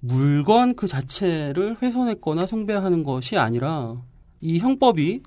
[0.00, 4.02] 물건 그 자체를 훼손했거나 숭배하는 것이 아니라
[4.40, 5.22] 이 형법이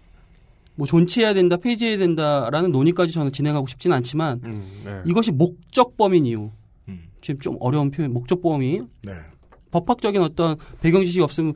[0.75, 4.41] 뭐 존치해야 된다, 폐지해야 된다라는 논의까지 저는 진행하고 싶진 않지만
[4.83, 5.01] 네.
[5.05, 6.51] 이것이 목적범인 이유.
[7.21, 9.11] 지금 좀 어려운 표현, 목적범이 네.
[9.71, 11.53] 법학적인 어떤 배경 지식이 없으면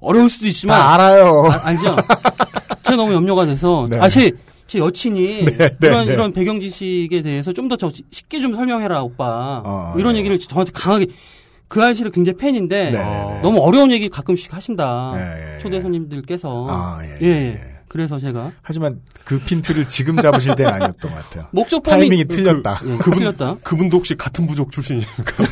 [0.00, 1.44] 어려울 수도 있지만 다 알아요.
[1.50, 1.96] 아, 알죠.
[2.84, 3.98] 제가 너무 염려가 돼서 네.
[4.00, 4.32] 아, 제,
[4.66, 6.12] 제 여친이 네, 네, 이런 네.
[6.12, 7.76] 이런 배경 지식에 대해서 좀 더
[8.10, 9.62] 쉽게 좀 설명해라 오빠.
[9.64, 10.20] 어, 이런 네.
[10.20, 11.06] 얘기를 저한테 강하게
[11.68, 13.40] 그 아저씨를 굉장히 팬인데 네.
[13.42, 15.12] 너무 어려운 얘기 가끔씩 하신다.
[15.14, 17.60] 네, 예, 초대 손님들께서 아, 예, 예, 예.
[17.86, 21.46] 그래서 제가 하지만 그 핀트를 지금 잡으실 때는 아니었던 것 같아요.
[21.54, 22.80] 목적범이- 타이밍이 그- 틀렸다.
[22.86, 23.56] 예, 그분, 틀렸다.
[23.62, 25.44] 그분도 혹시 같은 부족 출신이십니까?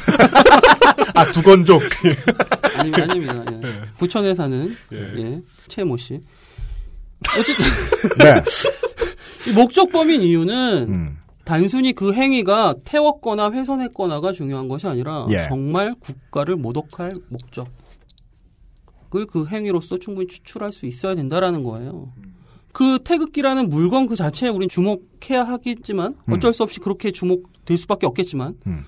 [1.15, 1.83] 아, 두건족.
[2.79, 3.45] 아니, 아닙니다.
[3.53, 3.61] 예.
[3.99, 4.01] 네.
[4.01, 5.43] 부천에 사는 예.
[5.67, 6.21] 최모 씨.
[7.37, 7.65] 어쨌든
[8.19, 8.43] 네.
[9.51, 11.19] 이 목적 범인 이유는 음.
[11.45, 15.47] 단순히 그 행위가 태웠거나 훼손했거나가 중요한 것이 아니라 예.
[15.49, 17.67] 정말 국가를 모독할 목적을
[19.31, 22.13] 그 행위로서 충분히 추출할 수 있어야 된다라는 거예요.
[22.73, 28.55] 그 태극기라는 물건 그 자체에 우린 주목해야 하겠지만 어쩔 수 없이 그렇게 주목될 수밖에 없겠지만
[28.67, 28.85] 음.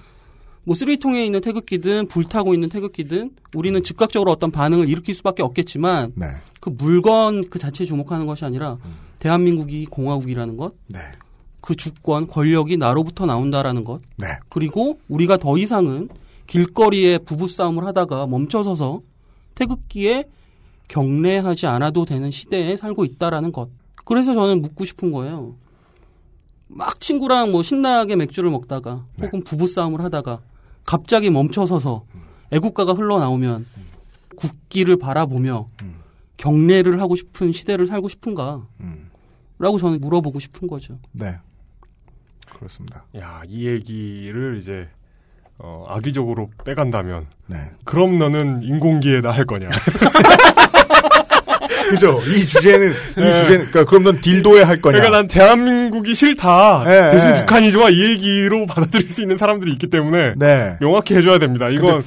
[0.65, 6.27] 뭐 쓰레기통에 있는 태극기든 불타고 있는 태극기든 우리는 즉각적으로 어떤 반응을 일으킬 수밖에 없겠지만 네.
[6.61, 8.77] 그 물건 그 자체에 주목하는 것이 아니라
[9.19, 11.01] 대한민국이 공화국이라는 것, 네.
[11.63, 14.27] 그 주권 권력이 나로부터 나온다라는 것, 네.
[14.49, 16.09] 그리고 우리가 더 이상은
[16.47, 19.01] 길거리에 부부 싸움을 하다가 멈춰서서
[19.55, 20.25] 태극기에
[20.89, 23.69] 경례하지 않아도 되는 시대에 살고 있다라는 것.
[24.05, 25.55] 그래서 저는 묻고 싶은 거예요.
[26.67, 30.41] 막 친구랑 뭐 신나게 맥주를 먹다가 혹은 부부싸움을 하다가
[30.91, 32.05] 갑자기 멈춰서서
[32.51, 33.65] 애국가가 흘러나오면
[34.35, 35.69] 국기를 바라보며
[36.37, 38.67] 경례를 하고 싶은 시대를 살고 싶은가?
[39.61, 40.99] 라고 저는 물어보고 싶은 거죠.
[41.13, 41.39] 네.
[42.53, 43.05] 그렇습니다.
[43.17, 44.89] 야, 이 얘기를 이제
[45.59, 47.71] 어, 악의적으로 빼간다면 네.
[47.85, 49.69] 그럼 너는 인공기에다 할 거냐?
[51.89, 52.19] 그죠.
[52.35, 53.35] 이 주제는 이 네.
[53.37, 54.99] 주제는 그러니까 그럼 넌 딜도에 할 거냐?
[54.99, 56.85] 그러니까 난 대한민국이 싫다.
[56.85, 57.41] 네, 대신 네.
[57.41, 60.77] 북한이 좋아 이 얘기로 받아들일 수 있는 사람들이 있기 때문에 네.
[60.81, 61.69] 명확히 해줘야 됩니다.
[61.69, 62.05] 이건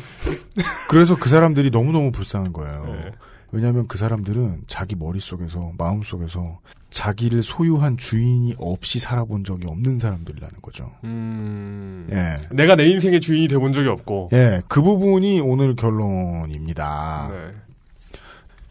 [0.87, 2.85] 그래서 그 사람들이 너무 너무 불쌍한 거예요.
[2.87, 3.11] 네.
[3.51, 10.91] 왜냐하면 그 사람들은 자기 머릿속에서 마음속에서 자기를 소유한 주인이 없이 살아본 적이 없는 사람들이라는 거죠.
[11.03, 12.37] 음, 예.
[12.51, 17.29] 내가 내 인생의 주인이 돼본 적이 없고 예, 그 부분이 오늘 결론입니다.
[17.31, 17.51] 네.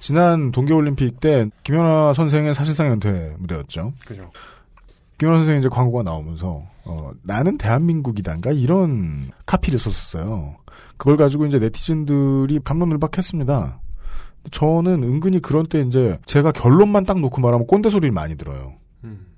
[0.02, 3.92] 지난 동계올림픽 때 김연아 선생의 사실상 연퇴 무대였죠.
[4.04, 4.32] 그죠.
[5.16, 10.56] 김연아 선생이 이제 광고가 나오면서 어, 나는 대한민국이단가 이런 카피를 썼었어요.
[10.96, 13.80] 그걸 가지고 이제 네티즌들이 감론을박했습니다.
[14.50, 18.74] 저는 은근히 그런 때 이제 제가 결론만 딱 놓고 말하면 꼰대 소리를 많이 들어요.
[19.04, 19.28] 음.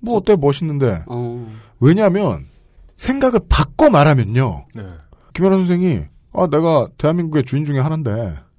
[0.00, 1.52] 뭐 어때 멋있는데 어.
[1.78, 2.46] 왜냐하면
[2.96, 4.66] 생각을 바꿔 말하면요.
[4.74, 4.82] 네.
[5.34, 6.00] 김연아 선생이
[6.32, 8.49] 아 내가 대한민국의 주인 중에 하나인데 음.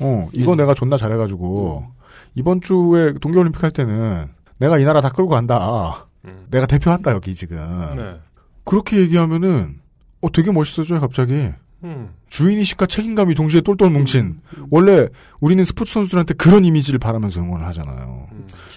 [0.00, 1.86] 어 이거 내가 존나 잘해가지고
[2.34, 4.26] 이번 주에 동계올림픽 할 때는
[4.58, 6.06] 내가 이 나라 다 끌고 간다.
[6.50, 7.58] 내가 대표한다 여기 지금.
[7.96, 8.16] 네.
[8.64, 9.80] 그렇게 얘기하면은
[10.20, 11.50] 어 되게 멋있어져요 갑자기.
[11.84, 12.10] 음.
[12.28, 14.40] 주인의식과 책임감이 동시에 똘똘 뭉친.
[14.70, 15.08] 원래
[15.40, 18.26] 우리는 스포츠 선수들한테 그런 이미지를 바라면서 응원을 하잖아요.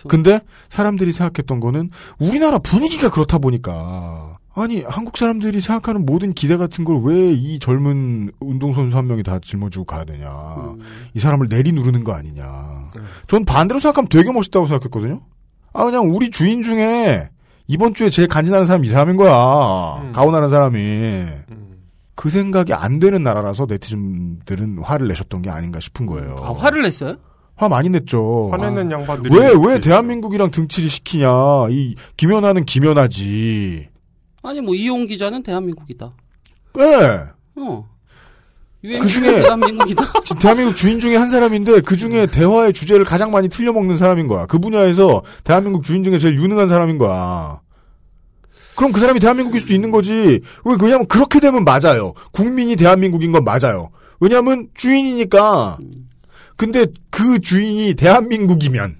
[0.07, 0.39] 근데
[0.69, 1.89] 사람들이 생각했던 거는
[2.19, 8.31] 우리나라 분위기가 그렇다 보니까 아니 한국 사람들이 생각하는 모든 기대 같은 걸 왜 이 젊은
[8.41, 10.29] 운동선수 한 명이 다 짊어지고 가야 되냐.
[11.13, 12.89] 이 사람을 내리 누르는 거 아니냐.
[13.27, 15.21] 전 반대로 생각하면 되게 멋있다고 생각했거든요.
[15.73, 17.29] 아 그냥 우리 주인 중에
[17.67, 19.31] 이번 주에 제일 간지나는 사람이 이 사람인 거야.
[20.13, 21.25] 가오나는 사람이.
[22.15, 26.35] 그 생각이 안 되는 나라라서 네티즌들은 화를 내셨던 게 아닌가 싶은 거예요.
[26.41, 27.15] 아, 화를 냈어요?
[27.55, 28.49] 화 많이 냈죠.
[28.51, 31.29] 화내는 양반들이 왜, 왜 대한민국이랑 등치를 시키냐.
[31.69, 33.87] 이, 김연아는 김연아지.
[34.43, 36.13] 아니 뭐 이용 기자는 대한민국이다.
[36.79, 37.23] 예.
[37.55, 37.89] 어.
[38.83, 40.03] 유엔 그 중에- 대한민국이다.
[40.41, 44.47] 대한민국 주인 중에 한 사람인데 그 중에 대화의 주제를 가장 많이 틀려먹는 사람인 거야.
[44.47, 47.61] 그 분야에서 대한민국 주인 중에 제일 유능한 사람인 거야.
[48.75, 50.13] 그럼 그 사람이 대한민국일 수도 있는 거지.
[50.65, 52.13] 왜, 왜냐면 그렇게 되면 맞아요.
[52.31, 53.91] 국민이 대한민국인 건 맞아요.
[54.19, 55.77] 왜냐면 주인이니까.
[56.55, 58.95] 근데 그 주인이 대한민국이면,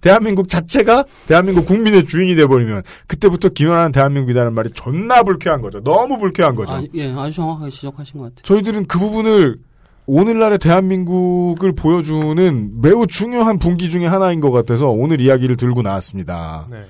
[0.00, 5.80] 대한민국 자체가 대한민국 국민의 주인이 돼버리면, 그때부터 김연아는 대한민국이라는 말이 존나 불쾌한 거죠.
[5.82, 6.72] 너무 불쾌한 거죠.
[6.72, 8.42] 아, 예, 아주 정확하게 지적하신 것 같아요.
[8.42, 9.58] 저희들은 그 부분을
[10.06, 16.66] 오늘날의 대한민국을 보여주는 매우 중요한 분기 중의 하나인 것 같아서 오늘 이야기를 들고 나왔습니다.
[16.70, 16.84] 네.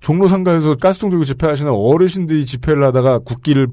[0.00, 3.68] 종로 상가에서 가스통 들고 집회하시는 어르신들이 집회를 하다가 국기를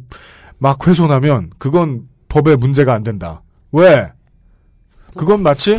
[0.58, 3.42] 막 훼손하면 그건 법에 문제가 안 된다.
[3.72, 4.12] 왜?
[5.16, 5.78] 그건 마치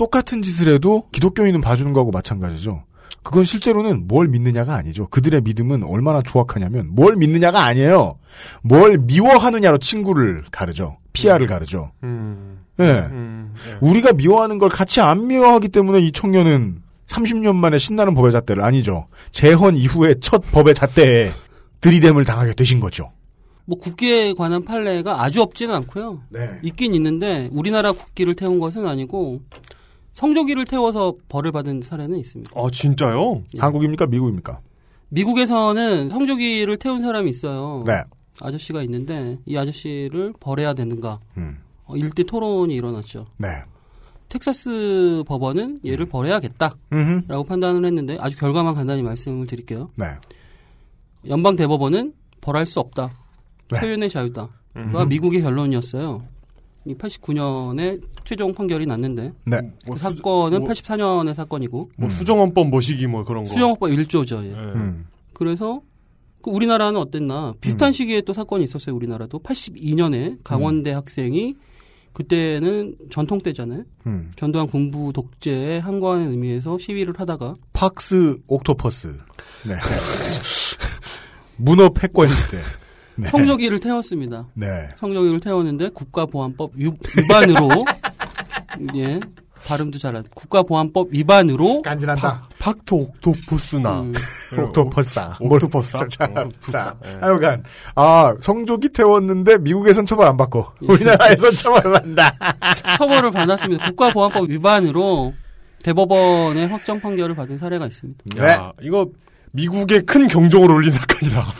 [0.00, 2.84] 똑같은 짓을 해도 기독교인은 봐주는 거하고 마찬가지죠.
[3.22, 5.06] 그건 실제로는 뭘 믿느냐가 아니죠.
[5.08, 8.18] 그들의 믿음은 얼마나 조악하냐면 뭘 믿느냐가 아니에요.
[8.62, 10.96] 뭘 미워하느냐로 친구를 가르죠.
[11.12, 11.92] 피아를 가르죠.
[12.02, 12.60] 음.
[12.78, 12.84] 예.
[13.10, 13.76] 음, 예.
[13.82, 19.06] 우리가 미워하는 걸 같이 안 미워하기 때문에 이 청년은 30년 만에 신나는 법의 잣대를 아니죠.
[19.32, 21.30] 재헌 이후에 첫 법의 잣대에
[21.82, 23.12] 들이댐을 당하게 되신 거죠.
[23.66, 26.22] 뭐 국기에 관한 판례가 아주 없지는 않고요.
[26.30, 26.58] 네.
[26.62, 29.42] 있긴 있는데 우리나라 국기를 태운 것은 아니고
[30.12, 32.52] 성조기를 태워서 벌을 받은 사례는 있습니다.
[32.54, 33.44] 아 진짜요?
[33.58, 34.06] 한국입니까?
[34.06, 34.60] 미국입니까?
[35.10, 37.84] 미국에서는 성조기를 태운 사람이 있어요.
[37.86, 38.02] 네.
[38.40, 41.20] 아저씨가 있는데 이 아저씨를 벌해야 되는가?
[41.36, 41.58] 음.
[41.84, 43.26] 어, 일대 토론이 일어났죠.
[43.36, 43.48] 네.
[44.28, 47.44] 텍사스 법원은 얘를 벌해야겠다라고 음흠.
[47.48, 49.90] 판단을 했는데 아주 결과만 간단히 말씀을 드릴게요.
[49.96, 50.06] 네.
[51.28, 53.10] 연방 대법원은 벌할 수 없다.
[53.72, 53.80] 네.
[53.80, 54.48] 표현의 자유다.
[54.92, 56.22] 가 미국의 결론이었어요.
[56.86, 59.58] 이 89년에 최종 판결이 났는데 네.
[59.90, 63.50] 그 사건은 뭐- 84년의 사건이고 뭐 수정헌법 모시기 뭐 그런 거.
[63.50, 64.42] 수영법 1조죠.
[64.44, 64.50] 예.
[64.50, 64.54] 예.
[64.54, 65.06] 음.
[65.34, 65.82] 그래서
[66.42, 68.94] 그 우리나라는 어땠나 비슷한 시기에 또 사건이 있었어요.
[68.96, 71.54] 우리나라도 82년에 강원대 학생이
[72.14, 73.84] 그때는 전통 때잖아요.
[74.06, 74.32] 음.
[74.36, 79.16] 전두환 군부 독재의 항거하는 의미에서 시위를 하다가 팍스 옥토퍼스.
[79.68, 79.74] 네.
[81.56, 82.58] 문어 패권 시대.
[83.20, 83.28] 네.
[83.28, 84.46] 성조기를 태웠습니다.
[84.54, 84.88] 네.
[84.98, 87.68] 성조기를 태웠는데 국가보안법 유- 위반으로
[88.96, 89.20] 예
[89.66, 92.48] 발음도 잘안 국가보안법 위반으로 간지난다.
[92.58, 94.00] 팍토 옥토푸스나.
[94.00, 94.14] 음,
[94.58, 95.36] 옥토퍼스다.
[95.40, 96.06] 옥토퍼스다.
[96.08, 97.18] 자, 어, 자, 예.
[97.20, 97.62] 하여간
[97.94, 102.34] 아 성조기 태웠는데 미국에선 처벌 안 받고 우리나라에선 처벌을 한다.
[102.96, 103.84] 처벌을 받았습니다.
[103.90, 105.34] 국가보안법 위반으로
[105.82, 108.44] 대법원의 확정 판결을 받은 사례가 있습니다.
[108.46, 109.06] 야, 이거
[109.52, 111.52] 미국의 큰 경종을 울린 사건이다.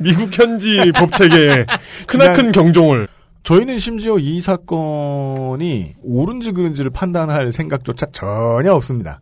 [0.00, 1.66] 미국 현지 법 체계에
[2.06, 3.08] 크나큰 경종을.
[3.42, 9.20] 저희는 심지어 이 사건이 옳은지 그른지를 판단할 생각조차 전혀 없습니다.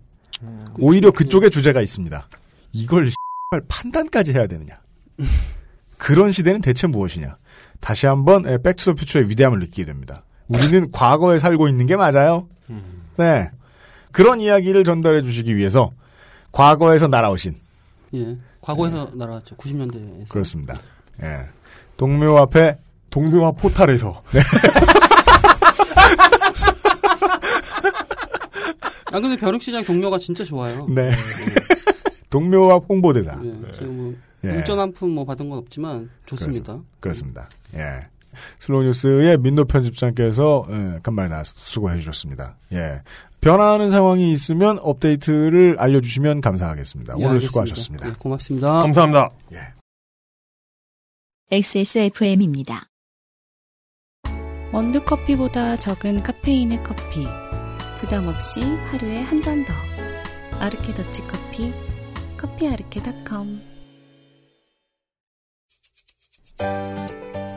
[0.79, 2.29] 오히려 그쪽에 주제가 있습니다.
[2.73, 3.11] 이걸
[3.69, 4.81] 판단까지 해야 되느냐.
[5.99, 7.37] 그런 시대는 대체 무엇이냐.
[7.81, 10.25] 다시 한번 백투더 퓨처의 위대함을 느끼게 됩니다.
[10.49, 12.49] 우리는 과거에 살고 있는 게 맞아요.
[13.17, 13.51] 네.
[14.13, 15.91] 그런 이야기를 전달해 주시기 위해서
[16.53, 17.55] 과거에서 날아오신
[18.15, 18.37] 예.
[18.69, 19.57] 과거에서 날아왔죠.
[19.57, 20.29] 90년대에서.
[20.29, 20.75] 그렇습니다.
[21.23, 21.49] 예.
[21.97, 22.77] 동묘 앞에
[23.11, 24.23] 동묘 앞 포탈에서.
[29.11, 30.87] 아 근데 벼룩시장 동묘가 진짜 좋아요.
[30.91, 31.13] 네.
[32.29, 33.41] 동묘 앞 홍보대사.
[33.43, 33.55] 예.
[33.73, 34.15] 지금 뭐
[34.45, 34.51] 예.
[34.57, 36.79] 일전 한푼 뭐 받은 건 없지만 좋습니다.
[37.01, 37.49] 그렇습니다.
[37.75, 38.07] 예.
[38.59, 42.57] 슬로우 뉴스의 민노 편집장께서 예, 간만에 나와서 수고해 주셨습니다.
[42.73, 43.03] 예.
[43.41, 47.15] 변화하는 상황이 있으면 업데이트를 알려주시면 감사하겠습니다.
[47.15, 47.47] 예, 오늘 알겠습니다.
[47.47, 48.09] 수고하셨습니다.
[48.09, 48.69] 예, 고맙습니다.
[48.83, 49.31] 감사합니다.
[51.51, 52.89] XSFM입니다.
[54.73, 57.27] 원두 커피보다 적은 카페인의 커피.
[58.01, 59.73] 부담 없이 하루에 한 잔 더.
[60.61, 61.73] 아르케 더치 커피.
[62.37, 63.63] 커피아르케닷컴.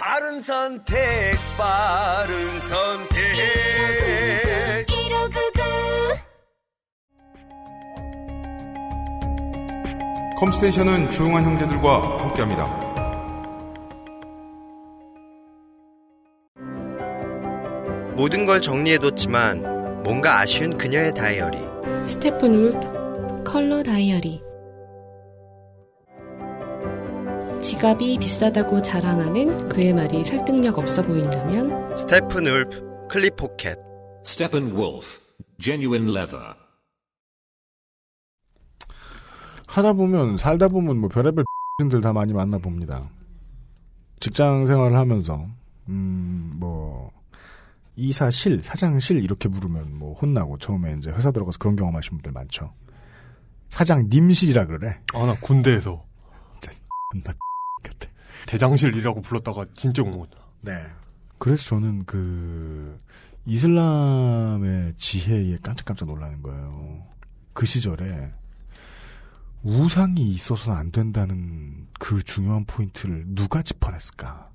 [0.00, 0.96] 바른 선택,
[1.58, 3.18] 바른 선택.
[10.38, 12.64] 컴스테이션은 조용한 형제들과 함께합니다.
[18.14, 21.58] 모든 걸 정리해뒀지만 뭔가 아쉬운 그녀의 다이어리.
[22.06, 24.47] 스테픈 울프 컬러 다이어리.
[27.62, 33.76] 지갑이 비싸다고 자랑하는 그의 말이 설득력 없어 보인다면 스테픈 울프 클립 포켓.
[34.24, 35.20] Steppenwolf,
[35.58, 36.54] genuine leather.
[39.66, 41.44] 하다 보면 살다 보면 뭐 별의별
[41.82, 43.10] X들 다 많이 만나 봅니다.
[44.20, 45.46] 직장 생활을 하면서
[45.88, 47.10] 음뭐
[47.96, 52.72] 이사실, 사장실 이렇게 부르면 뭐 혼나고 처음에 이제 회사 들어가서 그런 경험하신 분들 많죠.
[53.70, 55.00] 사장 님실이라 그래.
[55.14, 56.04] 아, 나 군대에서.
[57.24, 57.32] 나
[58.48, 60.38] 대장실이라고 불렀다가 진짜 공모다.
[60.62, 60.72] 네.
[61.36, 62.98] 그래서 저는 그
[63.44, 67.06] 이슬람의 지혜에 깜짝깜짝 놀라는 거예요.
[67.52, 68.32] 그 시절에
[69.62, 74.50] 우상이 있어서는 안 된다는 그 중요한 포인트를 누가 짚어냈을까?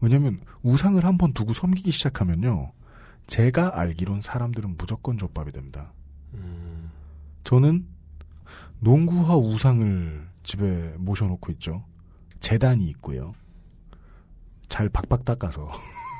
[0.00, 2.70] 왜냐면 우상을 한번 두고 섬기기 시작하면요.
[3.26, 5.92] 제가 알기론 사람들은 무조건 족밥이 됩니다.
[7.42, 7.86] 저는
[8.78, 11.84] 농구화 우상을 집에 모셔놓고 있죠.
[12.44, 13.34] 재단이 있고요.
[14.68, 15.72] 잘 박박 닦아서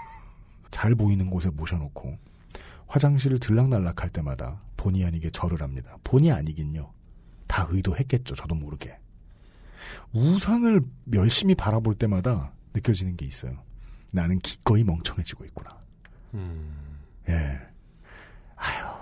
[0.70, 2.16] 잘 보이는 곳에 모셔놓고
[2.86, 5.98] 화장실을 들락날락할 때마다 본의 아니게 절을 합니다.
[6.02, 6.90] 본의 아니긴요.
[7.46, 8.36] 다 의도했겠죠.
[8.36, 8.98] 저도 모르게.
[10.14, 10.80] 우상을
[11.12, 13.58] 열심히 바라볼 때마다 느껴지는 게 있어요.
[14.12, 15.78] 나는 기꺼이 멍청해지고 있구나.
[17.28, 17.58] 예.
[18.56, 18.94] 아휴.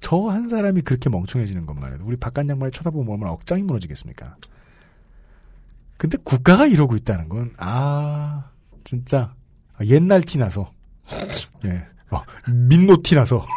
[0.00, 4.36] 저 한 사람이 그렇게 멍청해지는 것만 해도 우리 바깥 양말에 쳐다보면 얼마나 억장이 무너지겠습니까?
[5.96, 8.50] 근데 국가가 이러고 있다는 건, 아,
[8.84, 9.34] 진짜,
[9.86, 10.70] 옛날 티 나서,
[11.64, 13.44] 예, 어, 민노 티 나서.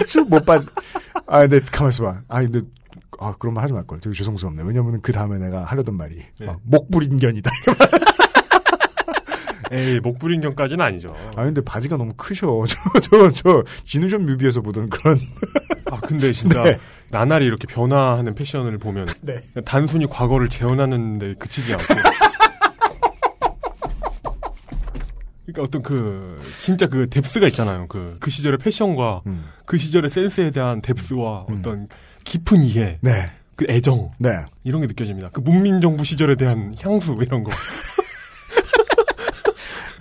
[0.00, 0.62] 아주 못 봤,
[1.26, 2.20] 아, 근데 가만있어 봐.
[2.28, 2.60] 아, 근데,
[3.20, 4.00] 아, 그런 말 하지 말걸.
[4.00, 4.62] 되게 죄송스럽네.
[4.64, 7.50] 왜냐면 그 다음에 내가 하려던 말이, 막 목불인견이다.
[9.70, 11.14] 에이, 목불인견까지는 아니죠.
[11.36, 12.64] 아, 근데 바지가 너무 크셔.
[12.66, 15.18] 저, 저, 저, 진우션 뮤비에서 보던 그런.
[15.90, 16.78] 아, 근데 진짜 네.
[17.10, 19.42] 나날이 이렇게 변화하는 패션을 보면 네.
[19.64, 21.84] 단순히 과거를 재현하는데 그치지 않고
[25.46, 27.86] 그러니까 어떤 그 진짜 그 뎁스가 있잖아요.
[27.88, 29.46] 그그 시절의 패션과 음.
[29.64, 31.88] 그 시절의 센스에 대한 뎁스와 어떤
[32.24, 33.30] 깊은 이해, 네.
[33.56, 34.30] 그 애정 네.
[34.62, 35.30] 이런 게 느껴집니다.
[35.32, 37.50] 그 문민정부 시절에 대한 향수 이런 거.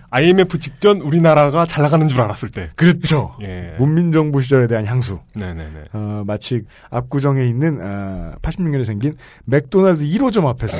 [0.10, 2.70] IMF 직전 우리나라가 잘 나가는 줄 알았을 때.
[2.76, 3.36] 그렇죠.
[3.42, 3.76] 예.
[3.78, 5.20] 문민정부 시절에 대한 향수.
[5.36, 5.84] 네네네.
[5.94, 10.78] 어, 마치 압구정에 있는 어, 86년에 생긴 맥도날드 1호점 앞에서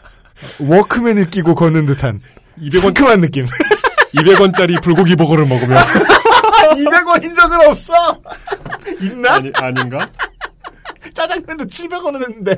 [0.60, 2.20] 워크맨을 끼고 걷는 듯한
[2.58, 3.46] 200원 상큼한 느낌.
[4.14, 5.76] 200원짜리 불고기 버거를 먹으면
[6.74, 7.92] 200원인 적은 없어.
[9.00, 9.34] 있나?
[9.34, 10.08] 아니, 아닌가?
[11.12, 12.56] 짜장면도 700원은 했는데.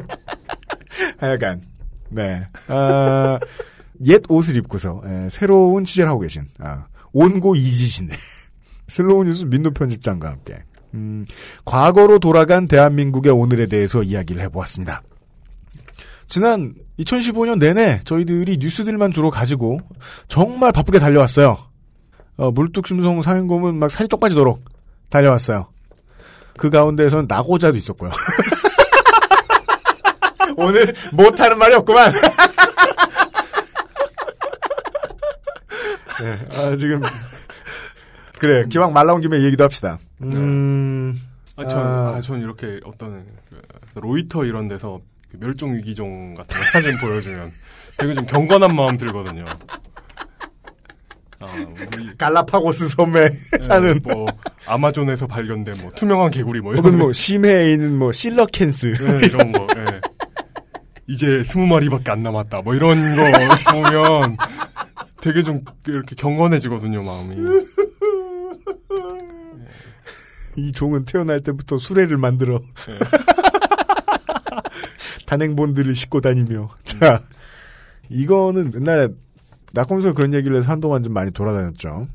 [1.19, 1.63] 하여간
[2.11, 2.47] 네.
[2.69, 3.39] 어,
[4.07, 8.17] 옛 옷을 입고서 에, 새로운 취재를 하고 계신 아, 온고 이지신의
[8.89, 10.63] 슬로우 뉴스 민노 편집장과 함께
[10.95, 11.27] 음,
[11.65, 15.03] 과거로 돌아간 대한민국의 오늘에 대해서 이야기를 해보았습니다.
[16.27, 19.81] 지난 2015년 내내 저희들이 뉴스들만 주로 가지고
[20.29, 21.59] 정말 바쁘게 달려왔어요.
[22.37, 24.65] 어, 물뚝심송 상행곰은 막 살이 쪽 빠지도록
[25.11, 25.69] 달려왔어요.
[26.57, 28.11] 그 가운데에서는 나고자도 있었고요.
[30.57, 32.13] 오늘 못하는 말이 없구만.
[36.21, 37.01] 네, 아, 지금
[38.39, 39.99] 그래 기왕 말 나온 김에 얘기도 합시다.
[40.23, 41.21] 음,
[41.57, 46.57] 아, 전, 아, 아, 전 이렇게 어떤 그 로이터 이런 데서 그 멸종 위기종 같은
[46.59, 47.51] 거 사진 보여주면
[47.99, 49.45] 되게 좀 경건한 마음 들거든요.
[51.43, 51.47] 아,
[51.97, 53.21] 우리 갈라파고스 섬에
[53.59, 54.27] 예, 사는 뭐
[54.67, 59.53] 아마존에서 발견된 뭐 투명한 개구리 뭐 이런 혹은 뭐 심해에 있는 뭐 실러캔스 네, 이런
[59.53, 59.67] 거.
[59.77, 60.01] 예.
[61.07, 62.61] 이제 스무 마리밖에 안 남았다.
[62.61, 63.23] 뭐 이런 거
[63.73, 64.37] 보면
[65.21, 67.37] 되게 좀 이렇게 경건해지거든요 마음이.
[70.57, 72.99] 이 종은 태어날 때부터 수레를 만들어 예.
[75.27, 77.23] 단행본들을 싣고 다니며 자
[78.09, 79.09] 이거는 옛날에
[79.73, 82.09] 낙검에서 그런 얘기를 해서 한동안 좀 많이 돌아다녔죠.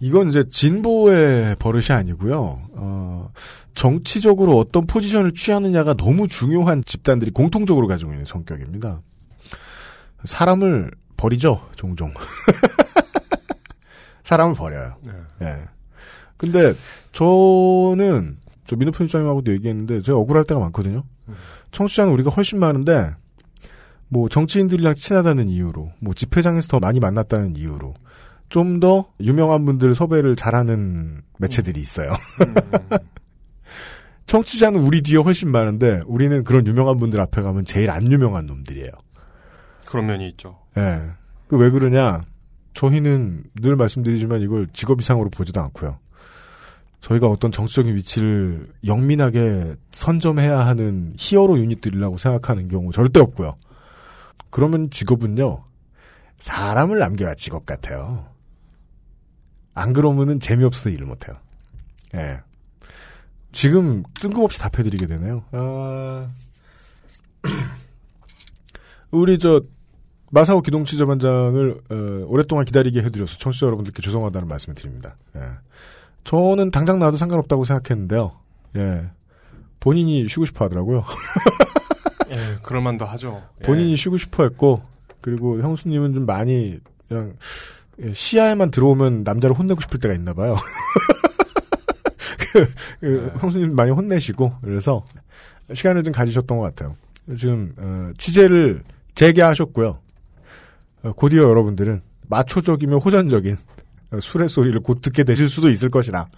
[0.00, 2.62] 이건 이제 진보의 버릇이 아니고요.
[2.72, 3.30] 어,
[3.72, 9.00] 정치적으로 어떤 포지션을 취하느냐가 너무 중요한 집단들이 공통적으로 가지고 있는 성격입니다.
[10.24, 10.90] 사람을
[11.22, 12.12] 버리죠, 종종.
[14.24, 14.96] 사람을 버려요.
[15.02, 15.12] 네.
[15.42, 15.56] 예.
[16.36, 16.74] 근데
[17.12, 21.04] 저는 저 민호 편집장님하고도 얘기했는데 제가 억울할 때가 많거든요.
[21.70, 23.14] 청취자는 우리가 훨씬 많은데
[24.08, 27.94] 뭐 정치인들이랑 친하다는 이유로 뭐 집회장에서 더 많이 만났다는 이유로
[28.48, 32.12] 좀 더 유명한 분들 섭외를 잘하는 매체들이 있어요.
[34.26, 38.90] 청취자는 우리 뒤에 훨씬 많은데 우리는 그런 유명한 분들 앞에 가면 제일 안 유명한 놈들이에요.
[39.92, 40.58] 그런 면이 있죠.
[40.76, 41.02] 예.
[41.48, 42.22] 그 왜 그러냐?
[42.72, 45.98] 저희는 늘 말씀드리지만 이걸 직업 이상으로 보지도 않고요.
[47.00, 53.56] 저희가 어떤 정치적인 위치를 영민하게 선점해야 하는 히어로 유닛들이라고 생각하는 경우 절대 없고요.
[54.48, 55.62] 그러면 직업은요,
[56.38, 58.26] 사람을 남겨야 직업 같아요.
[59.74, 61.36] 안 그러면은 재미없어서 일을 못해요.
[62.14, 62.40] 예.
[63.52, 65.44] 지금 뜬금없이 답해드리게 되네요.
[65.52, 66.28] 아...
[69.10, 69.60] 우리 저
[70.34, 75.14] 마사오 기동 취재반장을 어, 오랫동안 기다리게 해드려서 청취자 여러분들께 죄송하다는 말씀을 드립니다.
[75.36, 75.40] 예.
[76.24, 78.32] 저는 당장 나와도 상관없다고 생각했는데요.
[78.76, 79.10] 예.
[79.78, 81.04] 본인이 쉬고 싶어 하더라고요.
[82.30, 83.42] 예, 그럴만도 하죠.
[83.60, 83.66] 예.
[83.66, 84.80] 본인이 쉬고 싶어 했고,
[85.20, 86.78] 그리고 형수님은 좀 많이,
[87.08, 87.34] 그냥,
[88.02, 90.56] 예, 시야에만 들어오면 남자를 혼내고 싶을 때가 있나 봐요.
[93.00, 95.04] 그, 형수님 많이 혼내시고 그래서
[95.72, 96.96] 시간을 좀 가지셨던 것 같아요.
[97.36, 98.82] 지금 어, 취재를
[99.14, 100.01] 재개하셨고요.
[101.02, 103.56] 어, 곧이어 여러분들은 마초적이며 호전적인
[104.12, 106.28] 어, 술의 소리를 곧 듣게 되실 수도 있을 것이라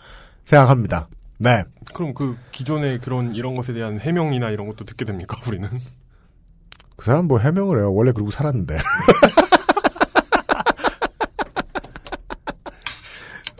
[0.45, 1.09] 생각합니다.
[1.39, 1.65] 네.
[1.93, 5.69] 그럼 그 기존의 그런 이런 것에 대한 해명이나 이런 것도 듣게 됩니까 우리는?
[6.97, 7.93] 그 사람 뭐 해명을 해요.
[7.93, 8.79] 원래 그러고 살았는데.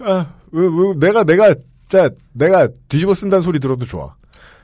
[0.07, 1.55] 아, 왜, 왜, 내가, 내가,
[1.89, 4.15] 자, 내가 뒤집어 쓴다는 소리 들어도 좋아.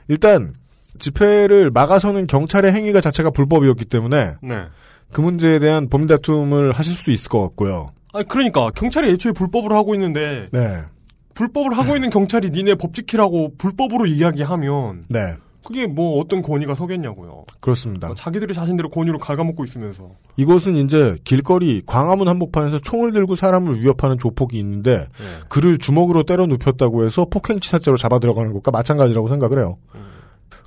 [0.07, 0.53] 일단,
[0.99, 4.67] 집회를 막아서는 경찰의 행위가 자체가 불법이었기 때문에, 네.
[5.11, 7.91] 그 문제에 대한 법리 다툼을 하실 수도 있을 것 같고요.
[8.13, 10.81] 아 그러니까 경찰이 애초에 불법을 하고 있는데 네.
[11.33, 15.35] 불법을 하고 있는 경찰이 니네 법 지키라고 불법으로 이야기하면 네.
[15.63, 17.45] 그게 뭐 어떤 권위가 서겠냐고요.
[17.59, 18.07] 그렇습니다.
[18.07, 20.09] 뭐 자기들이 자신들의 권위로 갉아먹고 있으면서.
[20.35, 25.07] 이것은 이제 길거리 광화문 한복판에서 총을 들고 사람을 위협하는 조폭이 있는데
[25.49, 29.77] 그를 주먹으로 때려 눕혔다고 해서 폭행치사죄로 잡아 들어가는 것과 마찬가지라고 생각을 해요.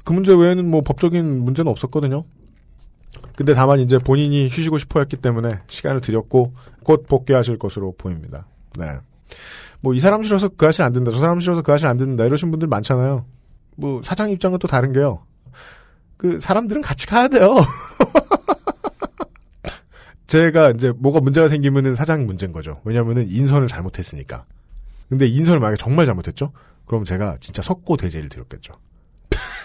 [0.04, 2.24] 그 문제 외에는 뭐 법적인 문제는 없었거든요.
[3.36, 6.52] 근데 다만 이제 본인이 쉬시고 싶어 했기 때문에 시간을 드렸고
[6.84, 8.46] 곧 복귀하실 것으로 보입니다.
[8.78, 8.98] 네.
[9.80, 11.10] 뭐 이 사람 싫어서 그 아실 안 된다.
[11.10, 12.24] 저 사람 싫어서 그 아실 안 된다.
[12.24, 13.24] 이러신 분들 많잖아요.
[13.76, 15.24] 뭐 사장 입장은 또 다른 게요.
[16.16, 17.54] 그 사람들은 같이 가야 돼요.
[20.26, 22.80] 제가 이제 뭐가 문제가 생기면은 사장 문제인 거죠.
[22.84, 24.44] 왜냐면은 인선을 잘못했으니까.
[25.08, 26.52] 근데 인선을 만약에 정말 잘못했죠?
[26.86, 28.74] 그럼 제가 진짜 석고 대제를 드렸겠죠.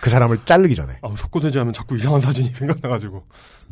[0.02, 0.98] 그 사람을 자르기 전에.
[1.02, 3.24] 아, 석고대제하면 자꾸 이상한 사진이 생각나가지고.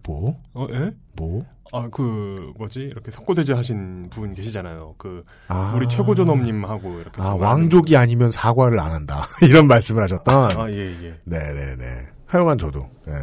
[0.04, 0.42] 뭐?
[0.54, 0.92] 어, 예?
[1.16, 1.46] 뭐?
[1.74, 2.82] 아, 그, 뭐지?
[2.82, 4.96] 이렇게 석고대제 하신 분 계시잖아요.
[4.98, 5.74] 그, 아.
[5.76, 7.22] 우리 최고전업님하고 이렇게.
[7.22, 9.26] 아, 왕족이 아니면 사과를 안 한다.
[9.44, 10.52] 이런 말씀을 하셨던.
[10.58, 11.20] 아, 예, 예.
[11.26, 12.08] 네네네.
[12.26, 13.14] 하여간 저도, 예.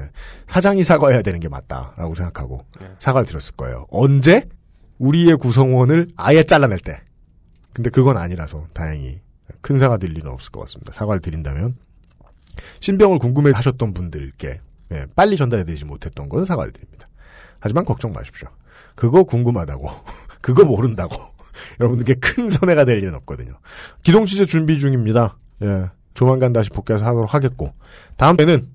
[0.47, 2.89] 사장이 사과해야 되는 게 맞다라고 생각하고, 네.
[2.99, 3.87] 사과를 드렸을 거예요.
[3.91, 4.49] 언제?
[4.99, 7.01] 우리의 구성원을 아예 잘라낼 때.
[7.75, 9.21] 근데 그건 아니라서, 다행히.
[9.61, 10.93] 큰 사과 드릴 일은 없을 것 같습니다.
[10.93, 11.77] 사과를 드린다면.
[12.81, 14.61] 신병을 궁금해 하셨던 분들께,
[14.93, 17.09] 예, 빨리 전달해드리지 못했던 건 사과를 드립니다.
[17.61, 18.49] 하지만 걱정 마십시오.
[18.95, 19.89] 그거 궁금하다고,
[20.41, 21.17] 그거 모른다고,
[21.81, 23.59] 여러분들께 큰 손해가 될 일은 없거든요.
[24.03, 25.39] 기동 취재 준비 중입니다.
[25.63, 27.73] 예, 조만간 다시 복귀해서 하도록 하겠고,
[28.17, 28.69] 다음 에는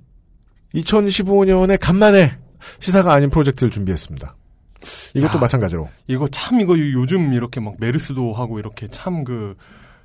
[0.75, 2.37] 2015년에 간만에
[2.79, 4.35] 시사가 아닌 프로젝트를 준비했습니다.
[5.13, 5.89] 이것도 야, 마찬가지로.
[6.07, 9.55] 이거 참 이거 요즘 이렇게 막 메르스도 하고 이렇게 참 그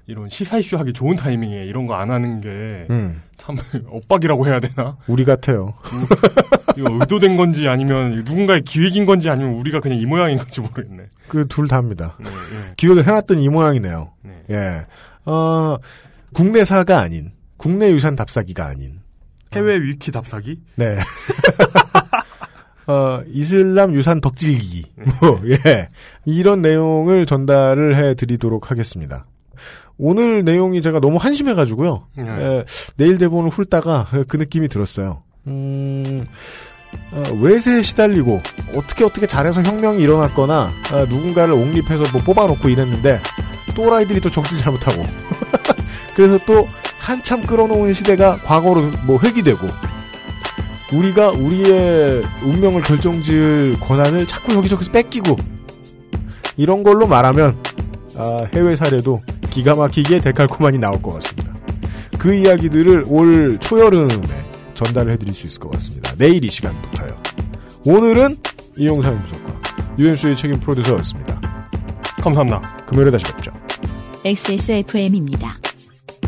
[0.06, 2.48] 이런 시사 이슈 하기 좋은 타이밍에 이런 거 안 하는 게
[2.90, 3.22] 음.
[3.38, 3.56] 참
[3.88, 4.96] 엇박이라고 해야 되나?
[5.08, 5.74] 우리 같아요.
[5.92, 6.06] 음,
[6.76, 11.04] 이거 의도된 건지 아니면 누군가의 기획인 건지 아니면 우리가 그냥 이 모양인 건지 모르겠네.
[11.28, 12.16] 그 둘 다입니다.
[12.20, 12.74] 네, 네.
[12.76, 14.12] 기획을 해놨더니 이 모양이네요.
[14.50, 14.84] 예.
[15.24, 15.76] 어,
[16.34, 19.00] 국내사가 아닌, 국내 유산 답사기가 아닌,
[19.54, 20.60] 해외 위키 답사기?
[20.76, 20.98] 네.
[22.86, 24.84] 어, 이슬람 유산 덕질기.
[25.20, 25.88] 뭐, 예.
[26.26, 29.26] 이런 내용을 전달을 해 드리도록 하겠습니다.
[29.98, 32.06] 오늘 내용이 제가 너무 한심해가지고요.
[32.16, 32.24] 네.
[32.26, 32.64] 예,
[32.96, 35.22] 내일 대본을 훑다가 그 느낌이 들었어요.
[35.46, 36.26] 음,
[37.12, 38.40] 어, 외세에 시달리고
[38.74, 43.20] 어떻게 어떻게 잘해서 혁명이 일어났거나 아, 누군가를 옹립해서 뭐 뽑아놓고 이랬는데
[43.74, 45.02] 또라이들이 또 정치 잘못하고
[46.14, 46.66] 그래서 또
[46.98, 49.66] 한참 끌어놓은 시대가 과거로 뭐 회귀되고
[50.92, 55.36] 우리가 우리의 운명을 결정지을 권한을 자꾸 여기저기서 뺏기고
[56.56, 57.56] 이런 걸로 말하면
[58.16, 59.22] 아, 해외 사례도
[59.54, 61.54] 기가 막히게 데칼코만이 나올 것 같습니다.
[62.18, 64.16] 그 이야기들을 올 초여름에
[64.74, 66.12] 전달을 해드릴 수 있을 것 같습니다.
[66.16, 67.16] 내일 이 시간부터요.
[67.86, 68.36] 오늘은
[68.76, 69.60] 이용상 부석과
[69.96, 71.40] 유엔수의 책임 프로듀서였습니다.
[72.20, 72.84] 감사합니다.
[72.86, 73.52] 금요일에 다시 뵙죠.
[74.24, 75.54] XSFM입니다.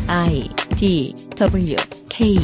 [0.07, 1.75] I D W
[2.07, 2.37] K